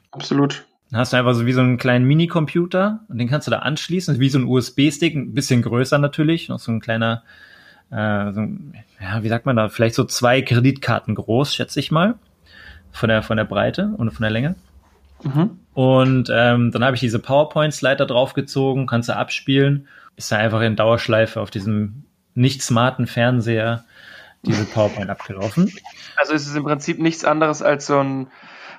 Absolut. 0.10 0.66
Dann 0.94 1.00
hast 1.00 1.12
du 1.12 1.18
einfach 1.18 1.34
so 1.34 1.48
wie 1.48 1.54
so 1.54 1.62
einen 1.62 1.78
kleinen 1.78 2.06
Minicomputer 2.06 3.00
und 3.10 3.18
den 3.18 3.28
kannst 3.28 3.48
du 3.48 3.52
da 3.52 3.60
anschließen, 3.60 4.20
wie 4.20 4.30
so 4.30 4.38
ein 4.38 4.46
USB-Stick, 4.46 5.16
ein 5.16 5.34
bisschen 5.34 5.64
größer 5.64 5.98
natürlich, 5.98 6.50
noch 6.50 6.60
so 6.60 6.72
ein 6.72 6.80
kleiner, 6.80 7.24
äh, 7.90 8.32
so, 8.32 8.42
ja, 9.02 9.24
wie 9.24 9.28
sagt 9.28 9.48
man 9.48 9.56
da, 9.56 9.70
vielleicht 9.70 9.96
so 9.96 10.04
zwei 10.04 10.44
Kreditkarten 10.44 11.16
groß, 11.16 11.56
schätze 11.56 11.80
ich 11.80 11.90
mal, 11.90 12.14
von 12.92 13.10
der 13.10 13.24
von 13.24 13.38
der 13.38 13.46
Breite 13.46 13.92
und 13.98 14.12
von 14.12 14.22
der 14.22 14.30
Länge. 14.30 14.56
Mhm. 15.24 15.58
Und 15.74 16.30
ähm, 16.32 16.72
dann 16.72 16.86
habe 16.86 16.96
ich 16.96 17.00
diese 17.00 17.18
PowerPoint-Slider 17.18 18.06
draufgezogen, 18.06 18.86
kannst 18.86 19.10
du 19.10 19.16
abspielen 19.16 19.88
ist 20.16 20.32
da 20.32 20.38
einfach 20.38 20.62
in 20.62 20.76
Dauerschleife 20.76 21.42
auf 21.42 21.50
diesem 21.50 22.04
nicht 22.36 22.62
smarten 22.62 23.08
Fernseher 23.08 23.84
diese 24.44 24.66
PowerPoint 24.66 25.10
abgelaufen. 25.10 25.72
Also 26.16 26.34
ist 26.34 26.48
es 26.48 26.56
im 26.56 26.64
Prinzip 26.64 27.00
nichts 27.00 27.26
anderes 27.26 27.64
als 27.64 27.88
so 27.88 28.00
ein 28.00 28.28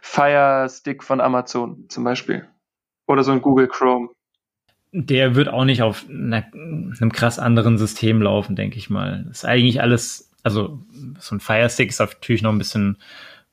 Fire 0.07 0.69
Stick 0.69 1.03
von 1.03 1.19
Amazon 1.19 1.87
zum 1.89 2.05
Beispiel. 2.05 2.47
Oder 3.07 3.25
so 3.25 3.33
ein 3.33 3.41
Google 3.41 3.67
Chrome. 3.69 4.11
Der 4.93 5.35
wird 5.35 5.49
auch 5.49 5.65
nicht 5.65 5.81
auf 5.81 6.05
einer, 6.09 6.45
einem 6.53 7.11
krass 7.11 7.39
anderen 7.39 7.79
System 7.79 8.21
laufen, 8.21 8.55
denke 8.55 8.77
ich 8.77 8.91
mal. 8.91 9.25
Das 9.27 9.39
ist 9.39 9.45
eigentlich 9.47 9.81
alles, 9.81 10.31
also 10.43 10.79
so 11.19 11.35
ein 11.35 11.41
Fire 11.41 11.69
Stick 11.71 11.89
ist 11.89 12.01
natürlich 12.01 12.43
noch 12.43 12.53
ein 12.53 12.59
bisschen 12.59 12.99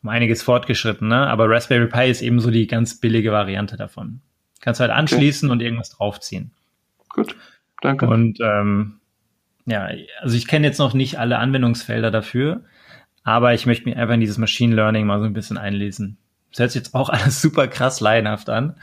um 0.03 0.09
einiges 0.09 0.43
fortgeschritten, 0.43 1.07
ne? 1.07 1.25
aber 1.27 1.49
Raspberry 1.49 1.87
Pi 1.87 2.11
ist 2.11 2.21
eben 2.21 2.41
so 2.41 2.51
die 2.51 2.67
ganz 2.67 2.99
billige 2.99 3.31
Variante 3.31 3.77
davon. 3.77 4.19
Kannst 4.59 4.81
halt 4.81 4.91
anschließen 4.91 5.49
okay. 5.49 5.53
und 5.53 5.61
irgendwas 5.61 5.91
draufziehen. 5.91 6.51
Gut. 7.09 7.35
Danke. 7.81 8.07
Und 8.07 8.39
ähm, 8.41 8.99
ja, 9.65 9.87
also 10.19 10.35
ich 10.35 10.47
kenne 10.47 10.67
jetzt 10.67 10.79
noch 10.79 10.93
nicht 10.93 11.17
alle 11.17 11.37
Anwendungsfelder 11.37 12.11
dafür, 12.11 12.65
aber 13.23 13.53
ich 13.53 13.65
möchte 13.65 13.85
mich 13.85 13.95
einfach 13.95 14.15
in 14.15 14.19
dieses 14.19 14.37
Machine 14.37 14.75
Learning 14.75 15.07
mal 15.07 15.19
so 15.19 15.25
ein 15.25 15.33
bisschen 15.33 15.57
einlesen. 15.57 16.17
Das 16.51 16.59
hört 16.59 16.71
sich 16.71 16.81
jetzt 16.81 16.95
auch 16.95 17.09
alles 17.09 17.41
super 17.41 17.67
krass 17.67 17.99
laienhaft 17.99 18.49
an. 18.49 18.75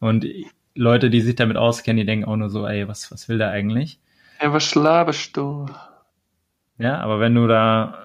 Und 0.00 0.26
Leute, 0.74 1.10
die 1.10 1.20
sich 1.20 1.36
damit 1.36 1.56
auskennen, 1.56 1.98
die 1.98 2.06
denken 2.06 2.24
auch 2.26 2.36
nur 2.36 2.50
so, 2.50 2.66
ey, 2.66 2.88
was, 2.88 3.10
was 3.12 3.28
will 3.28 3.38
der 3.38 3.50
eigentlich? 3.50 3.98
Ja, 4.40 4.52
was 4.52 4.64
schlabest 4.64 5.36
du? 5.36 5.66
Ja, 6.78 6.98
aber 7.00 7.20
wenn 7.20 7.34
du 7.34 7.46
da 7.46 7.98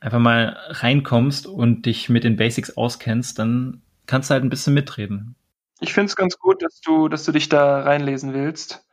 einfach 0.00 0.18
mal 0.18 0.56
reinkommst 0.68 1.46
und 1.46 1.86
dich 1.86 2.08
mit 2.08 2.24
den 2.24 2.36
Basics 2.36 2.76
auskennst, 2.76 3.38
dann 3.38 3.82
kannst 4.06 4.30
du 4.30 4.34
halt 4.34 4.44
ein 4.44 4.50
bisschen 4.50 4.74
mitreden. 4.74 5.36
Ich 5.80 5.92
finde 5.92 6.06
es 6.06 6.16
ganz 6.16 6.38
gut, 6.38 6.62
dass 6.62 6.80
du, 6.80 7.08
dass 7.08 7.24
du 7.24 7.32
dich 7.32 7.48
da 7.48 7.82
reinlesen 7.82 8.32
willst. 8.32 8.84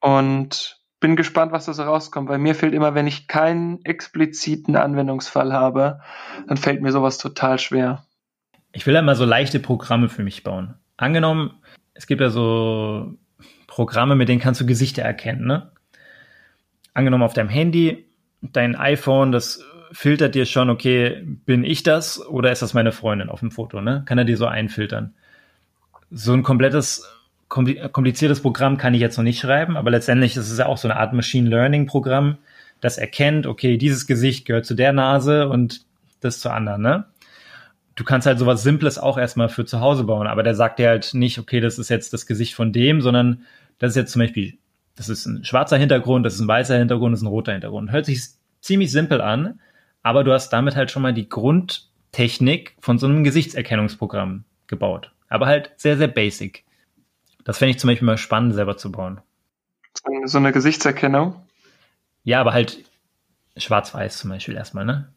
Und 0.00 0.80
bin 0.98 1.16
gespannt, 1.16 1.52
was 1.52 1.66
da 1.66 1.72
so 1.72 1.82
rauskommt. 1.82 2.28
Bei 2.28 2.38
mir 2.38 2.54
fehlt 2.54 2.74
immer, 2.74 2.94
wenn 2.94 3.06
ich 3.06 3.26
keinen 3.26 3.84
expliziten 3.84 4.76
Anwendungsfall 4.76 5.52
habe, 5.52 6.00
dann 6.46 6.58
fällt 6.58 6.82
mir 6.82 6.92
sowas 6.92 7.18
total 7.18 7.58
schwer. 7.58 8.04
Ich 8.72 8.86
will 8.86 8.96
einmal 8.96 9.16
so 9.16 9.24
leichte 9.24 9.60
Programme 9.60 10.08
für 10.08 10.22
mich 10.22 10.44
bauen. 10.44 10.74
Angenommen, 10.96 11.54
es 11.94 12.06
gibt 12.06 12.20
ja 12.20 12.30
so 12.30 13.14
Programme, 13.66 14.16
mit 14.16 14.28
denen 14.28 14.40
kannst 14.40 14.60
du 14.60 14.66
Gesichter 14.66 15.02
erkennen, 15.02 15.46
ne? 15.46 15.70
Angenommen 16.94 17.24
auf 17.24 17.34
deinem 17.34 17.48
Handy, 17.48 18.06
dein 18.42 18.76
iPhone, 18.76 19.32
das 19.32 19.64
filtert 19.92 20.34
dir 20.34 20.46
schon, 20.46 20.70
okay, 20.70 21.22
bin 21.24 21.64
ich 21.64 21.82
das 21.82 22.24
oder 22.24 22.52
ist 22.52 22.62
das 22.62 22.74
meine 22.74 22.92
Freundin 22.92 23.28
auf 23.28 23.40
dem 23.40 23.50
Foto, 23.50 23.80
ne? 23.80 24.02
Kann 24.06 24.18
er 24.18 24.24
dir 24.24 24.36
so 24.36 24.46
einfiltern. 24.46 25.14
So 26.10 26.32
ein 26.32 26.42
komplettes 26.42 27.08
kompliziertes 27.48 28.40
Programm 28.42 28.76
kann 28.76 28.94
ich 28.94 29.00
jetzt 29.00 29.16
noch 29.16 29.24
nicht 29.24 29.40
schreiben, 29.40 29.76
aber 29.76 29.90
letztendlich 29.90 30.36
ist 30.36 30.50
es 30.50 30.58
ja 30.58 30.66
auch 30.66 30.78
so 30.78 30.86
eine 30.86 30.98
Art 30.98 31.12
Machine 31.12 31.48
Learning 31.48 31.86
Programm, 31.86 32.38
das 32.80 32.96
erkennt, 32.96 33.46
okay, 33.46 33.76
dieses 33.76 34.06
Gesicht 34.06 34.46
gehört 34.46 34.64
zu 34.64 34.74
der 34.74 34.92
Nase 34.92 35.48
und 35.48 35.84
das 36.20 36.38
zur 36.38 36.54
anderen, 36.54 36.82
ne? 36.82 37.04
Du 38.00 38.04
kannst 38.06 38.26
halt 38.26 38.38
sowas 38.38 38.62
Simples 38.62 38.98
auch 38.98 39.18
erstmal 39.18 39.50
für 39.50 39.66
zu 39.66 39.80
Hause 39.80 40.04
bauen, 40.04 40.26
aber 40.26 40.42
der 40.42 40.54
sagt 40.54 40.78
dir 40.78 40.88
halt 40.88 41.12
nicht, 41.12 41.38
okay, 41.38 41.60
das 41.60 41.78
ist 41.78 41.90
jetzt 41.90 42.14
das 42.14 42.24
Gesicht 42.24 42.54
von 42.54 42.72
dem, 42.72 43.02
sondern 43.02 43.44
das 43.78 43.90
ist 43.90 43.96
jetzt 43.96 44.12
zum 44.12 44.20
Beispiel, 44.20 44.56
das 44.96 45.10
ist 45.10 45.26
ein 45.26 45.44
schwarzer 45.44 45.76
Hintergrund, 45.76 46.24
das 46.24 46.36
ist 46.36 46.40
ein 46.40 46.48
weißer 46.48 46.78
Hintergrund, 46.78 47.12
das 47.12 47.20
ist 47.20 47.24
ein 47.24 47.28
roter 47.28 47.52
Hintergrund. 47.52 47.92
Hört 47.92 48.06
sich 48.06 48.22
ziemlich 48.62 48.90
simpel 48.90 49.20
an, 49.20 49.60
aber 50.02 50.24
du 50.24 50.32
hast 50.32 50.48
damit 50.48 50.76
halt 50.76 50.90
schon 50.90 51.02
mal 51.02 51.12
die 51.12 51.28
Grundtechnik 51.28 52.74
von 52.80 52.98
so 52.98 53.06
einem 53.06 53.22
Gesichtserkennungsprogramm 53.22 54.44
gebaut. 54.66 55.12
Aber 55.28 55.44
halt 55.44 55.72
sehr, 55.76 55.98
sehr 55.98 56.08
basic. 56.08 56.64
Das 57.44 57.58
fände 57.58 57.72
ich 57.72 57.78
zum 57.78 57.88
Beispiel 57.88 58.06
mal 58.06 58.16
spannend, 58.16 58.54
selber 58.54 58.78
zu 58.78 58.90
bauen. 58.90 59.20
So 60.24 60.38
eine 60.38 60.52
Gesichtserkennung? 60.52 61.34
Ja, 62.24 62.40
aber 62.40 62.54
halt 62.54 62.82
schwarz-weiß 63.58 64.16
zum 64.16 64.30
Beispiel 64.30 64.54
erstmal, 64.54 64.86
ne? 64.86 65.12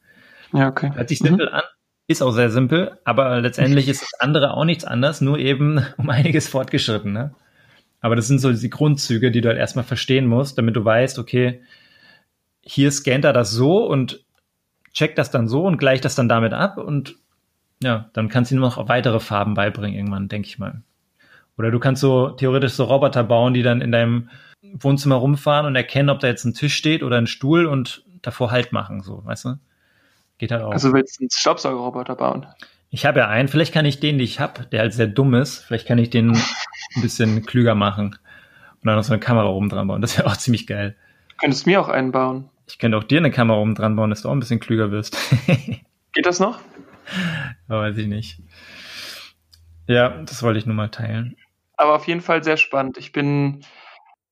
Ja, 0.52 0.68
okay. 0.68 0.92
Hört 0.94 1.08
sich 1.08 1.20
simpel 1.20 1.48
mhm. 1.48 1.54
an, 1.54 1.64
ist 2.08 2.22
auch 2.22 2.32
sehr 2.32 2.50
simpel, 2.50 3.00
aber 3.06 3.40
letztendlich 3.42 3.88
ist 3.88 4.02
das 4.02 4.14
andere 4.20 4.54
auch 4.54 4.66
nichts 4.66 4.86
anderes, 4.86 5.22
nur 5.22 5.40
eben 5.40 5.86
um 5.98 6.10
einiges 6.10 6.48
fortgeschritten, 6.48 7.14
ne? 7.14 7.34
Aber 8.02 8.18
das 8.18 8.28
sind 8.28 8.40
so 8.40 8.52
die 8.52 8.70
Grundzüge, 8.70 9.32
die 9.32 9.40
du 9.40 9.48
halt 9.48 9.58
erstmal 9.58 9.86
verstehen 9.86 10.28
musst, 10.28 10.58
damit 10.58 10.76
du 10.76 10.84
weißt, 10.84 11.20
okay, 11.20 11.62
hier 12.62 12.92
scannt 12.92 13.24
er 13.24 13.32
das 13.32 13.52
so 13.52 13.86
und 13.88 14.26
checkt 14.94 15.18
das 15.18 15.32
dann 15.32 15.48
so 15.48 15.66
und 15.66 15.78
gleicht 15.78 16.04
das 16.04 16.16
dann 16.16 16.28
damit 16.28 16.54
ab 16.54 16.78
und 16.78 17.16
ja, 17.82 18.10
dann 18.14 18.28
kannst 18.28 18.52
du 18.52 18.56
ihm 18.56 18.62
noch 18.62 18.90
weitere 18.90 19.20
Farben 19.20 19.54
beibringen 19.54 19.96
irgendwann, 19.98 20.28
denke 20.28 20.48
ich 20.48 20.60
mal. 20.60 20.84
Oder 21.58 21.72
du 21.72 21.80
kannst 21.80 22.02
so 22.02 22.30
theoretisch 22.30 22.74
so 22.74 22.86
Roboter 22.86 23.24
bauen, 23.24 23.54
die 23.54 23.64
dann 23.64 23.82
in 23.82 23.92
deinem 23.92 24.30
Wohnzimmer 24.62 25.16
rumfahren 25.16 25.66
und 25.66 25.76
erkennen, 25.76 26.10
ob 26.10 26.20
da 26.20 26.28
jetzt 26.28 26.46
ein 26.46 26.54
Tisch 26.54 26.76
steht 26.76 27.04
oder 27.04 27.18
ein 27.18 27.28
Stuhl 27.28 27.66
und 27.66 28.04
davor 28.22 28.52
Halt 28.52 28.72
machen, 28.72 29.02
so, 29.02 29.24
weißt 29.26 29.46
du? 29.46 29.56
Geht 30.44 30.52
halt 30.52 30.62
auch. 30.62 30.74
Also 30.74 30.92
willst 30.92 31.18
du 31.18 31.24
einen 31.24 31.30
Staubsaugerroboter 31.32 32.18
bauen? 32.18 32.46
Ich 32.90 33.06
habe 33.06 33.20
ja 33.20 33.30
einen, 33.30 33.48
vielleicht 33.48 33.74
kann 33.74 33.86
ich 33.86 34.02
den, 34.02 34.18
den 34.18 34.26
ich 34.26 34.42
habe, 34.42 34.66
der 34.66 34.82
halt 34.82 34.92
sehr 34.92 35.08
dumm 35.08 35.36
ist, 35.36 35.60
vielleicht 35.60 35.88
kann 35.88 35.98
ich 36.00 36.10
den 36.10 36.32
ein 36.96 37.02
bisschen 37.02 37.46
klüger 37.46 37.76
machen 37.76 38.08
und 38.08 38.86
dann 38.86 38.98
noch 38.98 39.06
so 39.06 39.14
eine 39.14 39.22
Kamera 39.22 39.48
oben 39.48 39.70
dran 39.70 39.88
bauen. 39.88 40.02
Das 40.02 40.18
wäre 40.18 40.28
auch 40.28 40.36
ziemlich 40.36 40.68
geil. 40.68 40.98
Du 41.30 41.36
könntest 41.38 41.66
mir 41.66 41.80
auch 41.80 41.88
einen 41.88 42.12
bauen. 42.12 42.50
Ich 42.68 42.78
könnte 42.78 42.98
auch 42.98 43.06
dir 43.06 43.20
eine 43.20 43.32
Kamera 43.32 43.58
oben 43.58 43.74
dran 43.74 43.96
bauen, 43.96 44.10
dass 44.10 44.24
du 44.24 44.28
auch 44.28 44.34
ein 44.34 44.42
bisschen 44.42 44.60
klüger 44.60 44.92
wirst. 44.92 45.18
Geht 46.12 46.26
das 46.26 46.42
noch? 46.42 46.60
Ja, 47.70 47.80
weiß 47.80 47.96
ich 47.96 48.08
nicht. 48.08 48.42
Ja, 49.88 50.10
das 50.10 50.44
wollte 50.44 50.60
ich 50.60 50.66
nur 50.66 50.76
mal 50.76 50.90
teilen. 50.90 51.38
Aber 51.78 51.96
auf 51.96 52.06
jeden 52.06 52.20
Fall 52.20 52.44
sehr 52.44 52.58
spannend. 52.58 52.98
Ich 52.98 53.14
bin 53.14 53.64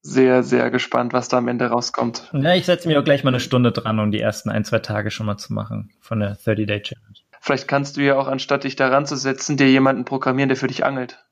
sehr, 0.01 0.43
sehr 0.43 0.71
gespannt, 0.71 1.13
was 1.13 1.27
da 1.27 1.37
am 1.37 1.47
Ende 1.47 1.67
rauskommt. 1.67 2.29
Ja, 2.33 2.55
ich 2.55 2.65
setze 2.65 2.87
mir 2.87 2.99
auch 2.99 3.03
gleich 3.03 3.23
mal 3.23 3.29
eine 3.29 3.39
Stunde 3.39 3.71
dran, 3.71 3.99
um 3.99 4.11
die 4.11 4.19
ersten 4.19 4.49
ein, 4.49 4.65
zwei 4.65 4.79
Tage 4.79 5.11
schon 5.11 5.27
mal 5.27 5.37
zu 5.37 5.53
machen 5.53 5.91
von 5.99 6.19
der 6.19 6.37
30-Day-Challenge. 6.37 7.19
Vielleicht 7.39 7.67
kannst 7.67 7.97
du 7.97 8.01
ja 8.01 8.17
auch, 8.17 8.27
anstatt 8.27 8.63
dich 8.63 8.75
daran 8.75 9.05
zu 9.05 9.15
setzen, 9.15 9.57
dir 9.57 9.69
jemanden 9.69 10.05
programmieren, 10.05 10.49
der 10.49 10.57
für 10.57 10.67
dich 10.67 10.85
angelt. 10.85 11.23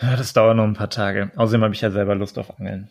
Ja, 0.00 0.16
das 0.16 0.32
dauert 0.32 0.56
noch 0.56 0.64
ein 0.64 0.74
paar 0.74 0.90
Tage. 0.90 1.30
Außerdem 1.36 1.62
habe 1.62 1.74
ich 1.74 1.80
ja 1.80 1.90
selber 1.90 2.14
Lust 2.14 2.38
auf 2.38 2.58
Angeln. 2.58 2.90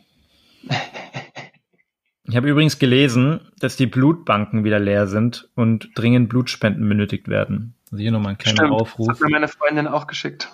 ich 2.24 2.36
habe 2.36 2.50
übrigens 2.50 2.80
gelesen, 2.80 3.42
dass 3.60 3.76
die 3.76 3.88
Blutbanken 3.88 4.64
wieder 4.64 4.80
leer 4.80 5.08
sind 5.08 5.50
und 5.56 5.90
dringend 5.96 6.30
Blutspenden 6.30 6.88
benötigt 6.88 7.28
werden. 7.28 7.76
Also 7.92 8.02
hier 8.02 8.12
nochmal 8.12 8.34
ein 8.34 8.38
kleiner 8.38 8.68
Stimmt, 8.68 8.72
Aufruf. 8.74 9.08
Das 9.08 9.20
hat 9.20 9.28
mir 9.28 9.32
meine 9.32 9.48
Freundin 9.50 9.88
auch 9.88 10.08
geschickt. 10.08 10.50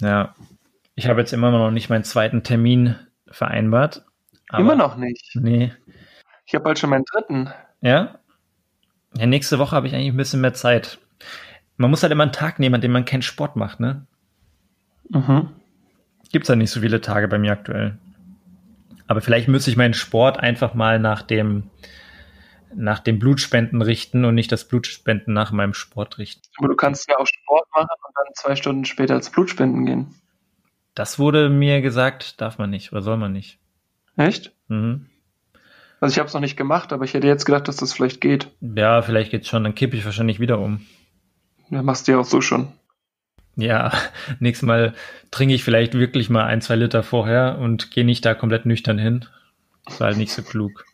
Ja, 0.00 0.34
ich 0.94 1.06
habe 1.06 1.20
jetzt 1.20 1.32
immer 1.32 1.50
noch 1.50 1.70
nicht 1.70 1.88
meinen 1.88 2.04
zweiten 2.04 2.42
Termin 2.42 2.96
vereinbart. 3.30 4.04
Immer 4.58 4.74
noch 4.74 4.96
nicht? 4.96 5.30
Nee. 5.34 5.72
Ich 6.46 6.54
habe 6.54 6.64
bald 6.64 6.78
schon 6.78 6.90
meinen 6.90 7.04
dritten. 7.04 7.50
Ja? 7.80 8.18
Ja, 9.16 9.26
nächste 9.26 9.58
Woche 9.58 9.76
habe 9.76 9.86
ich 9.86 9.94
eigentlich 9.94 10.12
ein 10.12 10.16
bisschen 10.16 10.40
mehr 10.40 10.54
Zeit. 10.54 10.98
Man 11.76 11.90
muss 11.90 12.02
halt 12.02 12.12
immer 12.12 12.24
einen 12.24 12.32
Tag 12.32 12.58
nehmen, 12.58 12.74
an 12.74 12.80
dem 12.80 12.92
man 12.92 13.04
keinen 13.04 13.22
Sport 13.22 13.56
macht, 13.56 13.80
ne? 13.80 14.06
Mhm. 15.08 15.50
Gibt's 16.30 16.48
ja 16.48 16.56
nicht 16.56 16.70
so 16.70 16.80
viele 16.80 17.00
Tage 17.00 17.28
bei 17.28 17.38
mir 17.38 17.52
aktuell. 17.52 17.98
Aber 19.06 19.20
vielleicht 19.20 19.48
müsste 19.48 19.70
ich 19.70 19.76
meinen 19.76 19.94
Sport 19.94 20.40
einfach 20.40 20.74
mal 20.74 20.98
nach 20.98 21.22
dem, 21.22 21.70
nach 22.74 23.00
dem 23.00 23.18
Blutspenden 23.18 23.82
richten 23.82 24.24
und 24.24 24.34
nicht 24.34 24.50
das 24.50 24.66
Blutspenden 24.68 25.34
nach 25.34 25.52
meinem 25.52 25.74
Sport 25.74 26.18
richten. 26.18 26.42
Aber 26.58 26.68
du 26.68 26.76
kannst 26.76 27.08
ja 27.10 27.18
auch 27.18 27.26
Sport 27.26 27.68
machen 27.74 27.88
und 28.06 28.16
dann 28.16 28.34
zwei 28.34 28.56
Stunden 28.56 28.84
später 28.84 29.14
als 29.14 29.30
Blutspenden 29.30 29.84
gehen. 29.84 30.14
Das 30.94 31.18
wurde 31.18 31.50
mir 31.50 31.82
gesagt, 31.82 32.40
darf 32.40 32.58
man 32.58 32.70
nicht 32.70 32.92
oder 32.92 33.02
soll 33.02 33.16
man 33.16 33.32
nicht. 33.32 33.58
Echt? 34.16 34.52
Mhm. 34.68 35.06
Also 36.00 36.14
ich 36.14 36.18
habe 36.18 36.26
es 36.26 36.34
noch 36.34 36.40
nicht 36.40 36.56
gemacht, 36.56 36.92
aber 36.92 37.04
ich 37.04 37.14
hätte 37.14 37.28
jetzt 37.28 37.44
gedacht, 37.44 37.68
dass 37.68 37.76
das 37.76 37.92
vielleicht 37.92 38.20
geht. 38.20 38.48
Ja, 38.60 39.02
vielleicht 39.02 39.30
geht's 39.30 39.48
schon, 39.48 39.62
dann 39.62 39.74
kippe 39.74 39.96
ich 39.96 40.04
wahrscheinlich 40.04 40.40
wieder 40.40 40.58
um. 40.58 40.84
Ja, 41.70 41.82
machst 41.82 42.08
du 42.08 42.12
ja 42.12 42.18
auch 42.18 42.24
so 42.24 42.40
schon. 42.40 42.72
Ja, 43.56 43.92
nächstes 44.40 44.66
Mal 44.66 44.94
trinke 45.30 45.54
ich 45.54 45.64
vielleicht 45.64 45.94
wirklich 45.94 46.28
mal 46.28 46.44
ein, 46.44 46.60
zwei 46.60 46.76
Liter 46.76 47.02
vorher 47.02 47.58
und 47.58 47.90
gehe 47.90 48.04
nicht 48.04 48.24
da 48.24 48.34
komplett 48.34 48.66
nüchtern 48.66 48.98
hin. 48.98 49.26
Das 49.84 50.00
war 50.00 50.08
halt 50.08 50.16
nicht 50.16 50.32
so 50.32 50.42
klug. 50.42 50.84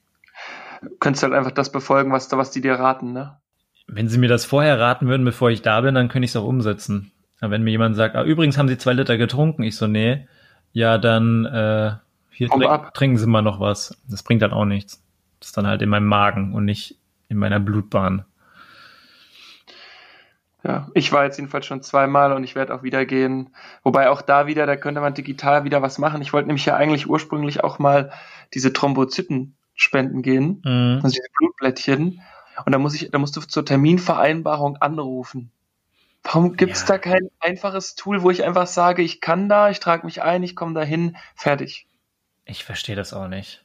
Du 0.82 0.90
könntest 1.00 1.22
halt 1.22 1.32
einfach 1.32 1.52
das 1.52 1.72
befolgen, 1.72 2.12
was, 2.12 2.30
was 2.30 2.50
die 2.50 2.60
dir 2.60 2.74
raten, 2.74 3.12
ne? 3.12 3.38
Wenn 3.86 4.08
sie 4.08 4.18
mir 4.18 4.28
das 4.28 4.44
vorher 4.44 4.78
raten 4.78 5.08
würden, 5.08 5.24
bevor 5.24 5.50
ich 5.50 5.62
da 5.62 5.80
bin, 5.80 5.94
dann 5.94 6.08
könnte 6.08 6.26
ich 6.26 6.32
es 6.32 6.36
auch 6.36 6.44
umsetzen. 6.44 7.12
Aber 7.40 7.52
wenn 7.52 7.62
mir 7.62 7.70
jemand 7.70 7.96
sagt, 7.96 8.14
ah, 8.14 8.22
übrigens 8.22 8.58
haben 8.58 8.68
sie 8.68 8.76
zwei 8.76 8.92
Liter 8.92 9.16
getrunken, 9.16 9.62
ich 9.62 9.76
so, 9.76 9.86
nee, 9.86 10.28
ja, 10.72 10.98
dann 10.98 11.46
äh, 11.46 11.92
hier 12.38 12.48
trink, 12.48 12.94
trinken 12.94 13.18
sie 13.18 13.26
mal 13.26 13.42
noch 13.42 13.58
was. 13.58 14.00
Das 14.08 14.22
bringt 14.22 14.42
dann 14.42 14.52
auch 14.52 14.64
nichts. 14.64 15.02
Das 15.40 15.48
ist 15.48 15.56
dann 15.56 15.66
halt 15.66 15.82
in 15.82 15.88
meinem 15.88 16.06
Magen 16.06 16.54
und 16.54 16.64
nicht 16.64 16.96
in 17.28 17.36
meiner 17.36 17.58
Blutbahn. 17.58 18.24
Ja, 20.62 20.88
ich 20.94 21.10
war 21.10 21.24
jetzt 21.24 21.36
jedenfalls 21.36 21.66
schon 21.66 21.82
zweimal 21.82 22.32
und 22.32 22.44
ich 22.44 22.54
werde 22.54 22.72
auch 22.74 22.84
wieder 22.84 23.06
gehen. 23.06 23.50
Wobei 23.82 24.08
auch 24.08 24.22
da 24.22 24.46
wieder, 24.46 24.66
da 24.66 24.76
könnte 24.76 25.00
man 25.00 25.14
digital 25.14 25.64
wieder 25.64 25.82
was 25.82 25.98
machen. 25.98 26.22
Ich 26.22 26.32
wollte 26.32 26.46
nämlich 26.46 26.64
ja 26.64 26.76
eigentlich 26.76 27.08
ursprünglich 27.08 27.64
auch 27.64 27.80
mal 27.80 28.12
diese 28.54 28.72
Thrombozyten 28.72 29.56
spenden 29.74 30.22
gehen, 30.22 30.62
mhm. 30.64 31.00
also 31.02 31.08
diese 31.08 31.28
Blutblättchen. 31.38 32.20
Und 32.64 32.72
da 32.72 32.78
muss 32.78 32.94
ich, 32.94 33.10
da 33.10 33.18
musst 33.18 33.36
du 33.36 33.40
zur 33.40 33.64
Terminvereinbarung 33.64 34.76
anrufen. 34.76 35.50
Warum 36.22 36.56
gibt's 36.56 36.82
ja. 36.82 36.86
da 36.86 36.98
kein 36.98 37.30
einfaches 37.40 37.96
Tool, 37.96 38.22
wo 38.22 38.30
ich 38.30 38.44
einfach 38.44 38.68
sage, 38.68 39.02
ich 39.02 39.20
kann 39.20 39.48
da, 39.48 39.70
ich 39.70 39.80
trage 39.80 40.06
mich 40.06 40.22
ein, 40.22 40.44
ich 40.44 40.54
komme 40.54 40.74
dahin, 40.74 41.16
fertig? 41.34 41.87
Ich 42.48 42.64
verstehe 42.64 42.96
das 42.96 43.12
auch 43.12 43.28
nicht. 43.28 43.64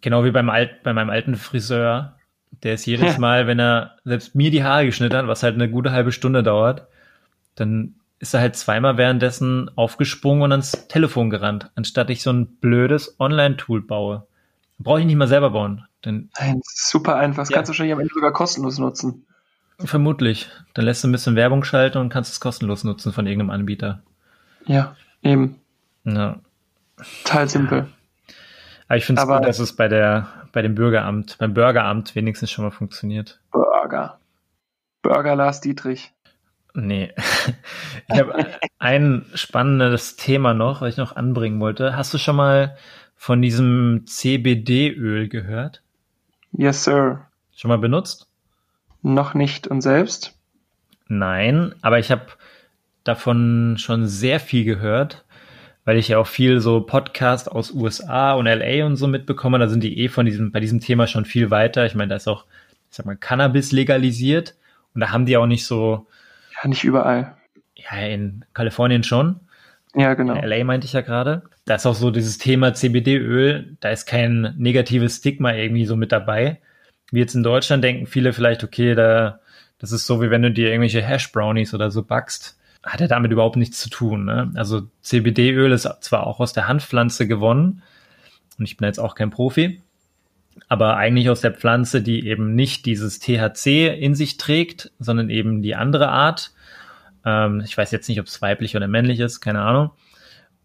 Genau 0.00 0.24
wie 0.24 0.32
beim 0.32 0.50
Alt, 0.50 0.82
bei 0.82 0.92
meinem 0.92 1.10
alten 1.10 1.36
Friseur, 1.36 2.16
der 2.62 2.74
ist 2.74 2.84
jedes 2.84 3.16
Mal, 3.18 3.46
wenn 3.46 3.60
er 3.60 3.96
selbst 4.04 4.34
mir 4.34 4.50
die 4.50 4.64
Haare 4.64 4.86
geschnitten 4.86 5.16
hat, 5.16 5.28
was 5.28 5.42
halt 5.42 5.54
eine 5.54 5.70
gute 5.70 5.92
halbe 5.92 6.12
Stunde 6.12 6.42
dauert, 6.42 6.88
dann 7.54 7.94
ist 8.18 8.34
er 8.34 8.40
halt 8.40 8.56
zweimal 8.56 8.96
währenddessen 8.96 9.70
aufgesprungen 9.76 10.42
und 10.42 10.52
ans 10.52 10.88
Telefon 10.88 11.30
gerannt, 11.30 11.70
anstatt 11.74 12.10
ich 12.10 12.22
so 12.22 12.32
ein 12.32 12.56
blödes 12.56 13.16
Online-Tool 13.20 13.82
baue. 13.82 14.26
Brauche 14.78 15.00
ich 15.00 15.06
nicht 15.06 15.16
mal 15.16 15.28
selber 15.28 15.50
bauen. 15.50 15.84
Denn, 16.04 16.30
Nein, 16.38 16.60
super 16.64 17.16
einfach. 17.16 17.42
Das 17.44 17.50
ja. 17.50 17.56
kannst 17.56 17.70
du 17.70 17.74
schon 17.74 17.90
am 17.90 18.00
Ende 18.00 18.12
sogar 18.12 18.32
kostenlos 18.32 18.78
nutzen. 18.78 19.26
Vermutlich. 19.78 20.48
Dann 20.74 20.84
lässt 20.84 21.04
du 21.04 21.08
ein 21.08 21.12
bisschen 21.12 21.36
Werbung 21.36 21.64
schalten 21.64 21.98
und 21.98 22.08
kannst 22.08 22.32
es 22.32 22.40
kostenlos 22.40 22.84
nutzen 22.84 23.12
von 23.12 23.26
irgendeinem 23.26 23.50
Anbieter. 23.50 24.02
Ja, 24.66 24.96
eben. 25.22 25.60
Ja. 26.04 26.40
Total 27.24 27.48
simpel. 27.48 27.88
Aber 28.94 28.98
ich 28.98 29.06
finde 29.06 29.22
es 29.22 29.26
gut, 29.26 29.44
dass 29.44 29.58
es 29.58 29.72
bei 29.72 29.88
der, 29.88 30.28
bei 30.52 30.62
dem 30.62 30.76
Bürgeramt, 30.76 31.36
beim 31.38 31.52
Bürgeramt 31.52 32.14
wenigstens 32.14 32.52
schon 32.52 32.64
mal 32.64 32.70
funktioniert. 32.70 33.40
Burger. 33.50 34.20
Burger 35.02 35.34
Lars 35.34 35.60
Dietrich. 35.60 36.12
Nee. 36.74 37.12
Ich 38.08 38.18
habe 38.20 38.46
ein 38.78 39.24
spannendes 39.34 40.16
Thema 40.16 40.52
noch, 40.54 40.80
was 40.82 40.92
ich 40.92 40.96
noch 40.96 41.16
anbringen 41.16 41.58
wollte. 41.58 41.96
Hast 41.96 42.12
du 42.12 42.18
schon 42.18 42.36
mal 42.36 42.76
von 43.16 43.40
diesem 43.42 44.02
CBD-Öl 44.06 45.28
gehört? 45.28 45.82
Yes, 46.52 46.84
sir. 46.84 47.26
Schon 47.56 47.70
mal 47.70 47.78
benutzt? 47.78 48.28
Noch 49.02 49.34
nicht. 49.34 49.66
Und 49.66 49.80
selbst? 49.80 50.38
Nein, 51.08 51.74
aber 51.82 51.98
ich 51.98 52.10
habe 52.12 52.26
davon 53.04 53.76
schon 53.78 54.06
sehr 54.06 54.38
viel 54.38 54.64
gehört, 54.64 55.24
weil 55.84 55.98
ich 55.98 56.08
ja 56.08 56.18
auch 56.18 56.26
viel 56.26 56.60
so 56.60 56.80
Podcast 56.80 57.50
aus 57.50 57.72
USA 57.72 58.32
und 58.32 58.46
LA 58.46 58.86
und 58.86 58.96
so 58.96 59.06
mitbekomme. 59.06 59.58
Da 59.58 59.68
sind 59.68 59.82
die 59.82 59.98
eh 60.00 60.08
von 60.08 60.26
diesem, 60.26 60.50
bei 60.50 60.60
diesem 60.60 60.80
Thema 60.80 61.06
schon 61.06 61.24
viel 61.24 61.50
weiter. 61.50 61.84
Ich 61.84 61.94
meine, 61.94 62.08
da 62.08 62.16
ist 62.16 62.28
auch, 62.28 62.44
ich 62.90 62.96
sag 62.96 63.06
mal, 63.06 63.16
Cannabis 63.16 63.72
legalisiert 63.72 64.54
und 64.94 65.00
da 65.00 65.10
haben 65.10 65.26
die 65.26 65.36
auch 65.36 65.46
nicht 65.46 65.66
so. 65.66 66.06
Ja, 66.62 66.68
nicht 66.68 66.84
überall. 66.84 67.36
Ja, 67.76 67.98
in 67.98 68.44
Kalifornien 68.54 69.02
schon. 69.02 69.40
Ja, 69.94 70.14
genau. 70.14 70.34
In 70.34 70.44
LA 70.44 70.64
meinte 70.64 70.86
ich 70.86 70.92
ja 70.92 71.02
gerade. 71.02 71.42
Da 71.66 71.76
ist 71.76 71.86
auch 71.86 71.94
so 71.94 72.10
dieses 72.10 72.38
Thema 72.38 72.74
CBD-Öl, 72.74 73.76
da 73.80 73.90
ist 73.90 74.06
kein 74.06 74.54
negatives 74.58 75.16
Stigma 75.16 75.54
irgendwie 75.54 75.86
so 75.86 75.96
mit 75.96 76.12
dabei. 76.12 76.60
Wie 77.10 77.20
jetzt 77.20 77.34
in 77.34 77.42
Deutschland 77.42 77.84
denken 77.84 78.06
viele 78.06 78.32
vielleicht, 78.32 78.64
okay, 78.64 78.94
da, 78.94 79.40
das 79.78 79.92
ist 79.92 80.06
so, 80.06 80.20
wie 80.20 80.30
wenn 80.30 80.42
du 80.42 80.50
dir 80.50 80.68
irgendwelche 80.68 81.02
Hash-Brownies 81.02 81.74
oder 81.74 81.90
so 81.90 82.02
backst 82.02 82.58
hat 82.84 83.00
er 83.00 83.08
damit 83.08 83.32
überhaupt 83.32 83.56
nichts 83.56 83.80
zu 83.80 83.88
tun. 83.88 84.24
Ne? 84.24 84.52
Also 84.54 84.82
CBD-Öl 85.02 85.72
ist 85.72 85.88
zwar 86.00 86.26
auch 86.26 86.40
aus 86.40 86.52
der 86.52 86.68
Hanfpflanze 86.68 87.26
gewonnen 87.26 87.82
und 88.58 88.64
ich 88.64 88.76
bin 88.76 88.86
jetzt 88.86 89.00
auch 89.00 89.14
kein 89.14 89.30
Profi, 89.30 89.80
aber 90.68 90.96
eigentlich 90.96 91.30
aus 91.30 91.40
der 91.40 91.52
Pflanze, 91.52 92.02
die 92.02 92.26
eben 92.26 92.54
nicht 92.54 92.86
dieses 92.86 93.18
THC 93.18 93.88
in 93.88 94.14
sich 94.14 94.36
trägt, 94.36 94.92
sondern 94.98 95.30
eben 95.30 95.62
die 95.62 95.74
andere 95.74 96.08
Art. 96.08 96.52
Ähm, 97.24 97.62
ich 97.64 97.76
weiß 97.76 97.90
jetzt 97.90 98.08
nicht, 98.08 98.20
ob 98.20 98.26
es 98.26 98.42
weiblich 98.42 98.76
oder 98.76 98.88
männlich 98.88 99.20
ist, 99.20 99.40
keine 99.40 99.62
Ahnung. 99.62 99.90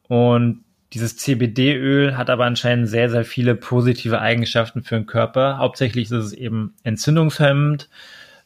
Und 0.08 0.64
dieses 0.94 1.18
CBD-Öl 1.18 2.18
hat 2.18 2.30
aber 2.30 2.46
anscheinend 2.46 2.90
sehr, 2.90 3.10
sehr 3.10 3.24
viele 3.24 3.56
positive 3.56 4.20
Eigenschaften 4.20 4.84
für 4.84 4.96
den 4.96 5.06
Körper. 5.06 5.58
Hauptsächlich 5.60 6.06
ist 6.06 6.12
es 6.12 6.34
eben 6.34 6.74
entzündungshemmend, 6.84 7.90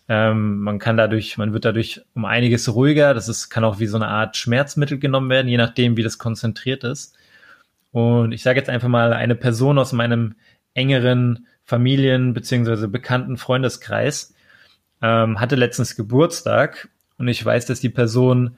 ähm, 0.09 0.59
man 0.59 0.79
kann 0.79 0.97
dadurch, 0.97 1.37
man 1.37 1.53
wird 1.53 1.65
dadurch 1.65 2.01
um 2.13 2.25
einiges 2.25 2.73
ruhiger. 2.73 3.13
Das 3.13 3.29
ist, 3.29 3.49
kann 3.49 3.63
auch 3.63 3.79
wie 3.79 3.87
so 3.87 3.97
eine 3.97 4.07
Art 4.07 4.37
Schmerzmittel 4.37 4.99
genommen 4.99 5.29
werden, 5.29 5.47
je 5.47 5.57
nachdem, 5.57 5.97
wie 5.97 6.03
das 6.03 6.17
konzentriert 6.17 6.83
ist. 6.83 7.15
Und 7.91 8.31
ich 8.31 8.43
sage 8.43 8.59
jetzt 8.59 8.69
einfach 8.69 8.87
mal, 8.87 9.13
eine 9.13 9.35
Person 9.35 9.77
aus 9.77 9.93
meinem 9.93 10.35
engeren 10.73 11.47
Familien- 11.63 12.33
beziehungsweise 12.33 12.87
bekannten 12.87 13.37
Freundeskreis 13.37 14.33
ähm, 15.01 15.39
hatte 15.39 15.55
letztens 15.55 15.95
Geburtstag 15.95 16.89
und 17.17 17.27
ich 17.27 17.43
weiß, 17.43 17.65
dass 17.65 17.79
die 17.79 17.89
Person 17.89 18.57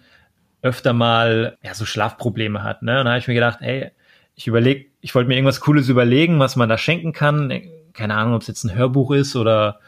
öfter 0.62 0.94
mal 0.94 1.58
ja, 1.62 1.74
so 1.74 1.86
Schlafprobleme 1.86 2.64
hat. 2.64 2.82
Ne? 2.82 3.00
Und 3.00 3.06
da 3.06 3.12
habe 3.12 3.20
ich 3.20 3.28
mir 3.28 3.36
gedacht, 3.36 3.60
ey, 3.62 3.92
ich 4.36 4.48
überlege, 4.48 4.86
ich 5.02 5.14
wollte 5.14 5.28
mir 5.28 5.36
irgendwas 5.36 5.60
Cooles 5.60 5.90
überlegen, 5.90 6.40
was 6.40 6.56
man 6.56 6.70
da 6.70 6.78
schenken 6.78 7.14
kann. 7.14 7.62
Keine 7.94 8.16
Ahnung, 8.16 8.34
ob 8.34 8.42
es 8.42 8.48
jetzt 8.48 8.64
ein 8.64 8.76
Hörbuch 8.76 9.12
ist 9.12 9.36
oder 9.36 9.80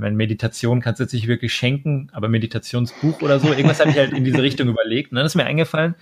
meine, 0.00 0.16
Meditation 0.16 0.80
kannst 0.80 1.00
du 1.00 1.04
jetzt 1.04 1.12
nicht 1.12 1.26
wirklich 1.26 1.54
schenken, 1.54 2.08
aber 2.12 2.28
Meditationsbuch 2.28 3.22
oder 3.22 3.38
so, 3.40 3.48
irgendwas 3.48 3.80
habe 3.80 3.90
ich 3.90 3.98
halt 3.98 4.12
in 4.12 4.24
diese 4.24 4.42
Richtung 4.42 4.68
überlegt. 4.68 5.12
Und 5.12 5.16
dann 5.16 5.26
ist 5.26 5.34
mir 5.34 5.44
eingefallen, 5.44 5.94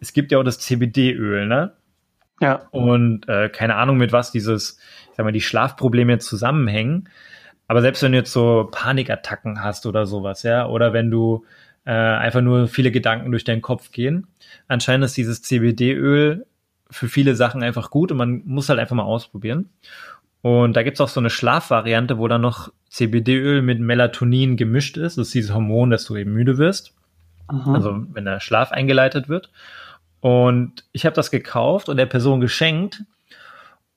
es 0.00 0.12
gibt 0.12 0.32
ja 0.32 0.38
auch 0.38 0.42
das 0.42 0.58
CBD-Öl, 0.58 1.46
ne? 1.46 1.72
Ja. 2.40 2.66
Und 2.72 3.28
äh, 3.28 3.48
keine 3.48 3.76
Ahnung, 3.76 3.98
mit 3.98 4.12
was 4.12 4.32
dieses, 4.32 4.78
ich 5.10 5.16
sag 5.16 5.24
mal, 5.24 5.32
die 5.32 5.40
Schlafprobleme 5.40 6.18
zusammenhängen. 6.18 7.08
Aber 7.68 7.80
selbst 7.82 8.02
wenn 8.02 8.12
du 8.12 8.18
jetzt 8.18 8.32
so 8.32 8.68
Panikattacken 8.70 9.62
hast 9.62 9.86
oder 9.86 10.06
sowas, 10.06 10.42
ja, 10.42 10.66
oder 10.66 10.92
wenn 10.92 11.10
du 11.10 11.44
äh, 11.84 11.92
einfach 11.92 12.40
nur 12.40 12.66
viele 12.66 12.90
Gedanken 12.90 13.30
durch 13.30 13.44
deinen 13.44 13.62
Kopf 13.62 13.92
gehen, 13.92 14.26
anscheinend 14.68 15.04
ist 15.04 15.16
dieses 15.16 15.42
CBD-Öl 15.42 16.46
für 16.90 17.08
viele 17.08 17.34
Sachen 17.34 17.62
einfach 17.62 17.90
gut 17.90 18.10
und 18.10 18.18
man 18.18 18.42
muss 18.44 18.68
halt 18.68 18.78
einfach 18.78 18.96
mal 18.96 19.04
ausprobieren. 19.04 19.70
Und 20.42 20.74
da 20.74 20.82
gibt's 20.82 21.00
auch 21.00 21.08
so 21.08 21.20
eine 21.20 21.30
Schlafvariante, 21.30 22.18
wo 22.18 22.28
dann 22.28 22.40
noch 22.40 22.72
CBD-Öl 22.90 23.62
mit 23.62 23.80
Melatonin 23.80 24.56
gemischt 24.56 24.96
ist. 24.96 25.16
Das 25.16 25.28
ist 25.28 25.34
dieses 25.34 25.54
Hormon, 25.54 25.90
dass 25.90 26.04
du 26.04 26.16
eben 26.16 26.32
müde 26.32 26.58
wirst. 26.58 26.92
Mhm. 27.50 27.74
Also 27.74 28.04
wenn 28.12 28.24
der 28.24 28.40
Schlaf 28.40 28.72
eingeleitet 28.72 29.28
wird. 29.28 29.50
Und 30.20 30.84
ich 30.92 31.06
habe 31.06 31.14
das 31.14 31.30
gekauft 31.30 31.88
und 31.88 31.96
der 31.96 32.06
Person 32.06 32.40
geschenkt. 32.40 33.02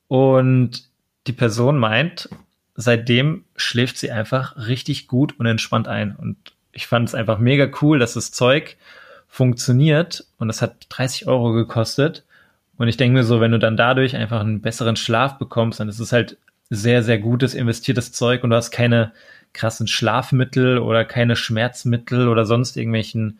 Und 0.08 0.88
die 1.26 1.32
Person 1.32 1.78
meint, 1.78 2.28
seitdem 2.76 3.44
schläft 3.56 3.98
sie 3.98 4.12
einfach 4.12 4.56
richtig 4.56 5.08
gut 5.08 5.38
und 5.38 5.46
entspannt 5.46 5.88
ein. 5.88 6.14
Und 6.14 6.36
ich 6.72 6.86
fand 6.86 7.08
es 7.08 7.14
einfach 7.14 7.38
mega 7.38 7.68
cool, 7.80 7.98
dass 7.98 8.14
das 8.14 8.30
Zeug 8.30 8.76
funktioniert 9.28 10.24
und 10.38 10.48
es 10.48 10.62
hat 10.62 10.86
30 10.90 11.26
Euro 11.26 11.52
gekostet. 11.52 12.24
Und 12.78 12.88
ich 12.88 12.96
denke 12.96 13.14
mir 13.14 13.24
so, 13.24 13.40
wenn 13.40 13.52
du 13.52 13.58
dann 13.58 13.76
dadurch 13.76 14.16
einfach 14.16 14.40
einen 14.40 14.60
besseren 14.60 14.96
Schlaf 14.96 15.38
bekommst, 15.38 15.80
dann 15.80 15.88
ist 15.88 16.00
es 16.00 16.12
halt 16.12 16.38
sehr, 16.68 17.02
sehr 17.02 17.18
gutes, 17.18 17.54
investiertes 17.54 18.12
Zeug 18.12 18.44
und 18.44 18.50
du 18.50 18.56
hast 18.56 18.70
keine 18.70 19.12
krassen 19.52 19.86
Schlafmittel 19.86 20.78
oder 20.78 21.04
keine 21.04 21.36
Schmerzmittel 21.36 22.28
oder 22.28 22.44
sonst 22.44 22.76
irgendwelchen 22.76 23.38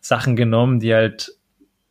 Sachen 0.00 0.36
genommen, 0.36 0.80
die 0.80 0.94
halt 0.94 1.32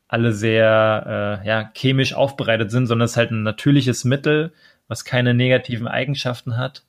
alle 0.08 0.32
sehr 0.32 1.42
äh, 1.44 1.48
ja, 1.48 1.72
chemisch 1.76 2.14
aufbereitet 2.14 2.72
sind, 2.72 2.88
sondern 2.88 3.06
es 3.06 3.12
ist 3.12 3.18
halt 3.18 3.32
ein 3.32 3.44
natürliches 3.44 4.06
Mittel, 4.06 4.54
was 4.88 5.04
keine 5.04 5.34
negativen 5.34 5.88
Eigenschaften 5.88 6.58
hat. 6.58 6.84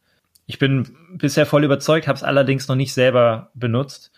Ich 0.46 0.58
bin 0.58 0.96
bisher 1.12 1.44
voll 1.44 1.64
überzeugt, 1.64 2.06
habe 2.06 2.16
es 2.16 2.22
allerdings 2.22 2.68
noch 2.68 2.76
nicht 2.76 2.94
selber 2.94 3.50
benutzt 3.54 4.12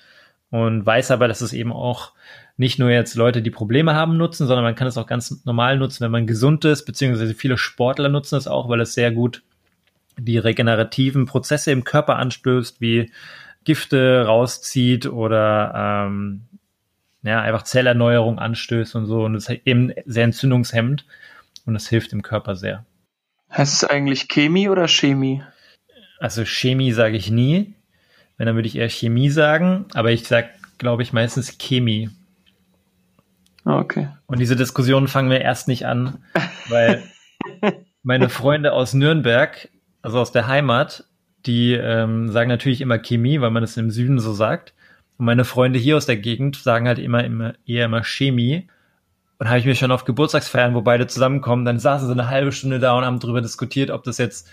und 0.51 0.85
weiß 0.85 1.11
aber, 1.11 1.29
dass 1.29 1.41
es 1.41 1.53
eben 1.53 1.73
auch 1.73 2.13
nicht 2.61 2.79
nur 2.79 2.91
jetzt 2.91 3.15
Leute, 3.15 3.41
die 3.41 3.51
Probleme 3.51 3.95
haben, 3.95 4.19
nutzen, 4.19 4.47
sondern 4.47 4.65
man 4.65 4.75
kann 4.75 4.87
es 4.87 4.99
auch 4.99 5.07
ganz 5.07 5.47
normal 5.47 5.79
nutzen, 5.79 6.05
wenn 6.05 6.11
man 6.11 6.27
gesund 6.27 6.67
ist, 6.67 6.85
beziehungsweise 6.85 7.33
viele 7.33 7.57
Sportler 7.57 8.11
nutzen 8.11 8.37
es 8.37 8.47
auch, 8.47 8.69
weil 8.69 8.83
es 8.83 8.93
sehr 8.93 9.11
gut 9.13 9.43
die 10.19 10.37
regenerativen 10.37 11.25
Prozesse 11.25 11.71
im 11.71 11.85
Körper 11.85 12.17
anstößt, 12.17 12.83
wie 12.83 13.11
Gifte 13.65 14.27
rauszieht 14.27 15.07
oder 15.07 16.05
ähm, 16.07 16.43
ja, 17.23 17.41
einfach 17.41 17.63
Zellerneuerung 17.63 18.39
anstößt 18.39 18.95
und 18.95 19.07
so. 19.07 19.25
Und 19.25 19.37
es 19.37 19.49
ist 19.49 19.63
eben 19.65 19.95
sehr 20.05 20.25
entzündungshemmend 20.25 21.07
und 21.65 21.75
es 21.77 21.89
hilft 21.89 22.13
dem 22.13 22.21
Körper 22.21 22.57
sehr. 22.57 22.85
Heißt 23.51 23.73
es 23.73 23.89
eigentlich 23.89 24.29
Chemie 24.29 24.69
oder 24.69 24.87
Chemie? 24.87 25.43
Also 26.19 26.45
Chemie 26.45 26.93
sage 26.93 27.17
ich 27.17 27.31
nie. 27.31 27.73
Wenn, 28.37 28.45
dann 28.45 28.55
würde 28.55 28.69
ich 28.69 28.77
eher 28.77 28.91
Chemie 28.91 29.31
sagen, 29.31 29.87
aber 29.95 30.11
ich 30.11 30.29
sage, 30.29 30.51
glaube 30.77 31.03
ich, 31.03 31.15
meistens 31.15 31.57
Chemie. 31.57 32.11
Ah, 33.65 33.79
okay. 33.79 34.09
Und 34.27 34.41
diese 34.41 34.57
Diskussionen 34.57 35.09
fangen 35.09 35.31
wir 35.31 35.41
erst 35.41 35.69
nicht 35.69 35.87
an, 35.87 36.19
weil 36.69 37.03
meine 38.03 38.29
Freunde 38.29 38.73
aus 38.73 38.95
Nürnberg, 38.95 39.69
also 40.03 40.19
aus 40.19 40.33
der 40.33 40.47
Heimat, 40.47 41.05
die 41.47 41.73
ähm, 41.75 42.31
sagen 42.31 42.49
natürlich 42.49 42.81
immer 42.81 42.99
Chemie, 42.99 43.41
weil 43.41 43.51
man 43.51 43.63
es 43.63 43.77
im 43.77 43.91
Süden 43.91 44.19
so 44.19 44.33
sagt. 44.33 44.75
Und 45.19 45.27
meine 45.27 45.45
Freunde 45.45 45.79
hier 45.79 45.97
aus 45.97 46.07
der 46.07 46.17
Gegend 46.17 46.57
sagen 46.57 46.87
halt 46.87 46.99
immer, 46.99 47.25
immer 47.25 47.55
eher 47.67 47.87
immer 47.87 48.03
Chemie. 48.03 48.69
Und 49.39 49.49
habe 49.49 49.59
ich 49.59 49.65
mir 49.65 49.75
schon 49.75 49.93
auf 49.93 50.05
Geburtstagsfeiern, 50.05 50.75
wo 50.75 50.83
beide 50.83 51.07
zusammenkommen, 51.07 51.65
dann 51.65 51.79
saßen 51.79 52.07
sie 52.07 52.13
eine 52.13 52.29
halbe 52.29 52.53
Stunde 52.53 52.79
da 52.79 52.97
und 52.97 53.05
haben 53.05 53.21
darüber 53.21 53.41
diskutiert, 53.41 53.91
ob 53.91 54.05
das 54.05 54.19
jetzt 54.19 54.51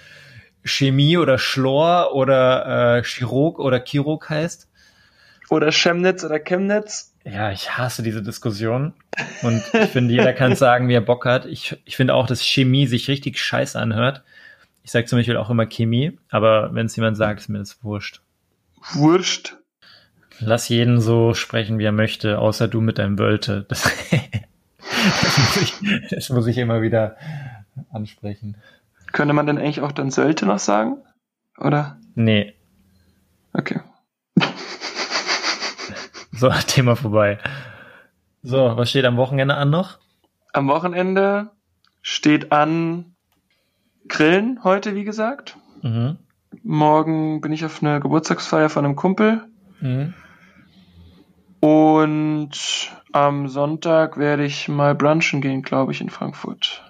Chemie 0.63 1.17
oder 1.17 1.37
Schlor 1.37 2.13
oder 2.13 2.97
äh, 2.97 3.03
Chirurg 3.03 3.59
oder 3.59 3.83
Chirurg 3.83 4.29
heißt. 4.29 4.69
Oder 5.49 5.71
Chemnitz 5.71 6.23
oder 6.23 6.39
Chemnitz. 6.39 7.13
Ja, 7.29 7.51
ich 7.51 7.77
hasse 7.77 8.03
diese 8.03 8.23
Diskussion. 8.23 8.93
Und 9.41 9.61
ich 9.73 9.89
finde, 9.89 10.13
jeder 10.13 10.33
kann 10.33 10.55
sagen, 10.55 10.87
wie 10.87 10.93
er 10.93 11.01
Bock 11.01 11.25
hat. 11.25 11.45
Ich, 11.45 11.77
ich 11.83 11.97
finde 11.97 12.13
auch, 12.13 12.25
dass 12.25 12.41
Chemie 12.41 12.87
sich 12.87 13.09
richtig 13.09 13.39
scheiße 13.39 13.77
anhört. 13.79 14.23
Ich 14.83 14.91
sage 14.91 15.07
zum 15.07 15.19
Beispiel 15.19 15.35
auch 15.35 15.49
immer 15.49 15.65
Chemie, 15.65 16.17
aber 16.29 16.73
wenn 16.73 16.85
es 16.85 16.95
jemand 16.95 17.17
sagt, 17.17 17.41
ist 17.41 17.49
mir 17.49 17.59
das 17.59 17.83
wurscht. 17.83 18.21
Wurscht. 18.93 19.57
Lass 20.39 20.69
jeden 20.69 21.01
so 21.01 21.33
sprechen, 21.33 21.79
wie 21.79 21.83
er 21.83 21.91
möchte, 21.91 22.39
außer 22.39 22.67
du 22.69 22.79
mit 22.79 22.97
deinem 22.97 23.19
Wölte. 23.19 23.65
Das, 23.67 23.83
das, 24.79 25.37
muss, 25.37 25.57
ich, 25.57 25.73
das 26.09 26.29
muss 26.29 26.47
ich 26.47 26.57
immer 26.57 26.81
wieder 26.81 27.17
ansprechen. 27.91 28.55
Könnte 29.11 29.33
man 29.33 29.47
denn 29.47 29.57
eigentlich 29.57 29.81
auch 29.81 29.91
dann 29.91 30.11
Sölte 30.11 30.45
noch 30.45 30.59
sagen? 30.59 30.97
Oder? 31.57 31.97
Nee. 32.15 32.53
Okay. 33.51 33.81
So, 36.37 36.49
Thema 36.67 36.95
vorbei. 36.95 37.39
So, 38.43 38.77
was 38.77 38.89
steht 38.89 39.05
am 39.05 39.17
Wochenende 39.17 39.55
an 39.55 39.69
noch? 39.69 39.97
Am 40.53 40.67
Wochenende 40.67 41.49
steht 42.01 42.51
an 42.51 43.15
Grillen 44.07 44.63
heute, 44.63 44.95
wie 44.95 45.03
gesagt. 45.03 45.57
Mhm. 45.81 46.17
Morgen 46.63 47.41
bin 47.41 47.51
ich 47.51 47.65
auf 47.65 47.81
einer 47.81 47.99
Geburtstagsfeier 47.99 48.69
von 48.69 48.85
einem 48.85 48.95
Kumpel. 48.95 49.45
Mhm. 49.81 50.13
Und 51.59 52.91
am 53.11 53.47
Sonntag 53.47 54.17
werde 54.17 54.45
ich 54.45 54.67
mal 54.67 54.93
brunchen 54.95 55.41
gehen, 55.41 55.63
glaube 55.63 55.91
ich, 55.91 56.01
in 56.01 56.09
Frankfurt. 56.09 56.83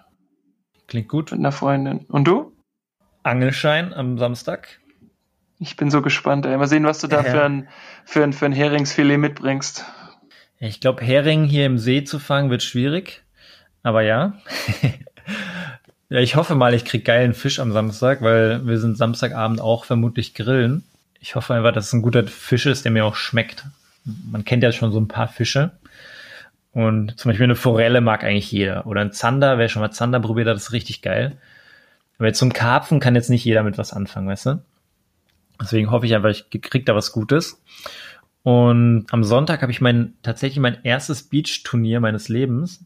Klingt 0.87 1.07
gut. 1.07 1.31
Mit 1.31 1.39
einer 1.39 1.53
Freundin. 1.53 2.05
Und 2.09 2.27
du? 2.27 2.53
Angelschein 3.23 3.93
am 3.93 4.17
Samstag. 4.17 4.79
Ich 5.59 5.75
bin 5.75 5.89
so 5.89 6.01
gespannt, 6.01 6.45
ey. 6.45 6.55
Mal 6.57 6.67
sehen, 6.67 6.85
was 6.85 6.99
du 6.99 7.07
da 7.07 7.23
ja. 7.23 7.31
für, 7.31 7.43
ein, 7.43 7.67
für, 8.05 8.23
ein, 8.23 8.33
für 8.33 8.45
ein 8.45 8.51
Heringsfilet 8.51 9.17
mitbringst. 9.17 9.85
Ich 10.59 10.79
glaube, 10.79 11.03
Hering 11.03 11.45
hier 11.45 11.65
im 11.65 11.77
See 11.77 12.03
zu 12.03 12.19
fangen 12.19 12.49
wird 12.49 12.63
schwierig. 12.63 13.23
Aber 13.83 14.01
ja. 14.01 14.33
ja, 16.09 16.19
ich 16.19 16.35
hoffe 16.35 16.55
mal, 16.55 16.73
ich 16.73 16.85
krieg 16.85 17.05
geilen 17.05 17.33
Fisch 17.33 17.59
am 17.59 17.71
Samstag, 17.71 18.21
weil 18.21 18.65
wir 18.65 18.79
sind 18.79 18.97
Samstagabend 18.97 19.61
auch 19.61 19.85
vermutlich 19.85 20.33
grillen. 20.33 20.83
Ich 21.19 21.35
hoffe 21.35 21.53
einfach, 21.53 21.73
dass 21.73 21.87
es 21.87 21.93
ein 21.93 22.01
guter 22.01 22.25
Fisch 22.27 22.65
ist, 22.65 22.85
der 22.85 22.91
mir 22.91 23.05
auch 23.05 23.15
schmeckt. 23.15 23.65
Man 24.03 24.45
kennt 24.45 24.63
ja 24.63 24.71
schon 24.71 24.91
so 24.91 24.99
ein 24.99 25.07
paar 25.07 25.27
Fische. 25.27 25.71
Und 26.71 27.19
zum 27.19 27.29
Beispiel 27.29 27.45
eine 27.45 27.55
Forelle 27.55 28.01
mag 28.01 28.23
eigentlich 28.23 28.51
jeder. 28.51 28.85
Oder 28.85 29.01
ein 29.01 29.11
Zander, 29.11 29.57
wer 29.57 29.69
schon 29.69 29.81
mal 29.81 29.91
Zander 29.91 30.19
probiert 30.19 30.47
hat, 30.47 30.57
ist 30.57 30.71
richtig 30.71 31.01
geil. 31.01 31.35
Aber 32.19 32.27
jetzt 32.27 32.39
zum 32.39 32.53
Karpfen 32.53 32.99
kann 32.99 33.15
jetzt 33.15 33.29
nicht 33.29 33.43
jeder 33.45 33.63
mit 33.63 33.77
was 33.77 33.93
anfangen, 33.93 34.27
weißt 34.27 34.45
du? 34.45 34.61
Deswegen 35.61 35.91
hoffe 35.91 36.05
ich 36.05 36.15
einfach, 36.15 36.29
ich 36.29 36.49
krieg 36.61 36.85
da 36.85 36.95
was 36.95 37.11
Gutes. 37.11 37.61
Und 38.43 39.07
am 39.11 39.23
Sonntag 39.23 39.61
habe 39.61 39.71
ich 39.71 39.81
mein, 39.81 40.13
tatsächlich 40.23 40.59
mein 40.59 40.77
erstes 40.83 41.23
Beach-Turnier 41.23 41.99
meines 41.99 42.29
Lebens. 42.29 42.85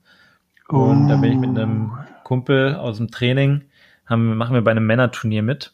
Und 0.68 1.06
oh. 1.06 1.10
da 1.10 1.18
bin 1.18 1.34
ich 1.34 1.38
mit 1.38 1.50
einem 1.50 1.92
Kumpel 2.24 2.76
aus 2.76 2.98
dem 2.98 3.12
Training, 3.12 3.66
haben, 4.06 4.38
machen 4.38 4.56
wir 4.56 4.64
bei 4.64 4.72
einem 4.72 4.88
Männerturnier 4.88 5.44
mit. 5.44 5.74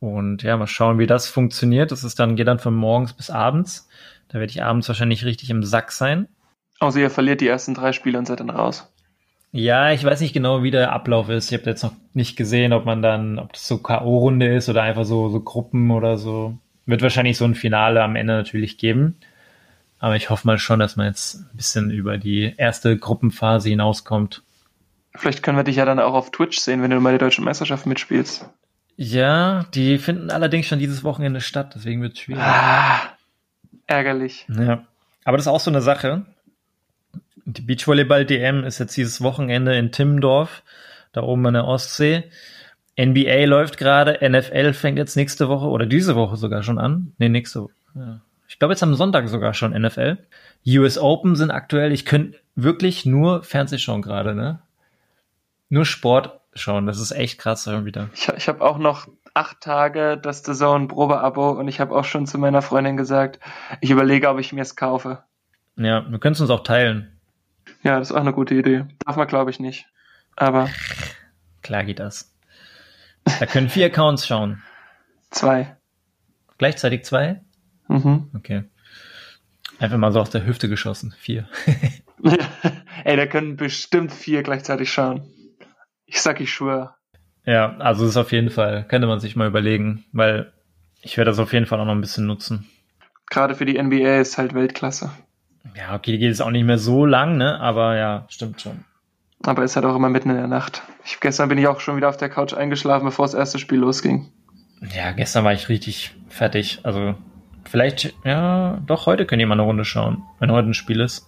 Und 0.00 0.42
ja, 0.42 0.56
mal 0.56 0.66
schauen, 0.66 0.98
wie 0.98 1.06
das 1.06 1.28
funktioniert. 1.28 1.90
Das 1.90 2.04
ist 2.04 2.18
dann, 2.18 2.36
geht 2.36 2.46
dann 2.46 2.58
von 2.58 2.74
morgens 2.74 3.12
bis 3.12 3.30
abends. 3.30 3.88
Da 4.28 4.38
werde 4.38 4.50
ich 4.50 4.62
abends 4.62 4.88
wahrscheinlich 4.88 5.24
richtig 5.24 5.50
im 5.50 5.62
Sack 5.62 5.92
sein. 5.92 6.28
Also 6.78 6.98
ihr 6.98 7.10
verliert 7.10 7.40
die 7.40 7.48
ersten 7.48 7.74
drei 7.74 7.92
Spiele 7.92 8.18
und 8.18 8.26
seid 8.26 8.40
dann 8.40 8.50
raus. 8.50 8.92
Ja, 9.56 9.90
ich 9.90 10.04
weiß 10.04 10.20
nicht 10.20 10.34
genau, 10.34 10.62
wie 10.62 10.70
der 10.70 10.92
Ablauf 10.92 11.30
ist. 11.30 11.50
Ich 11.50 11.58
habe 11.58 11.70
jetzt 11.70 11.82
noch 11.82 11.94
nicht 12.12 12.36
gesehen, 12.36 12.74
ob 12.74 12.84
man 12.84 13.00
dann, 13.00 13.38
ob 13.38 13.54
das 13.54 13.66
so 13.66 13.78
K.O.-Runde 13.78 14.54
ist 14.54 14.68
oder 14.68 14.82
einfach 14.82 15.06
so, 15.06 15.30
so 15.30 15.40
Gruppen 15.40 15.90
oder 15.90 16.18
so. 16.18 16.58
Wird 16.84 17.00
wahrscheinlich 17.00 17.38
so 17.38 17.46
ein 17.46 17.54
Finale 17.54 18.02
am 18.02 18.16
Ende 18.16 18.34
natürlich 18.34 18.76
geben. 18.76 19.16
Aber 19.98 20.14
ich 20.14 20.28
hoffe 20.28 20.46
mal 20.46 20.58
schon, 20.58 20.78
dass 20.78 20.96
man 20.96 21.06
jetzt 21.06 21.36
ein 21.36 21.56
bisschen 21.56 21.90
über 21.90 22.18
die 22.18 22.52
erste 22.58 22.98
Gruppenphase 22.98 23.70
hinauskommt. 23.70 24.42
Vielleicht 25.14 25.42
können 25.42 25.56
wir 25.56 25.64
dich 25.64 25.76
ja 25.76 25.86
dann 25.86 26.00
auch 26.00 26.12
auf 26.12 26.30
Twitch 26.30 26.58
sehen, 26.58 26.82
wenn 26.82 26.90
du 26.90 27.00
mal 27.00 27.14
die 27.14 27.18
deutsche 27.18 27.40
Meisterschaft 27.40 27.86
mitspielst. 27.86 28.46
Ja, 28.96 29.64
die 29.74 29.96
finden 29.96 30.30
allerdings 30.30 30.66
schon 30.66 30.80
dieses 30.80 31.02
Wochenende 31.02 31.40
statt, 31.40 31.72
deswegen 31.74 32.02
wird 32.02 32.12
es 32.12 32.20
schwierig. 32.20 32.42
Ah, 32.42 33.00
ärgerlich. 33.86 34.44
Ja. 34.50 34.84
Aber 35.24 35.38
das 35.38 35.46
ist 35.46 35.52
auch 35.52 35.60
so 35.60 35.70
eine 35.70 35.80
Sache. 35.80 36.26
Die 37.48 37.62
Beachvolleyball-DM 37.62 38.64
ist 38.64 38.80
jetzt 38.80 38.96
dieses 38.96 39.22
Wochenende 39.22 39.76
in 39.76 39.92
Timmendorf, 39.92 40.64
da 41.12 41.22
oben 41.22 41.46
an 41.46 41.54
der 41.54 41.64
Ostsee. 41.64 42.24
NBA 42.98 43.44
läuft 43.44 43.78
gerade, 43.78 44.18
NFL 44.28 44.72
fängt 44.72 44.98
jetzt 44.98 45.14
nächste 45.14 45.48
Woche 45.48 45.66
oder 45.66 45.86
diese 45.86 46.16
Woche 46.16 46.36
sogar 46.36 46.64
schon 46.64 46.78
an. 46.78 47.12
Nee, 47.18 47.28
nächste 47.28 47.62
Woche. 47.62 47.72
Ja. 47.94 48.20
Ich 48.48 48.58
glaube 48.58 48.72
jetzt 48.72 48.82
am 48.82 48.96
Sonntag 48.96 49.28
sogar 49.28 49.54
schon 49.54 49.80
NFL. 49.80 50.18
US 50.66 50.98
Open 50.98 51.36
sind 51.36 51.52
aktuell, 51.52 51.92
ich 51.92 52.04
könnte 52.04 52.38
wirklich 52.56 53.06
nur 53.06 53.44
Fernseh 53.44 53.78
schauen 53.78 54.02
gerade, 54.02 54.34
ne? 54.34 54.58
Nur 55.68 55.84
Sport 55.84 56.40
schauen, 56.52 56.86
das 56.86 56.98
ist 56.98 57.12
echt 57.12 57.38
krass 57.38 57.62
da. 57.64 58.08
Ich, 58.12 58.28
ich 58.28 58.48
habe 58.48 58.60
auch 58.60 58.78
noch 58.78 59.06
acht 59.34 59.60
Tage 59.60 60.18
das 60.20 60.42
The 60.44 60.54
Zone 60.54 60.88
Probeabo 60.88 61.50
und 61.50 61.68
ich 61.68 61.78
habe 61.78 61.94
auch 61.94 62.04
schon 62.04 62.26
zu 62.26 62.38
meiner 62.38 62.62
Freundin 62.62 62.96
gesagt, 62.96 63.38
ich 63.80 63.90
überlege, 63.90 64.28
ob 64.30 64.40
ich 64.40 64.52
mir 64.52 64.62
es 64.62 64.74
kaufe. 64.74 65.22
Ja, 65.76 66.10
wir 66.10 66.18
können 66.18 66.32
es 66.32 66.40
uns 66.40 66.50
auch 66.50 66.64
teilen. 66.64 67.15
Ja, 67.86 68.00
das 68.00 68.10
ist 68.10 68.16
auch 68.16 68.20
eine 68.20 68.32
gute 68.32 68.56
Idee. 68.56 68.84
Darf 69.04 69.14
man, 69.14 69.28
glaube 69.28 69.52
ich, 69.52 69.60
nicht. 69.60 69.86
Aber. 70.34 70.68
Klar 71.62 71.84
geht 71.84 72.00
das. 72.00 72.36
Da 73.38 73.46
können 73.46 73.68
vier 73.68 73.86
Accounts 73.86 74.26
schauen. 74.26 74.60
Zwei. 75.30 75.76
Gleichzeitig 76.58 77.04
zwei? 77.04 77.42
Mhm. 77.86 78.28
Okay. 78.34 78.64
Einfach 79.78 79.98
mal 79.98 80.10
so 80.10 80.20
aus 80.20 80.30
der 80.30 80.44
Hüfte 80.44 80.68
geschossen. 80.68 81.14
Vier. 81.16 81.48
Ey, 83.04 83.16
da 83.16 83.26
können 83.26 83.54
bestimmt 83.54 84.12
vier 84.12 84.42
gleichzeitig 84.42 84.92
schauen. 84.92 85.22
Ich 86.06 86.20
sag, 86.20 86.40
ich 86.40 86.52
schwöre. 86.52 86.96
Ja, 87.44 87.76
also 87.76 88.02
das 88.02 88.10
ist 88.10 88.16
auf 88.16 88.32
jeden 88.32 88.50
Fall, 88.50 88.84
könnte 88.88 89.06
man 89.06 89.20
sich 89.20 89.36
mal 89.36 89.46
überlegen, 89.46 90.04
weil 90.10 90.52
ich 91.02 91.16
werde 91.16 91.30
das 91.30 91.38
auf 91.38 91.52
jeden 91.52 91.66
Fall 91.66 91.78
auch 91.78 91.84
noch 91.84 91.94
ein 91.94 92.00
bisschen 92.00 92.26
nutzen. 92.26 92.68
Gerade 93.30 93.54
für 93.54 93.64
die 93.64 93.80
NBA 93.80 94.18
ist 94.18 94.38
halt 94.38 94.54
Weltklasse. 94.54 95.12
Ja, 95.74 95.94
okay, 95.94 96.12
die 96.12 96.18
geht 96.18 96.28
jetzt 96.28 96.42
auch 96.42 96.50
nicht 96.50 96.64
mehr 96.64 96.78
so 96.78 97.06
lang, 97.06 97.36
ne? 97.36 97.60
Aber 97.60 97.96
ja, 97.96 98.26
stimmt 98.28 98.60
schon. 98.60 98.84
Aber 99.42 99.64
ist 99.64 99.76
halt 99.76 99.86
auch 99.86 99.96
immer 99.96 100.08
mitten 100.08 100.30
in 100.30 100.36
der 100.36 100.46
Nacht. 100.46 100.82
Ich, 101.04 101.20
gestern 101.20 101.48
bin 101.48 101.58
ich 101.58 101.66
auch 101.66 101.80
schon 101.80 101.96
wieder 101.96 102.08
auf 102.08 102.16
der 102.16 102.28
Couch 102.28 102.54
eingeschlafen, 102.54 103.04
bevor 103.04 103.26
das 103.26 103.34
erste 103.34 103.58
Spiel 103.58 103.78
losging. 103.78 104.30
Ja, 104.94 105.12
gestern 105.12 105.44
war 105.44 105.52
ich 105.52 105.68
richtig 105.68 106.14
fertig. 106.28 106.80
Also 106.82 107.14
vielleicht, 107.64 108.14
ja, 108.24 108.80
doch, 108.86 109.06
heute 109.06 109.26
können 109.26 109.40
die 109.40 109.46
mal 109.46 109.54
eine 109.54 109.62
Runde 109.62 109.84
schauen, 109.84 110.22
wenn 110.38 110.50
heute 110.50 110.68
ein 110.68 110.74
Spiel 110.74 111.00
ist. 111.00 111.26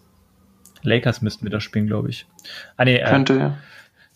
Lakers 0.83 1.23
müssten 1.23 1.47
wieder 1.47 1.61
spielen, 1.61 1.87
glaube 1.87 2.11
ich. 2.11 2.27
Ah, 2.77 2.85
nee, 2.85 2.97
äh, 2.97 3.09
Könnte, 3.09 3.35
ja. 3.35 3.59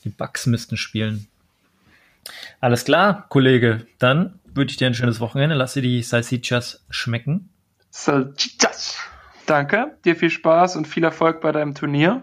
Die 0.05 0.11
Bucks 0.11 0.47
müssten 0.47 0.77
spielen. 0.77 1.27
Alles 2.61 2.85
klar, 2.85 3.27
Kollege. 3.29 3.87
Dann 3.99 4.39
wünsche 4.55 4.73
ich 4.73 4.77
dir 4.77 4.87
ein 4.87 4.95
schönes 4.95 5.21
Wochenende. 5.21 5.55
Lass 5.55 5.75
dir 5.75 5.83
die 5.83 6.03
Salsichas 6.03 6.85
schmecken. 6.91 7.51
Salsichas. 7.91 8.97
Danke, 9.53 9.99
dir 10.07 10.17
viel 10.17 10.31
Spaß 10.31 10.77
und 10.77 10.89
viel 10.89 11.05
Erfolg 11.05 11.43
bei 11.43 11.53
deinem 11.53 11.75
Turnier. 11.75 12.23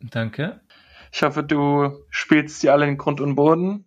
Danke. 0.00 0.60
Ich 1.12 1.22
hoffe, 1.22 1.44
du 1.44 2.00
spielst 2.10 2.60
sie 2.60 2.68
alle 2.68 2.84
in 2.88 2.98
Grund 2.98 3.20
und 3.20 3.36
Boden 3.36 3.84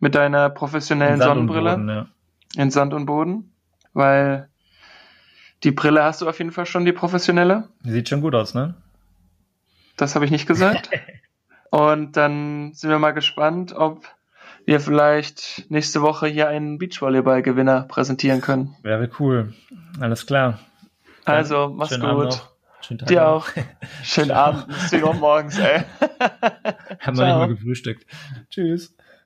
mit 0.00 0.14
deiner 0.14 0.50
professionellen 0.50 1.18
Sonnenbrille. 1.18 1.70
Boden, 1.70 1.88
ja. 1.88 2.08
In 2.58 2.70
Sand 2.70 2.92
und 2.92 3.06
Boden. 3.06 3.54
Weil 3.94 4.50
die 5.64 5.70
Brille 5.70 6.04
hast 6.04 6.20
du 6.20 6.28
auf 6.28 6.36
jeden 6.36 6.52
Fall 6.52 6.66
schon, 6.66 6.84
die 6.84 6.92
professionelle. 6.92 7.70
Sieht 7.84 8.10
schon 8.10 8.20
gut 8.20 8.34
aus, 8.34 8.52
ne? 8.52 8.74
Das 9.96 10.14
habe 10.14 10.26
ich 10.26 10.30
nicht 10.30 10.46
gesagt. 10.46 10.90
und 11.70 12.18
dann 12.18 12.74
sind 12.74 12.90
wir 12.90 12.98
mal 12.98 13.12
gespannt, 13.12 13.72
ob 13.72 14.06
wir 14.66 14.80
vielleicht 14.80 15.70
nächste 15.70 16.02
Woche 16.02 16.26
hier 16.26 16.48
einen 16.48 16.76
Beachvolleyball-Gewinner 16.76 17.84
präsentieren 17.88 18.42
können. 18.42 18.76
Wäre 18.82 19.08
cool. 19.18 19.54
Alles 19.98 20.26
klar. 20.26 20.58
Also, 21.24 21.72
mach's 21.74 21.90
Schönen 21.90 22.14
gut. 22.14 22.42
Schönen 22.80 22.98
Tag 22.98 23.08
Dir 23.08 23.28
auch. 23.28 23.48
Schönen 24.02 24.30
Abend. 24.30 24.66
10 24.88 25.04
Uhr 25.04 25.14
morgens, 25.14 25.58
ey. 25.58 25.84
Haben 27.00 27.18
wir 27.18 27.26
nicht 27.26 27.36
mal 27.36 27.48
gefrühstückt. 27.48 28.06
Tschüss. 28.48 28.94